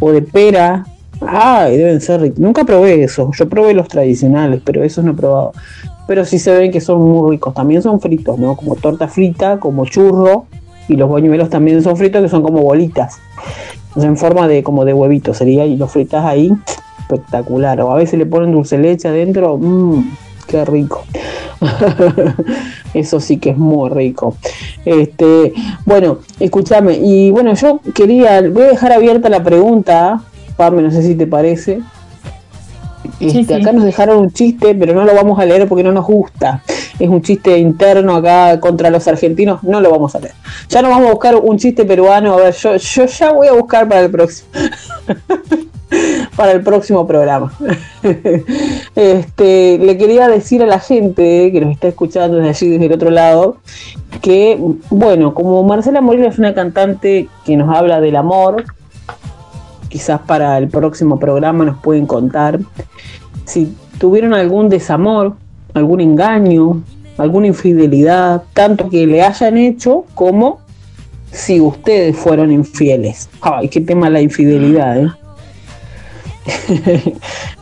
o 0.00 0.10
de 0.12 0.22
pera. 0.22 0.84
Ay, 1.20 1.76
deben 1.76 2.00
ser 2.00 2.20
ricos. 2.20 2.38
Nunca 2.40 2.64
probé 2.64 3.02
eso. 3.04 3.30
Yo 3.36 3.48
probé 3.48 3.72
los 3.74 3.88
tradicionales, 3.88 4.60
pero 4.64 4.82
esos 4.84 5.04
no 5.04 5.12
he 5.12 5.14
probado. 5.14 5.52
Pero 6.08 6.24
sí 6.24 6.40
se 6.40 6.50
ven 6.50 6.72
que 6.72 6.80
son 6.80 7.02
muy 7.02 7.30
ricos. 7.30 7.54
También 7.54 7.82
son 7.82 8.00
fritos, 8.00 8.36
¿no? 8.38 8.56
Como 8.56 8.74
torta 8.74 9.06
frita, 9.06 9.60
como 9.60 9.86
churro. 9.86 10.46
Y 10.88 10.96
los 10.96 11.08
buñuelos 11.08 11.50
también 11.50 11.82
son 11.82 11.96
fritos, 11.96 12.22
que 12.22 12.28
son 12.28 12.42
como 12.42 12.62
bolitas. 12.62 13.18
En 13.94 14.16
forma 14.16 14.48
de 14.48 14.64
como 14.64 14.84
de 14.84 14.94
huevito 14.94 15.34
sería. 15.34 15.66
Y 15.66 15.76
los 15.76 15.92
fritas 15.92 16.24
ahí, 16.24 16.50
espectacular. 16.98 17.80
O 17.82 17.92
a 17.92 17.96
veces 17.96 18.18
le 18.18 18.26
ponen 18.26 18.50
dulce 18.50 18.78
leche 18.78 19.06
adentro. 19.06 19.58
Mmm, 19.58 20.02
qué 20.48 20.64
rico. 20.64 21.04
Eso 22.94 23.20
sí 23.20 23.36
que 23.36 23.50
es 23.50 23.58
muy 23.58 23.90
rico. 23.90 24.34
Este, 24.84 25.52
bueno, 25.84 26.18
escúchame, 26.40 26.94
y 26.94 27.30
bueno, 27.30 27.54
yo 27.54 27.80
quería, 27.94 28.40
voy 28.40 28.62
a 28.62 28.68
dejar 28.68 28.92
abierta 28.92 29.28
la 29.28 29.42
pregunta, 29.42 30.22
Pame, 30.56 30.82
no 30.82 30.90
sé 30.90 31.02
si 31.02 31.14
te 31.14 31.26
parece. 31.26 31.80
Este, 33.20 33.44
sí. 33.44 33.52
Acá 33.54 33.72
nos 33.72 33.84
dejaron 33.84 34.18
un 34.18 34.32
chiste, 34.32 34.74
pero 34.74 34.94
no 34.94 35.04
lo 35.04 35.14
vamos 35.14 35.38
a 35.38 35.44
leer 35.44 35.68
porque 35.68 35.84
no 35.84 35.92
nos 35.92 36.06
gusta. 36.06 36.62
Es 36.98 37.08
un 37.08 37.22
chiste 37.22 37.58
interno 37.58 38.16
acá 38.16 38.58
contra 38.60 38.90
los 38.90 39.06
argentinos, 39.08 39.62
no 39.62 39.80
lo 39.80 39.90
vamos 39.90 40.14
a 40.14 40.20
leer. 40.20 40.34
Ya 40.68 40.82
nos 40.82 40.90
vamos 40.90 41.08
a 41.08 41.10
buscar 41.12 41.36
un 41.36 41.58
chiste 41.58 41.84
peruano. 41.84 42.34
A 42.34 42.36
ver, 42.36 42.54
yo, 42.54 42.76
yo 42.76 43.06
ya 43.06 43.32
voy 43.32 43.48
a 43.48 43.52
buscar 43.52 43.88
para 43.88 44.02
el 44.02 44.10
próximo. 44.10 44.48
para 46.36 46.52
el 46.52 46.62
próximo 46.62 47.06
programa. 47.06 47.52
este, 48.94 49.78
le 49.78 49.98
quería 49.98 50.28
decir 50.28 50.62
a 50.62 50.66
la 50.66 50.80
gente 50.80 51.50
que 51.52 51.60
nos 51.60 51.72
está 51.72 51.88
escuchando 51.88 52.36
desde 52.36 52.50
allí, 52.50 52.68
desde 52.70 52.86
el 52.86 52.92
otro 52.92 53.10
lado, 53.10 53.56
que, 54.22 54.58
bueno, 54.90 55.34
como 55.34 55.62
Marcela 55.64 56.00
Molina 56.00 56.28
es 56.28 56.38
una 56.38 56.54
cantante 56.54 57.28
que 57.44 57.56
nos 57.56 57.74
habla 57.74 58.00
del 58.00 58.16
amor, 58.16 58.64
quizás 59.88 60.20
para 60.20 60.58
el 60.58 60.68
próximo 60.68 61.18
programa 61.18 61.64
nos 61.64 61.78
pueden 61.78 62.06
contar 62.06 62.58
si 63.44 63.74
tuvieron 63.98 64.34
algún 64.34 64.68
desamor, 64.68 65.34
algún 65.74 66.00
engaño, 66.00 66.82
alguna 67.16 67.46
infidelidad, 67.48 68.42
tanto 68.52 68.88
que 68.90 69.06
le 69.06 69.22
hayan 69.22 69.56
hecho 69.56 70.04
como 70.14 70.60
si 71.32 71.60
ustedes 71.60 72.16
fueron 72.16 72.52
infieles. 72.52 73.28
Ay, 73.40 73.68
qué 73.68 73.80
tema 73.80 74.08
la 74.10 74.20
infidelidad, 74.20 74.98
¿eh? 75.02 75.10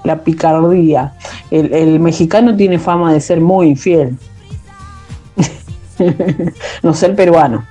la 0.05 0.23
picardía. 0.23 1.15
El, 1.51 1.73
el 1.73 2.01
mexicano 2.01 2.55
tiene 2.57 2.79
fama 2.79 3.13
de 3.13 3.21
ser 3.21 3.41
muy 3.41 3.69
infiel. 3.69 4.17
no 6.83 6.95
ser 6.95 7.15
peruano. 7.15 7.65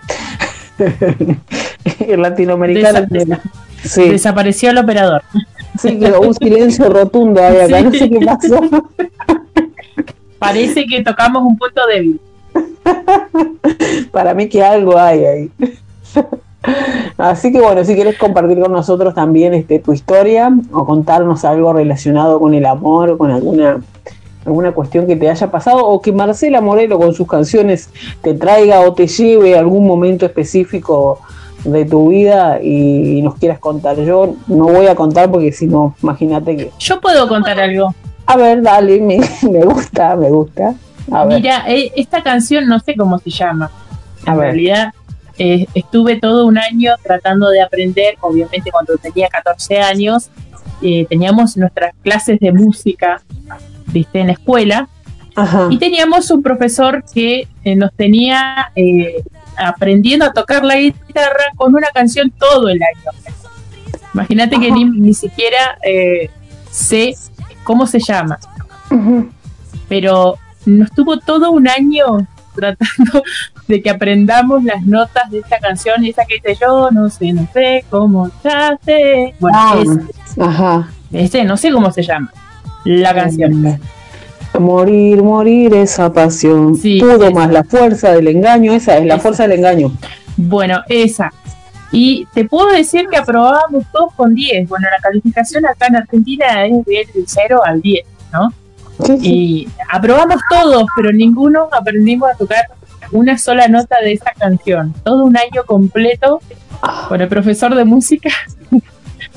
el 2.07 2.21
latinoamericano 2.21 2.99
Desa- 2.99 3.09
tiene- 3.09 3.39
sí, 3.85 4.09
Desapareció 4.09 4.71
el 4.71 4.77
operador. 4.77 5.21
sí, 5.79 5.99
quedó 5.99 6.21
un 6.21 6.33
silencio 6.33 6.89
rotundo 6.89 7.43
acá, 7.43 7.81
no 7.81 7.91
sé 7.91 8.09
qué 8.09 8.19
pasó. 8.25 8.61
Parece 10.39 10.85
que 10.85 11.03
tocamos 11.03 11.43
un 11.43 11.57
punto 11.57 11.81
débil. 11.87 12.19
Para 14.11 14.33
mí 14.33 14.47
que 14.47 14.63
algo 14.63 14.97
hay 14.97 15.25
ahí. 15.25 15.51
Así 17.17 17.51
que 17.51 17.61
bueno, 17.61 17.83
si 17.83 17.95
quieres 17.95 18.17
compartir 18.17 18.59
con 18.59 18.71
nosotros 18.71 19.13
también 19.13 19.53
este, 19.53 19.79
tu 19.79 19.93
historia 19.93 20.51
o 20.71 20.85
contarnos 20.85 21.45
algo 21.45 21.73
relacionado 21.73 22.39
con 22.39 22.53
el 22.53 22.65
amor 22.65 23.11
o 23.11 23.17
con 23.17 23.31
alguna, 23.31 23.81
alguna 24.45 24.71
cuestión 24.71 25.05
que 25.07 25.15
te 25.15 25.29
haya 25.29 25.51
pasado 25.51 25.85
o 25.85 26.01
que 26.01 26.11
Marcela 26.11 26.61
Morelo 26.61 26.97
con 26.97 27.13
sus 27.13 27.27
canciones 27.27 27.89
te 28.21 28.33
traiga 28.33 28.81
o 28.81 28.93
te 28.93 29.07
lleve 29.07 29.55
a 29.55 29.59
algún 29.59 29.85
momento 29.85 30.25
específico 30.25 31.19
de 31.65 31.85
tu 31.85 32.09
vida 32.09 32.59
y, 32.61 33.21
nos 33.21 33.35
quieras 33.35 33.59
contar. 33.59 33.97
Yo 33.97 34.35
no 34.47 34.65
voy 34.65 34.87
a 34.87 34.95
contar 34.95 35.29
porque 35.29 35.51
si 35.51 35.67
no, 35.67 35.95
imagínate 36.01 36.55
que... 36.55 36.71
Yo 36.79 37.01
puedo 37.01 37.27
contar 37.27 37.59
algo. 37.59 37.93
A 38.25 38.37
ver, 38.37 38.61
dale, 38.61 39.01
me, 39.01 39.19
me 39.49 39.65
gusta, 39.65 40.15
me 40.15 40.29
gusta. 40.29 40.75
A 41.11 41.25
Mira, 41.25 41.65
eh, 41.67 41.91
esta 41.95 42.23
canción 42.23 42.67
no 42.67 42.79
sé 42.79 42.95
cómo 42.95 43.19
se 43.19 43.29
llama. 43.29 43.69
A 44.25 44.33
En 44.33 44.39
realidad 44.39 44.93
eh, 45.37 45.67
estuve 45.73 46.19
todo 46.19 46.45
un 46.45 46.57
año 46.57 46.93
tratando 47.03 47.49
de 47.49 47.61
aprender, 47.61 48.15
obviamente 48.21 48.71
cuando 48.71 48.95
tenía 48.97 49.27
14 49.27 49.79
años, 49.79 50.29
eh, 50.81 51.05
teníamos 51.09 51.57
nuestras 51.57 51.93
clases 52.03 52.39
de 52.39 52.51
música 52.51 53.21
viste, 53.87 54.19
en 54.19 54.27
la 54.27 54.33
escuela. 54.33 54.89
Ajá. 55.35 55.67
Y 55.69 55.77
teníamos 55.77 56.31
un 56.31 56.41
profesor 56.41 57.03
que 57.13 57.47
eh, 57.63 57.75
nos 57.75 57.93
tenía 57.93 58.71
aprendiendo 59.57 60.25
a 60.25 60.33
tocar 60.33 60.63
la 60.63 60.75
guitarra 60.77 61.45
con 61.55 61.73
una 61.75 61.87
canción 61.93 62.31
todo 62.31 62.69
el 62.69 62.79
año. 62.81 63.11
Imagínate 64.13 64.59
que 64.59 64.71
ni, 64.71 64.85
ni 64.85 65.13
siquiera 65.13 65.77
eh, 65.83 66.29
sé 66.71 67.15
cómo 67.63 67.85
se 67.85 67.99
llama, 67.99 68.39
pero 69.87 70.37
nos 70.65 70.91
tuvo 70.91 71.17
todo 71.19 71.51
un 71.51 71.67
año 71.67 72.27
tratando 72.55 73.23
de 73.67 73.81
que 73.81 73.89
aprendamos 73.89 74.63
las 74.63 74.83
notas 74.85 75.29
de 75.29 75.39
esta 75.39 75.59
canción 75.59 76.03
y 76.05 76.09
esa 76.09 76.25
que 76.25 76.35
dice 76.35 76.57
yo 76.61 76.89
no 76.91 77.09
sé, 77.09 77.33
no 77.33 77.47
sé 77.53 77.83
cómo 77.89 78.31
ya 78.43 78.77
sé. 78.85 79.33
Bueno, 79.39 79.57
Ah, 79.59 79.83
Ajá. 80.39 80.89
ese 81.11 81.43
no 81.43 81.57
sé 81.57 81.71
cómo 81.71 81.91
se 81.91 82.01
llama 82.03 82.31
la 82.85 83.13
canción. 83.13 83.79
Morir, 84.59 85.21
morir, 85.23 85.73
esa 85.73 86.11
pasión. 86.11 86.75
Sí, 86.75 86.99
Pudo 86.99 87.25
esa. 87.25 87.31
más 87.31 87.51
la 87.51 87.63
fuerza 87.63 88.11
del 88.11 88.27
engaño. 88.27 88.73
Esa 88.73 88.97
es 88.97 89.05
la 89.05 89.15
Esa. 89.15 89.23
fuerza 89.23 89.43
del 89.43 89.53
engaño. 89.59 89.91
Bueno, 90.37 90.81
esa. 90.89 91.31
Y 91.91 92.27
te 92.33 92.45
puedo 92.45 92.69
decir 92.71 93.05
que 93.09 93.17
aprobábamos 93.17 93.85
todos 93.91 94.13
con 94.15 94.33
10. 94.35 94.67
Bueno, 94.67 94.87
la 94.91 95.01
calificación 95.01 95.65
acá 95.65 95.87
en 95.87 95.95
Argentina 95.97 96.65
es 96.65 96.85
del 96.85 97.07
0 97.25 97.61
al 97.65 97.81
10, 97.81 98.05
¿no? 98.33 98.53
Sí, 99.05 99.17
sí. 99.19 99.27
Y 99.33 99.67
aprobamos 99.91 100.37
todos, 100.49 100.85
pero 100.95 101.11
ninguno 101.11 101.67
aprendimos 101.71 102.29
a 102.31 102.35
tocar 102.35 102.65
una 103.11 103.37
sola 103.37 103.67
nota 103.67 103.97
de 104.03 104.13
esa 104.13 104.31
canción. 104.37 104.93
Todo 105.03 105.25
un 105.25 105.37
año 105.37 105.63
completo 105.65 106.41
con 107.07 107.21
el 107.21 107.27
profesor 107.27 107.75
de 107.75 107.85
música. 107.85 108.29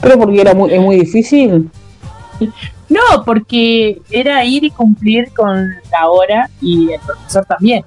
Pero 0.00 0.18
porque 0.18 0.40
era 0.40 0.54
muy, 0.54 0.72
es 0.72 0.80
muy 0.80 0.96
difícil. 0.96 1.70
No, 2.88 3.24
porque 3.24 4.00
era 4.10 4.44
ir 4.44 4.64
y 4.64 4.70
cumplir 4.70 5.32
con 5.34 5.70
la 5.92 6.08
hora 6.08 6.50
y 6.60 6.92
el 6.92 7.00
profesor 7.00 7.44
también. 7.44 7.84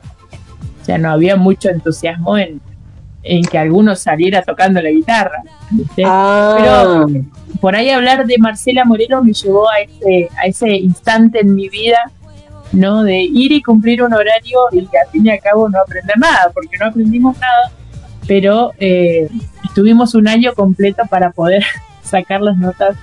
O 0.82 0.86
sea, 0.86 0.98
no 0.98 1.12
había 1.12 1.36
mucho 1.36 1.70
entusiasmo 1.70 2.38
en, 2.38 2.62
en 3.24 3.44
que 3.44 3.58
alguno 3.58 3.96
saliera 3.96 4.42
tocando 4.42 4.82
la 4.82 4.90
guitarra. 4.90 5.44
¿viste? 5.72 6.04
Ah, 6.06 7.06
por 7.60 7.76
ahí 7.76 7.90
hablar 7.90 8.26
de 8.26 8.38
Marcela 8.38 8.86
Moreno 8.86 9.24
me 9.24 9.34
llevó 9.34 9.70
a 9.70 9.80
ese, 9.80 10.30
a 10.38 10.46
ese 10.48 10.70
instante 10.70 11.42
en 11.42 11.54
mi 11.54 11.70
vida, 11.70 12.00
¿no? 12.72 13.04
De 13.04 13.22
ir 13.22 13.52
y 13.52 13.62
cumplir 13.62 14.04
un 14.04 14.14
horario 14.14 14.60
y 14.72 14.80
al 14.80 15.10
fin 15.12 15.26
y 15.26 15.30
al 15.30 15.40
cabo 15.40 15.70
no 15.70 15.80
aprender 15.80 16.18
nada, 16.18 16.52
porque 16.54 16.78
no 16.80 16.88
aprendimos 16.88 17.38
nada, 17.40 17.72
pero 18.28 18.72
eh, 18.80 19.30
estuvimos 19.64 20.16
un 20.16 20.28
año 20.28 20.54
completo 20.54 21.04
para 21.10 21.32
poder 21.32 21.64
sacar 22.04 22.42
las 22.42 22.58
notas 22.58 22.98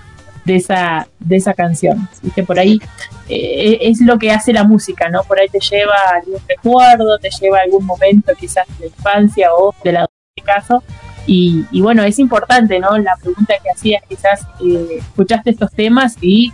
de 0.49 0.57
esa, 0.57 1.07
de 1.21 1.37
esa 1.37 1.53
canción. 1.53 2.09
Por 2.47 2.59
ahí 2.59 2.81
eh, 3.29 3.79
es 3.83 4.01
lo 4.01 4.19
que 4.19 4.33
hace 4.33 4.53
la 4.53 4.65
música, 4.65 5.11
¿no? 5.11 5.23
Por 5.25 5.39
ahí 5.39 5.49
te 5.49 5.61
lleva 5.61 5.95
algún 6.17 6.41
recuerdo, 6.49 7.19
te 7.19 7.29
lleva 7.31 7.59
algún 7.61 7.85
momento 7.85 8.33
quizás 8.35 8.67
de 8.79 8.87
la 8.87 8.87
infancia 8.87 9.51
o 9.55 9.75
de 9.85 9.93
la 9.93 10.07
caso. 10.45 10.83
Y, 11.27 11.67
y 11.71 11.83
bueno, 11.83 12.03
es 12.05 12.19
importante, 12.19 12.81
¿no? 12.81 12.97
La 12.97 13.15
pregunta 13.23 13.55
que 13.63 13.71
hacías, 13.71 14.03
quizás 14.09 14.47
eh, 14.65 15.01
escuchaste 15.01 15.51
estos 15.51 15.71
temas 15.73 16.17
y 16.23 16.51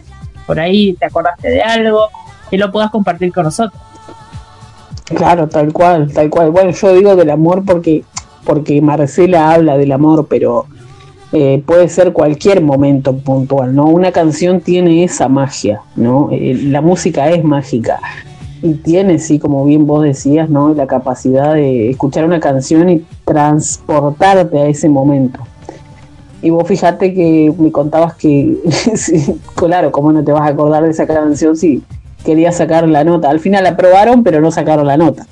por 0.46 0.58
ahí 0.58 0.94
te 0.94 1.06
acordaste 1.06 1.48
de 1.48 1.62
algo, 1.62 2.08
que 2.50 2.58
lo 2.58 2.72
puedas 2.72 2.90
compartir 2.90 3.32
con 3.32 3.44
nosotros. 3.44 3.80
claro, 5.04 5.48
tal 5.48 5.72
cual, 5.72 6.12
tal 6.12 6.28
cual. 6.30 6.50
Bueno, 6.50 6.70
yo 6.72 6.92
digo 6.92 7.14
del 7.14 7.30
amor 7.30 7.64
porque, 7.64 8.02
porque 8.44 8.82
Marcela 8.82 9.52
habla 9.52 9.76
del 9.76 9.92
amor, 9.92 10.26
pero 10.28 10.66
eh, 11.36 11.64
puede 11.66 11.88
ser 11.88 12.12
cualquier 12.12 12.62
momento 12.62 13.16
puntual, 13.16 13.74
¿no? 13.74 13.86
Una 13.86 14.12
canción 14.12 14.60
tiene 14.60 15.02
esa 15.02 15.26
magia, 15.26 15.80
¿no? 15.96 16.28
Eh, 16.30 16.56
la 16.62 16.80
música 16.80 17.28
es 17.28 17.42
mágica 17.42 17.98
y 18.62 18.74
tiene, 18.74 19.18
sí, 19.18 19.40
como 19.40 19.64
bien 19.64 19.84
vos 19.84 20.04
decías, 20.04 20.48
¿no? 20.48 20.72
La 20.74 20.86
capacidad 20.86 21.54
de 21.54 21.90
escuchar 21.90 22.24
una 22.24 22.38
canción 22.38 22.88
y 22.88 23.04
transportarte 23.24 24.60
a 24.60 24.68
ese 24.68 24.88
momento. 24.88 25.40
Y 26.40 26.50
vos 26.50 26.68
fíjate 26.68 27.12
que 27.12 27.52
me 27.58 27.72
contabas 27.72 28.14
que, 28.14 28.56
sí, 28.94 29.36
claro, 29.56 29.90
¿cómo 29.90 30.12
no 30.12 30.22
te 30.22 30.30
vas 30.30 30.42
a 30.42 30.52
acordar 30.52 30.84
de 30.84 30.90
esa 30.90 31.04
canción 31.04 31.56
si 31.56 31.82
querías 32.24 32.58
sacar 32.58 32.88
la 32.88 33.02
nota? 33.02 33.28
Al 33.28 33.40
final 33.40 33.64
la 33.64 33.70
aprobaron, 33.70 34.22
pero 34.22 34.40
no 34.40 34.52
sacaron 34.52 34.86
la 34.86 34.96
nota. 34.96 35.26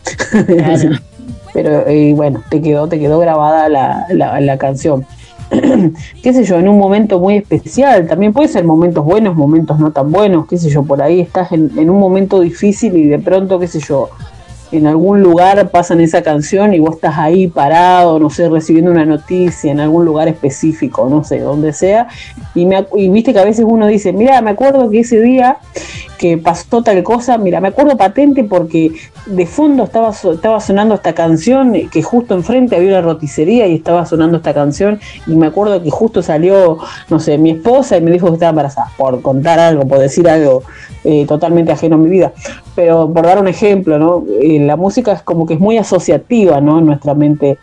Claro. 0.46 0.98
pero 1.54 1.86
eh, 1.86 2.12
bueno, 2.16 2.42
te 2.50 2.60
quedó, 2.60 2.88
te 2.88 2.98
quedó 2.98 3.20
grabada 3.20 3.68
la, 3.68 4.06
la, 4.10 4.40
la 4.40 4.58
canción. 4.58 5.06
qué 6.22 6.32
sé 6.32 6.44
yo, 6.44 6.58
en 6.58 6.68
un 6.68 6.78
momento 6.78 7.18
muy 7.18 7.36
especial, 7.36 8.06
también 8.06 8.32
puede 8.32 8.48
ser 8.48 8.64
momentos 8.64 9.04
buenos, 9.04 9.36
momentos 9.36 9.78
no 9.78 9.90
tan 9.90 10.10
buenos, 10.10 10.46
qué 10.46 10.56
sé 10.56 10.70
yo, 10.70 10.82
por 10.82 11.02
ahí 11.02 11.20
estás 11.20 11.52
en, 11.52 11.90
un 11.90 11.98
momento 11.98 12.40
difícil 12.40 12.96
y 12.96 13.06
de 13.06 13.18
pronto, 13.18 13.58
qué 13.58 13.66
sé 13.66 13.80
yo, 13.80 14.08
en 14.70 14.86
algún 14.86 15.20
lugar 15.20 15.68
pasan 15.70 16.00
esa 16.00 16.22
canción 16.22 16.72
y 16.72 16.78
vos 16.78 16.94
estás 16.94 17.18
ahí 17.18 17.46
parado, 17.48 18.18
no 18.18 18.30
sé, 18.30 18.48
recibiendo 18.48 18.90
una 18.90 19.04
noticia 19.04 19.70
en 19.70 19.80
algún 19.80 20.06
lugar 20.06 20.28
específico, 20.28 21.08
no 21.10 21.22
sé, 21.24 21.40
donde 21.40 21.74
sea, 21.74 22.08
y, 22.54 22.64
me, 22.64 22.86
y 22.96 23.10
viste 23.10 23.34
que 23.34 23.40
a 23.40 23.44
veces 23.44 23.66
uno 23.68 23.86
dice, 23.86 24.12
mira, 24.12 24.40
me 24.40 24.50
acuerdo 24.50 24.88
que 24.88 25.00
ese 25.00 25.20
día 25.20 25.58
que 26.22 26.38
pasó 26.38 26.84
tal 26.84 27.02
cosa, 27.02 27.36
mira, 27.36 27.60
me 27.60 27.66
acuerdo 27.66 27.96
patente 27.96 28.44
porque 28.44 28.92
de 29.26 29.44
fondo 29.44 29.82
estaba, 29.82 30.10
estaba 30.10 30.60
sonando 30.60 30.94
esta 30.94 31.14
canción, 31.14 31.72
que 31.90 32.00
justo 32.00 32.36
enfrente 32.36 32.76
había 32.76 32.90
una 32.90 33.00
roticería 33.00 33.66
y 33.66 33.74
estaba 33.74 34.06
sonando 34.06 34.36
esta 34.36 34.54
canción, 34.54 35.00
y 35.26 35.34
me 35.34 35.48
acuerdo 35.48 35.82
que 35.82 35.90
justo 35.90 36.22
salió, 36.22 36.78
no 37.10 37.18
sé, 37.18 37.38
mi 37.38 37.50
esposa 37.50 37.96
y 37.96 38.02
me 38.02 38.12
dijo 38.12 38.28
que 38.28 38.34
estaba 38.34 38.50
embarazada, 38.50 38.92
por 38.96 39.20
contar 39.20 39.58
algo, 39.58 39.84
por 39.84 39.98
decir 39.98 40.28
algo 40.28 40.62
eh, 41.02 41.26
totalmente 41.26 41.72
ajeno 41.72 41.96
a 41.96 41.98
mi 41.98 42.08
vida. 42.08 42.32
Pero 42.76 43.12
por 43.12 43.26
dar 43.26 43.40
un 43.40 43.48
ejemplo, 43.48 43.98
¿no? 43.98 44.24
Eh, 44.40 44.60
la 44.60 44.76
música 44.76 45.10
es 45.10 45.22
como 45.22 45.44
que 45.44 45.54
es 45.54 45.60
muy 45.60 45.76
asociativa, 45.76 46.60
¿no? 46.60 46.78
En 46.78 46.86
nuestra 46.86 47.14
mente, 47.14 47.58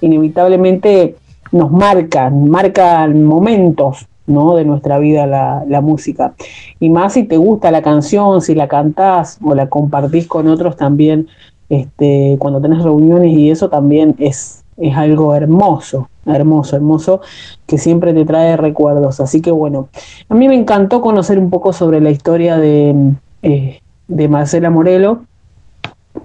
inevitablemente 0.00 1.14
nos 1.52 1.70
marcan, 1.70 2.50
marcan 2.50 3.22
momentos, 3.22 4.08
¿no? 4.30 4.56
De 4.56 4.64
nuestra 4.64 4.98
vida 4.98 5.26
la, 5.26 5.64
la 5.68 5.80
música. 5.80 6.34
Y 6.78 6.88
más 6.88 7.14
si 7.14 7.24
te 7.24 7.36
gusta 7.36 7.70
la 7.70 7.82
canción, 7.82 8.40
si 8.40 8.54
la 8.54 8.68
cantás 8.68 9.38
o 9.44 9.54
la 9.54 9.68
compartís 9.68 10.26
con 10.26 10.48
otros 10.48 10.76
también, 10.76 11.28
este, 11.70 12.36
cuando 12.38 12.60
tenés 12.60 12.82
reuniones 12.82 13.32
y 13.32 13.50
eso 13.50 13.68
también 13.68 14.16
es, 14.18 14.64
es 14.76 14.96
algo 14.96 15.34
hermoso, 15.34 16.08
hermoso, 16.26 16.76
hermoso, 16.76 17.20
que 17.66 17.78
siempre 17.78 18.12
te 18.12 18.24
trae 18.24 18.56
recuerdos. 18.56 19.20
Así 19.20 19.40
que 19.40 19.52
bueno, 19.52 19.88
a 20.28 20.34
mí 20.34 20.48
me 20.48 20.56
encantó 20.56 21.00
conocer 21.00 21.38
un 21.38 21.48
poco 21.48 21.72
sobre 21.72 22.00
la 22.00 22.10
historia 22.10 22.56
de, 22.56 23.12
eh, 23.42 23.80
de 24.08 24.28
Marcela 24.28 24.68
Morelo, 24.68 25.22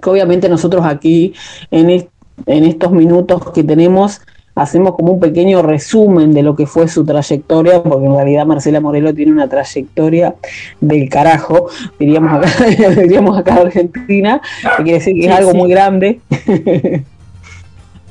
que 0.02 0.10
obviamente 0.10 0.48
nosotros 0.48 0.84
aquí 0.84 1.32
en, 1.70 1.90
en 1.90 2.64
estos 2.64 2.90
minutos 2.90 3.52
que 3.52 3.62
tenemos 3.62 4.20
hacemos 4.56 4.94
como 4.96 5.12
un 5.12 5.20
pequeño 5.20 5.62
resumen 5.62 6.32
de 6.32 6.42
lo 6.42 6.56
que 6.56 6.66
fue 6.66 6.88
su 6.88 7.04
trayectoria, 7.04 7.82
porque 7.82 8.06
en 8.06 8.14
realidad 8.14 8.46
Marcela 8.46 8.80
Morelo 8.80 9.14
tiene 9.14 9.30
una 9.30 9.48
trayectoria 9.48 10.34
del 10.80 11.08
carajo, 11.08 11.68
diríamos 11.98 12.32
acá, 12.32 12.48
diríamos 13.02 13.38
acá 13.38 13.52
en 13.52 13.66
Argentina, 13.66 14.40
que 14.78 14.82
quiere 14.82 14.98
decir 14.98 15.14
que 15.14 15.22
Sí, 15.22 15.28
es 15.28 15.34
algo 15.34 15.52
sí. 15.52 15.56
muy 15.56 15.70
grande. 15.70 16.20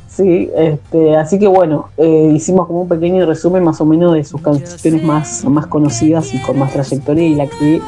Sí, 0.07 0.49
este, 0.55 1.13
así 1.17 1.37
que 1.37 1.47
bueno, 1.47 1.89
eh, 1.97 2.31
hicimos 2.33 2.67
como 2.67 2.83
un 2.83 2.87
pequeño 2.87 3.25
resumen 3.25 3.65
más 3.65 3.81
o 3.81 3.85
menos 3.85 4.13
de 4.13 4.23
sus 4.23 4.39
canciones 4.39 5.03
más, 5.03 5.43
más 5.43 5.67
conocidas 5.67 6.33
y 6.33 6.39
con 6.39 6.57
más 6.57 6.71
trayectoria 6.71 7.27
y 7.27 7.35
la 7.35 7.47
que 7.47 7.81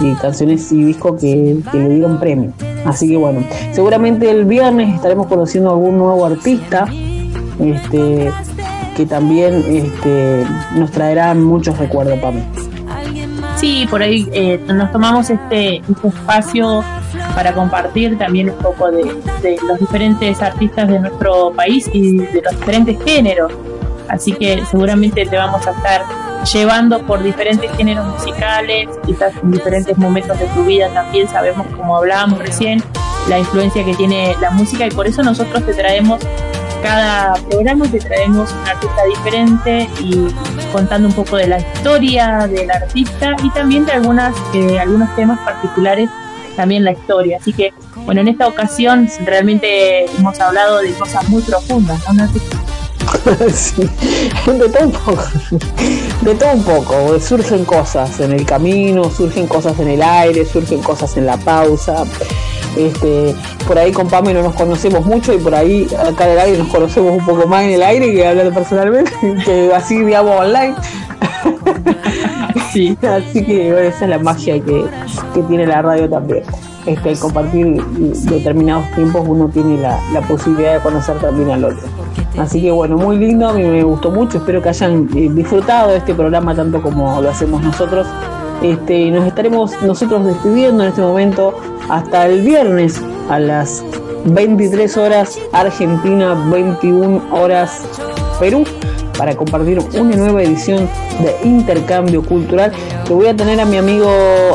y 0.00 0.14
canciones 0.14 0.70
y 0.70 0.84
discos 0.84 1.20
que, 1.20 1.56
que 1.72 1.78
le 1.78 1.88
dieron 1.88 2.20
premio. 2.20 2.52
Así 2.84 3.08
que 3.08 3.16
bueno, 3.16 3.40
seguramente 3.72 4.30
el 4.30 4.44
viernes 4.44 4.94
estaremos 4.94 5.26
conociendo 5.26 5.70
algún 5.70 5.98
nuevo 5.98 6.24
artista 6.24 6.86
este, 7.60 8.32
que 8.96 9.06
también 9.06 9.64
este, 9.68 10.44
nos 10.74 10.90
traerá 10.90 11.34
muchos 11.34 11.76
recuerdos 11.78 12.18
para 12.18 12.32
mí. 12.32 12.42
Sí, 13.56 13.86
por 13.90 14.02
ahí 14.02 14.28
eh, 14.32 14.60
nos 14.66 14.92
tomamos 14.92 15.30
este, 15.30 15.76
este 15.76 16.08
espacio 16.08 16.84
para 17.34 17.54
compartir 17.54 18.18
también 18.18 18.50
un 18.50 18.56
poco 18.56 18.90
de, 18.90 19.04
de 19.42 19.56
los 19.66 19.78
diferentes 19.78 20.42
artistas 20.42 20.88
de 20.88 21.00
nuestro 21.00 21.52
país 21.52 21.88
y 21.92 22.18
de 22.18 22.42
los 22.42 22.58
diferentes 22.58 23.02
géneros. 23.02 23.52
Así 24.08 24.32
que 24.32 24.62
seguramente 24.70 25.24
te 25.24 25.36
vamos 25.36 25.66
a 25.66 25.70
estar 25.70 26.02
llevando 26.52 27.00
por 27.06 27.22
diferentes 27.22 27.70
géneros 27.76 28.06
musicales, 28.06 28.88
quizás 29.04 29.32
en 29.42 29.50
diferentes 29.50 29.96
momentos 29.98 30.38
de 30.38 30.46
tu 30.46 30.64
vida 30.64 30.88
también 30.90 31.28
sabemos, 31.28 31.66
como 31.76 31.96
hablábamos 31.96 32.38
recién, 32.38 32.82
la 33.28 33.38
influencia 33.38 33.84
que 33.84 33.94
tiene 33.94 34.36
la 34.40 34.50
música 34.50 34.86
y 34.86 34.90
por 34.90 35.06
eso 35.06 35.22
nosotros 35.22 35.64
te 35.64 35.74
traemos 35.74 36.20
cada 36.82 37.34
programa 37.34 37.86
te 37.90 37.98
traemos 37.98 38.52
un 38.52 38.68
artista 38.68 39.04
diferente 39.08 39.88
y 40.00 40.26
contando 40.72 41.08
un 41.08 41.14
poco 41.14 41.36
de 41.36 41.46
la 41.46 41.58
historia 41.58 42.46
del 42.48 42.70
artista 42.70 43.36
y 43.42 43.50
también 43.50 43.84
de 43.86 43.92
algunas 43.92 44.34
eh, 44.54 44.78
algunos 44.78 45.14
temas 45.16 45.38
particulares 45.40 46.08
también 46.56 46.84
la 46.84 46.92
historia 46.92 47.38
así 47.40 47.52
que 47.52 47.72
bueno 48.04 48.20
en 48.20 48.28
esta 48.28 48.46
ocasión 48.46 49.08
realmente 49.24 50.06
hemos 50.18 50.40
hablado 50.40 50.78
de 50.78 50.92
cosas 50.92 51.28
muy 51.28 51.42
profundas 51.42 52.00
¿no? 52.12 52.26
Sí, 53.54 53.88
de 54.46 54.68
todo 54.68 54.84
un 54.84 54.92
poco. 54.92 55.24
De 56.22 56.34
todo 56.34 56.52
un 56.52 56.62
poco. 56.62 57.20
Surgen 57.20 57.64
cosas 57.64 58.20
en 58.20 58.32
el 58.32 58.44
camino, 58.44 59.10
surgen 59.10 59.46
cosas 59.46 59.78
en 59.80 59.88
el 59.88 60.02
aire, 60.02 60.44
surgen 60.44 60.82
cosas 60.82 61.16
en 61.16 61.26
la 61.26 61.36
pausa. 61.36 62.04
Este, 62.76 63.34
por 63.66 63.78
ahí 63.78 63.90
con 63.90 64.08
Pame 64.08 64.34
no 64.34 64.42
nos 64.42 64.54
conocemos 64.54 65.04
mucho 65.06 65.32
y 65.32 65.38
por 65.38 65.54
ahí 65.54 65.88
acá 65.98 66.26
en 66.26 66.32
el 66.32 66.38
aire 66.38 66.58
nos 66.58 66.68
conocemos 66.68 67.12
un 67.12 67.24
poco 67.24 67.46
más 67.46 67.64
en 67.64 67.70
el 67.70 67.82
aire 67.82 68.12
que 68.12 68.26
hablando 68.26 68.52
personalmente, 68.52 69.10
que 69.44 69.72
así 69.74 70.02
digamos 70.02 70.38
online. 70.40 70.74
Sí. 72.72 72.96
Así 73.02 73.44
que 73.44 73.72
bueno, 73.72 73.88
esa 73.88 74.04
es 74.04 74.10
la 74.10 74.18
magia 74.18 74.54
que, 74.60 74.84
que 75.32 75.42
tiene 75.44 75.66
la 75.66 75.80
radio 75.80 76.08
también. 76.08 76.42
Este, 76.84 77.10
al 77.10 77.18
compartir 77.18 77.82
determinados 77.82 78.90
tiempos 78.94 79.24
uno 79.26 79.48
tiene 79.48 79.80
la, 79.80 79.98
la 80.12 80.20
posibilidad 80.20 80.74
de 80.74 80.80
conocer 80.80 81.18
también 81.18 81.50
al 81.50 81.64
otro. 81.64 81.86
Así 82.38 82.60
que 82.60 82.70
bueno, 82.70 82.96
muy 82.96 83.18
lindo, 83.18 83.48
a 83.48 83.52
mí 83.52 83.62
me 83.62 83.82
gustó 83.82 84.10
mucho, 84.10 84.38
espero 84.38 84.62
que 84.62 84.68
hayan 84.68 85.08
eh, 85.14 85.30
disfrutado 85.32 85.90
de 85.90 85.98
este 85.98 86.14
programa 86.14 86.54
tanto 86.54 86.82
como 86.82 87.20
lo 87.20 87.30
hacemos 87.30 87.62
nosotros. 87.62 88.06
Este, 88.62 89.10
nos 89.10 89.26
estaremos 89.26 89.72
nosotros 89.82 90.24
despidiendo 90.24 90.82
en 90.82 90.88
este 90.90 91.02
momento 91.02 91.54
hasta 91.88 92.26
el 92.26 92.42
viernes 92.42 93.02
a 93.28 93.38
las 93.38 93.84
23 94.24 94.96
horas 94.96 95.38
Argentina, 95.52 96.34
21 96.50 97.22
horas 97.32 97.82
Perú 98.40 98.64
para 99.16 99.34
compartir 99.34 99.78
una 99.94 100.16
nueva 100.16 100.42
edición 100.42 100.88
de 101.20 101.48
intercambio 101.48 102.22
cultural 102.22 102.72
que 103.06 103.14
voy 103.14 103.28
a 103.28 103.36
tener 103.36 103.60
a 103.60 103.64
mi 103.64 103.76
amigo 103.76 104.10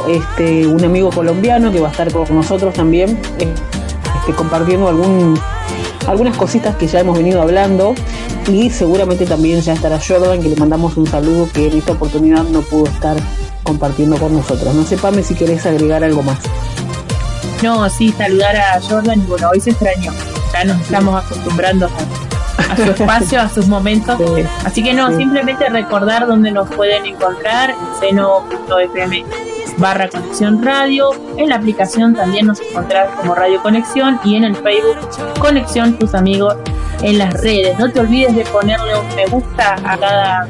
este 0.07 0.67
un 0.67 0.83
amigo 0.83 1.09
colombiano 1.09 1.71
que 1.71 1.79
va 1.79 1.87
a 1.87 1.91
estar 1.91 2.11
con 2.11 2.25
nosotros 2.35 2.73
también 2.73 3.19
este, 3.39 4.33
compartiendo 4.35 4.87
algún 4.87 5.39
algunas 6.07 6.35
cositas 6.37 6.75
que 6.75 6.87
ya 6.87 6.99
hemos 6.99 7.17
venido 7.17 7.41
hablando 7.41 7.93
y 8.51 8.69
seguramente 8.69 9.25
también 9.25 9.61
ya 9.61 9.73
estará 9.73 9.99
Jordan 9.99 10.41
que 10.41 10.49
le 10.49 10.55
mandamos 10.55 10.97
un 10.97 11.07
saludo 11.07 11.47
que 11.53 11.67
en 11.67 11.77
esta 11.77 11.93
oportunidad 11.93 12.43
no 12.43 12.61
pudo 12.61 12.85
estar 12.87 13.17
compartiendo 13.63 14.17
con 14.17 14.33
nosotros. 14.35 14.73
No 14.73 14.83
sé, 14.83 14.97
Pame, 14.97 15.23
si 15.23 15.35
querés 15.35 15.65
agregar 15.65 16.03
algo 16.03 16.23
más. 16.23 16.39
No, 17.61 17.87
sí, 17.89 18.13
saludar 18.17 18.55
a 18.55 18.81
Jordan 18.81 19.21
y 19.21 19.25
bueno, 19.27 19.49
hoy 19.49 19.59
se 19.59 19.69
extrañó. 19.71 20.11
Ya 20.53 20.63
nos 20.63 20.81
estamos 20.81 21.23
acostumbrando 21.23 21.87
a, 21.87 22.73
a 22.73 22.75
su 22.75 22.83
espacio, 22.83 23.39
a 23.39 23.49
sus 23.49 23.67
momentos. 23.67 24.17
Sí, 24.17 24.43
Así 24.65 24.83
que 24.83 24.93
no, 24.93 25.09
sí. 25.11 25.17
simplemente 25.17 25.69
recordar 25.69 26.25
dónde 26.25 26.51
nos 26.51 26.67
pueden 26.69 27.05
encontrar 27.05 27.69
en 27.69 27.99
seno.fm 27.99 29.25
barra 29.81 30.07
conexión 30.07 30.63
radio. 30.63 31.09
En 31.37 31.49
la 31.49 31.55
aplicación 31.55 32.13
también 32.13 32.45
nos 32.45 32.61
encontrás 32.61 33.09
como 33.17 33.35
Radio 33.35 33.61
Conexión 33.61 34.19
y 34.23 34.35
en 34.35 34.43
el 34.45 34.55
Facebook 34.55 34.97
Conexión 35.39 35.97
Tus 35.97 36.13
Amigos 36.13 36.55
en 37.01 37.17
las 37.17 37.33
redes. 37.41 37.77
No 37.79 37.91
te 37.91 37.99
olvides 37.99 38.35
de 38.35 38.43
ponerle 38.45 38.95
un 38.95 39.15
me 39.15 39.25
gusta 39.25 39.75
a 39.83 39.97
cada 39.97 40.47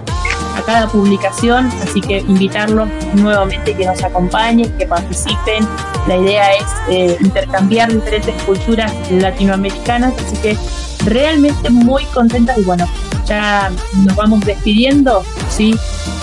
cada 0.63 0.87
publicación, 0.87 1.69
así 1.83 2.01
que 2.01 2.19
invitarlos 2.19 2.89
nuevamente 3.13 3.73
que 3.73 3.85
nos 3.85 4.03
acompañen, 4.03 4.71
que 4.77 4.85
participen. 4.85 5.67
La 6.07 6.17
idea 6.17 6.53
es 6.53 6.65
eh, 6.89 7.17
intercambiar 7.21 7.91
diferentes 7.91 8.41
culturas 8.43 8.91
latinoamericanas, 9.11 10.13
así 10.17 10.37
que 10.37 10.57
realmente 11.05 11.69
muy 11.69 12.03
contentas 12.05 12.57
y 12.57 12.63
bueno, 12.63 12.87
ya 13.25 13.71
nos 14.03 14.15
vamos 14.15 14.41
despidiendo, 14.41 15.23
¿sí? 15.49 15.75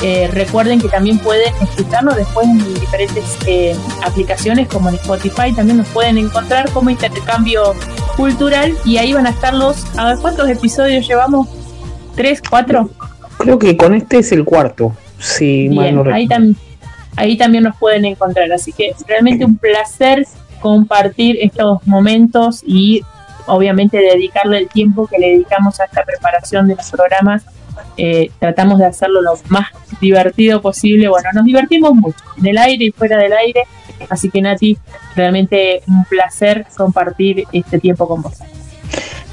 Eh, 0.03 0.29
recuerden 0.33 0.81
que 0.81 0.89
también 0.89 1.19
pueden 1.19 1.53
escucharnos 1.61 2.17
después 2.17 2.47
en 2.47 2.75
diferentes 2.75 3.37
eh, 3.47 3.77
aplicaciones 4.05 4.69
como 4.69 4.89
en 4.89 4.97
Spotify, 4.97 5.53
también 5.55 5.79
nos 5.79 5.89
pueden 5.89 6.19
encontrar 6.19 6.71
como 6.71 6.91
intercambio 6.91 7.75
cultural 8.17 8.77
y 8.85 8.99
ahí 8.99 9.13
van 9.13 9.27
a 9.27 9.31
estar 9.31 9.55
los, 9.55 9.85
a 9.97 10.07
ver 10.07 10.19
cuántos 10.19 10.49
episodios 10.49 11.07
llevamos, 11.07 11.49
tres, 12.15 12.43
cuatro. 12.49 12.91
Creo 13.39 13.59
que 13.59 13.77
con 13.77 13.95
este 13.95 14.19
es 14.19 14.33
el 14.33 14.45
cuarto, 14.45 14.95
si 15.19 15.69
mal 15.69 15.93
Bien, 16.03 16.13
ahí, 16.13 16.27
tam- 16.27 16.57
ahí 17.17 17.37
también 17.37 17.65
nos 17.65 17.77
pueden 17.77 18.05
encontrar. 18.05 18.51
Así 18.53 18.73
que 18.73 18.93
realmente 19.07 19.45
un 19.45 19.57
placer 19.57 20.27
compartir 20.61 21.39
estos 21.41 21.87
momentos 21.87 22.63
y 22.67 23.03
obviamente 23.47 23.99
dedicarle 23.99 24.59
el 24.59 24.69
tiempo 24.69 25.07
que 25.07 25.19
le 25.19 25.29
dedicamos 25.31 25.81
a 25.81 25.85
esta 25.85 26.05
preparación 26.05 26.69
de 26.69 26.75
los 26.77 26.91
programas. 26.91 27.45
Eh, 27.97 28.31
tratamos 28.39 28.79
de 28.79 28.87
hacerlo 28.87 29.21
lo 29.23 29.35
más 29.49 29.67
divertido 30.01 30.61
posible. 30.61 31.09
Bueno, 31.09 31.29
nos 31.33 31.45
divertimos 31.45 31.95
mucho 31.95 32.19
en 32.39 32.47
el 32.47 32.59
aire 32.59 32.87
y 32.87 32.91
fuera 32.91 33.17
del 33.17 33.33
aire. 33.33 33.63
Así 34.11 34.31
que 34.31 34.41
Nati, 34.41 34.77
realmente 35.17 35.83
un 35.87 36.05
placer 36.05 36.67
compartir 36.77 37.45
este 37.53 37.79
tiempo 37.79 38.07
con 38.07 38.23
vos. 38.23 38.35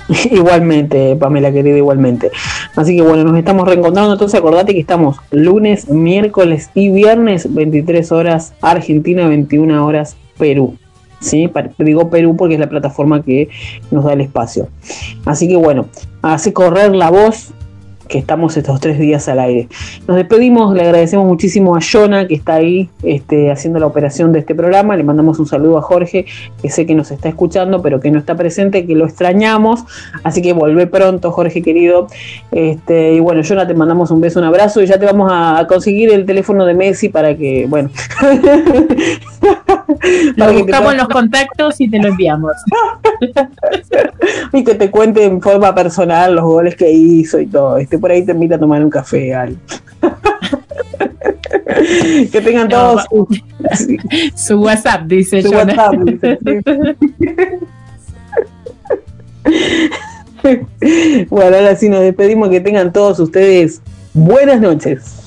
Igualmente, 0.31 1.15
Pamela 1.15 1.51
querida, 1.51 1.77
igualmente. 1.77 2.31
Así 2.75 2.95
que 2.95 3.01
bueno, 3.01 3.23
nos 3.23 3.37
estamos 3.37 3.67
reencontrando. 3.67 4.13
Entonces 4.13 4.39
acordate 4.39 4.73
que 4.73 4.79
estamos 4.79 5.17
lunes, 5.31 5.89
miércoles 5.89 6.69
y 6.73 6.89
viernes, 6.89 7.53
23 7.53 8.11
horas 8.11 8.53
Argentina, 8.61 9.27
21 9.27 9.85
horas 9.85 10.15
Perú. 10.37 10.77
¿Sí? 11.19 11.49
Digo 11.79 12.09
Perú 12.09 12.35
porque 12.37 12.55
es 12.55 12.59
la 12.59 12.69
plataforma 12.69 13.23
que 13.23 13.49
nos 13.89 14.03
da 14.03 14.13
el 14.13 14.21
espacio. 14.21 14.67
Así 15.25 15.47
que 15.47 15.55
bueno, 15.55 15.87
hace 16.21 16.53
correr 16.53 16.93
la 16.93 17.09
voz 17.09 17.51
que 18.07 18.17
estamos 18.17 18.55
estos 18.57 18.79
tres 18.79 18.99
días 18.99 19.27
al 19.27 19.39
aire. 19.39 19.67
Nos 20.07 20.17
despedimos, 20.17 20.73
le 20.73 20.83
agradecemos 20.83 21.25
muchísimo 21.25 21.75
a 21.75 21.79
Jonah 21.79 22.27
que 22.27 22.35
está 22.35 22.55
ahí 22.55 22.89
este, 23.03 23.51
haciendo 23.51 23.79
la 23.79 23.87
operación 23.87 24.31
de 24.31 24.39
este 24.39 24.55
programa. 24.55 24.95
Le 24.95 25.03
mandamos 25.03 25.39
un 25.39 25.47
saludo 25.47 25.77
a 25.77 25.81
Jorge, 25.81 26.25
que 26.61 26.69
sé 26.69 26.85
que 26.85 26.95
nos 26.95 27.11
está 27.11 27.29
escuchando, 27.29 27.81
pero 27.81 27.99
que 27.99 28.11
no 28.11 28.19
está 28.19 28.35
presente, 28.35 28.85
que 28.85 28.95
lo 28.95 29.05
extrañamos. 29.05 29.83
Así 30.23 30.41
que 30.41 30.53
vuelve 30.53 30.87
pronto, 30.87 31.31
Jorge 31.31 31.61
querido. 31.61 32.07
Este, 32.51 33.13
y 33.13 33.19
bueno, 33.19 33.41
Jonah, 33.47 33.67
te 33.67 33.73
mandamos 33.73 34.11
un 34.11 34.21
beso, 34.21 34.39
un 34.39 34.45
abrazo 34.45 34.81
y 34.81 34.87
ya 34.87 34.99
te 34.99 35.05
vamos 35.05 35.31
a 35.33 35.65
conseguir 35.67 36.11
el 36.11 36.25
teléfono 36.25 36.65
de 36.65 36.73
Messi 36.73 37.09
para 37.09 37.35
que, 37.35 37.65
bueno. 37.67 37.89
Lo 40.35 40.47
te 40.47 40.53
buscamos 40.53 40.95
los 40.95 41.07
contactos 41.07 41.79
y 41.79 41.87
te 41.89 41.99
lo 41.99 42.09
enviamos. 42.09 42.53
y 44.53 44.63
que 44.63 44.75
te 44.75 44.91
cuente 44.91 45.23
en 45.23 45.41
forma 45.41 45.73
personal 45.75 46.35
los 46.35 46.43
goles 46.43 46.75
que 46.75 46.91
hizo 46.91 47.39
y 47.39 47.47
todo. 47.47 47.77
Este 47.77 47.97
por 47.97 48.11
ahí 48.11 48.25
te 48.25 48.31
invita 48.31 48.55
a 48.55 48.59
tomar 48.59 48.83
un 48.83 48.89
café, 48.89 49.33
Al. 49.35 49.55
que 52.31 52.41
tengan 52.41 52.67
No, 52.69 52.77
todos 52.77 53.03
su, 53.09 53.27
Su 54.35 54.61
WhatsApp, 54.61 55.03
dice 55.03 55.41
su 55.41 55.51
Jonah. 55.51 55.75
WhatsApp. 55.75 55.95
dice, 56.03 56.39
sí. 60.41 60.59
bueno, 61.29 61.57
ahora 61.57 61.75
sí 61.75 61.89
nos 61.89 62.01
despedimos. 62.01 62.49
Que 62.49 62.61
tengan 62.61 62.91
todos 62.91 63.19
ustedes 63.19 63.81
buenas 64.13 64.59
noches. 64.61 65.24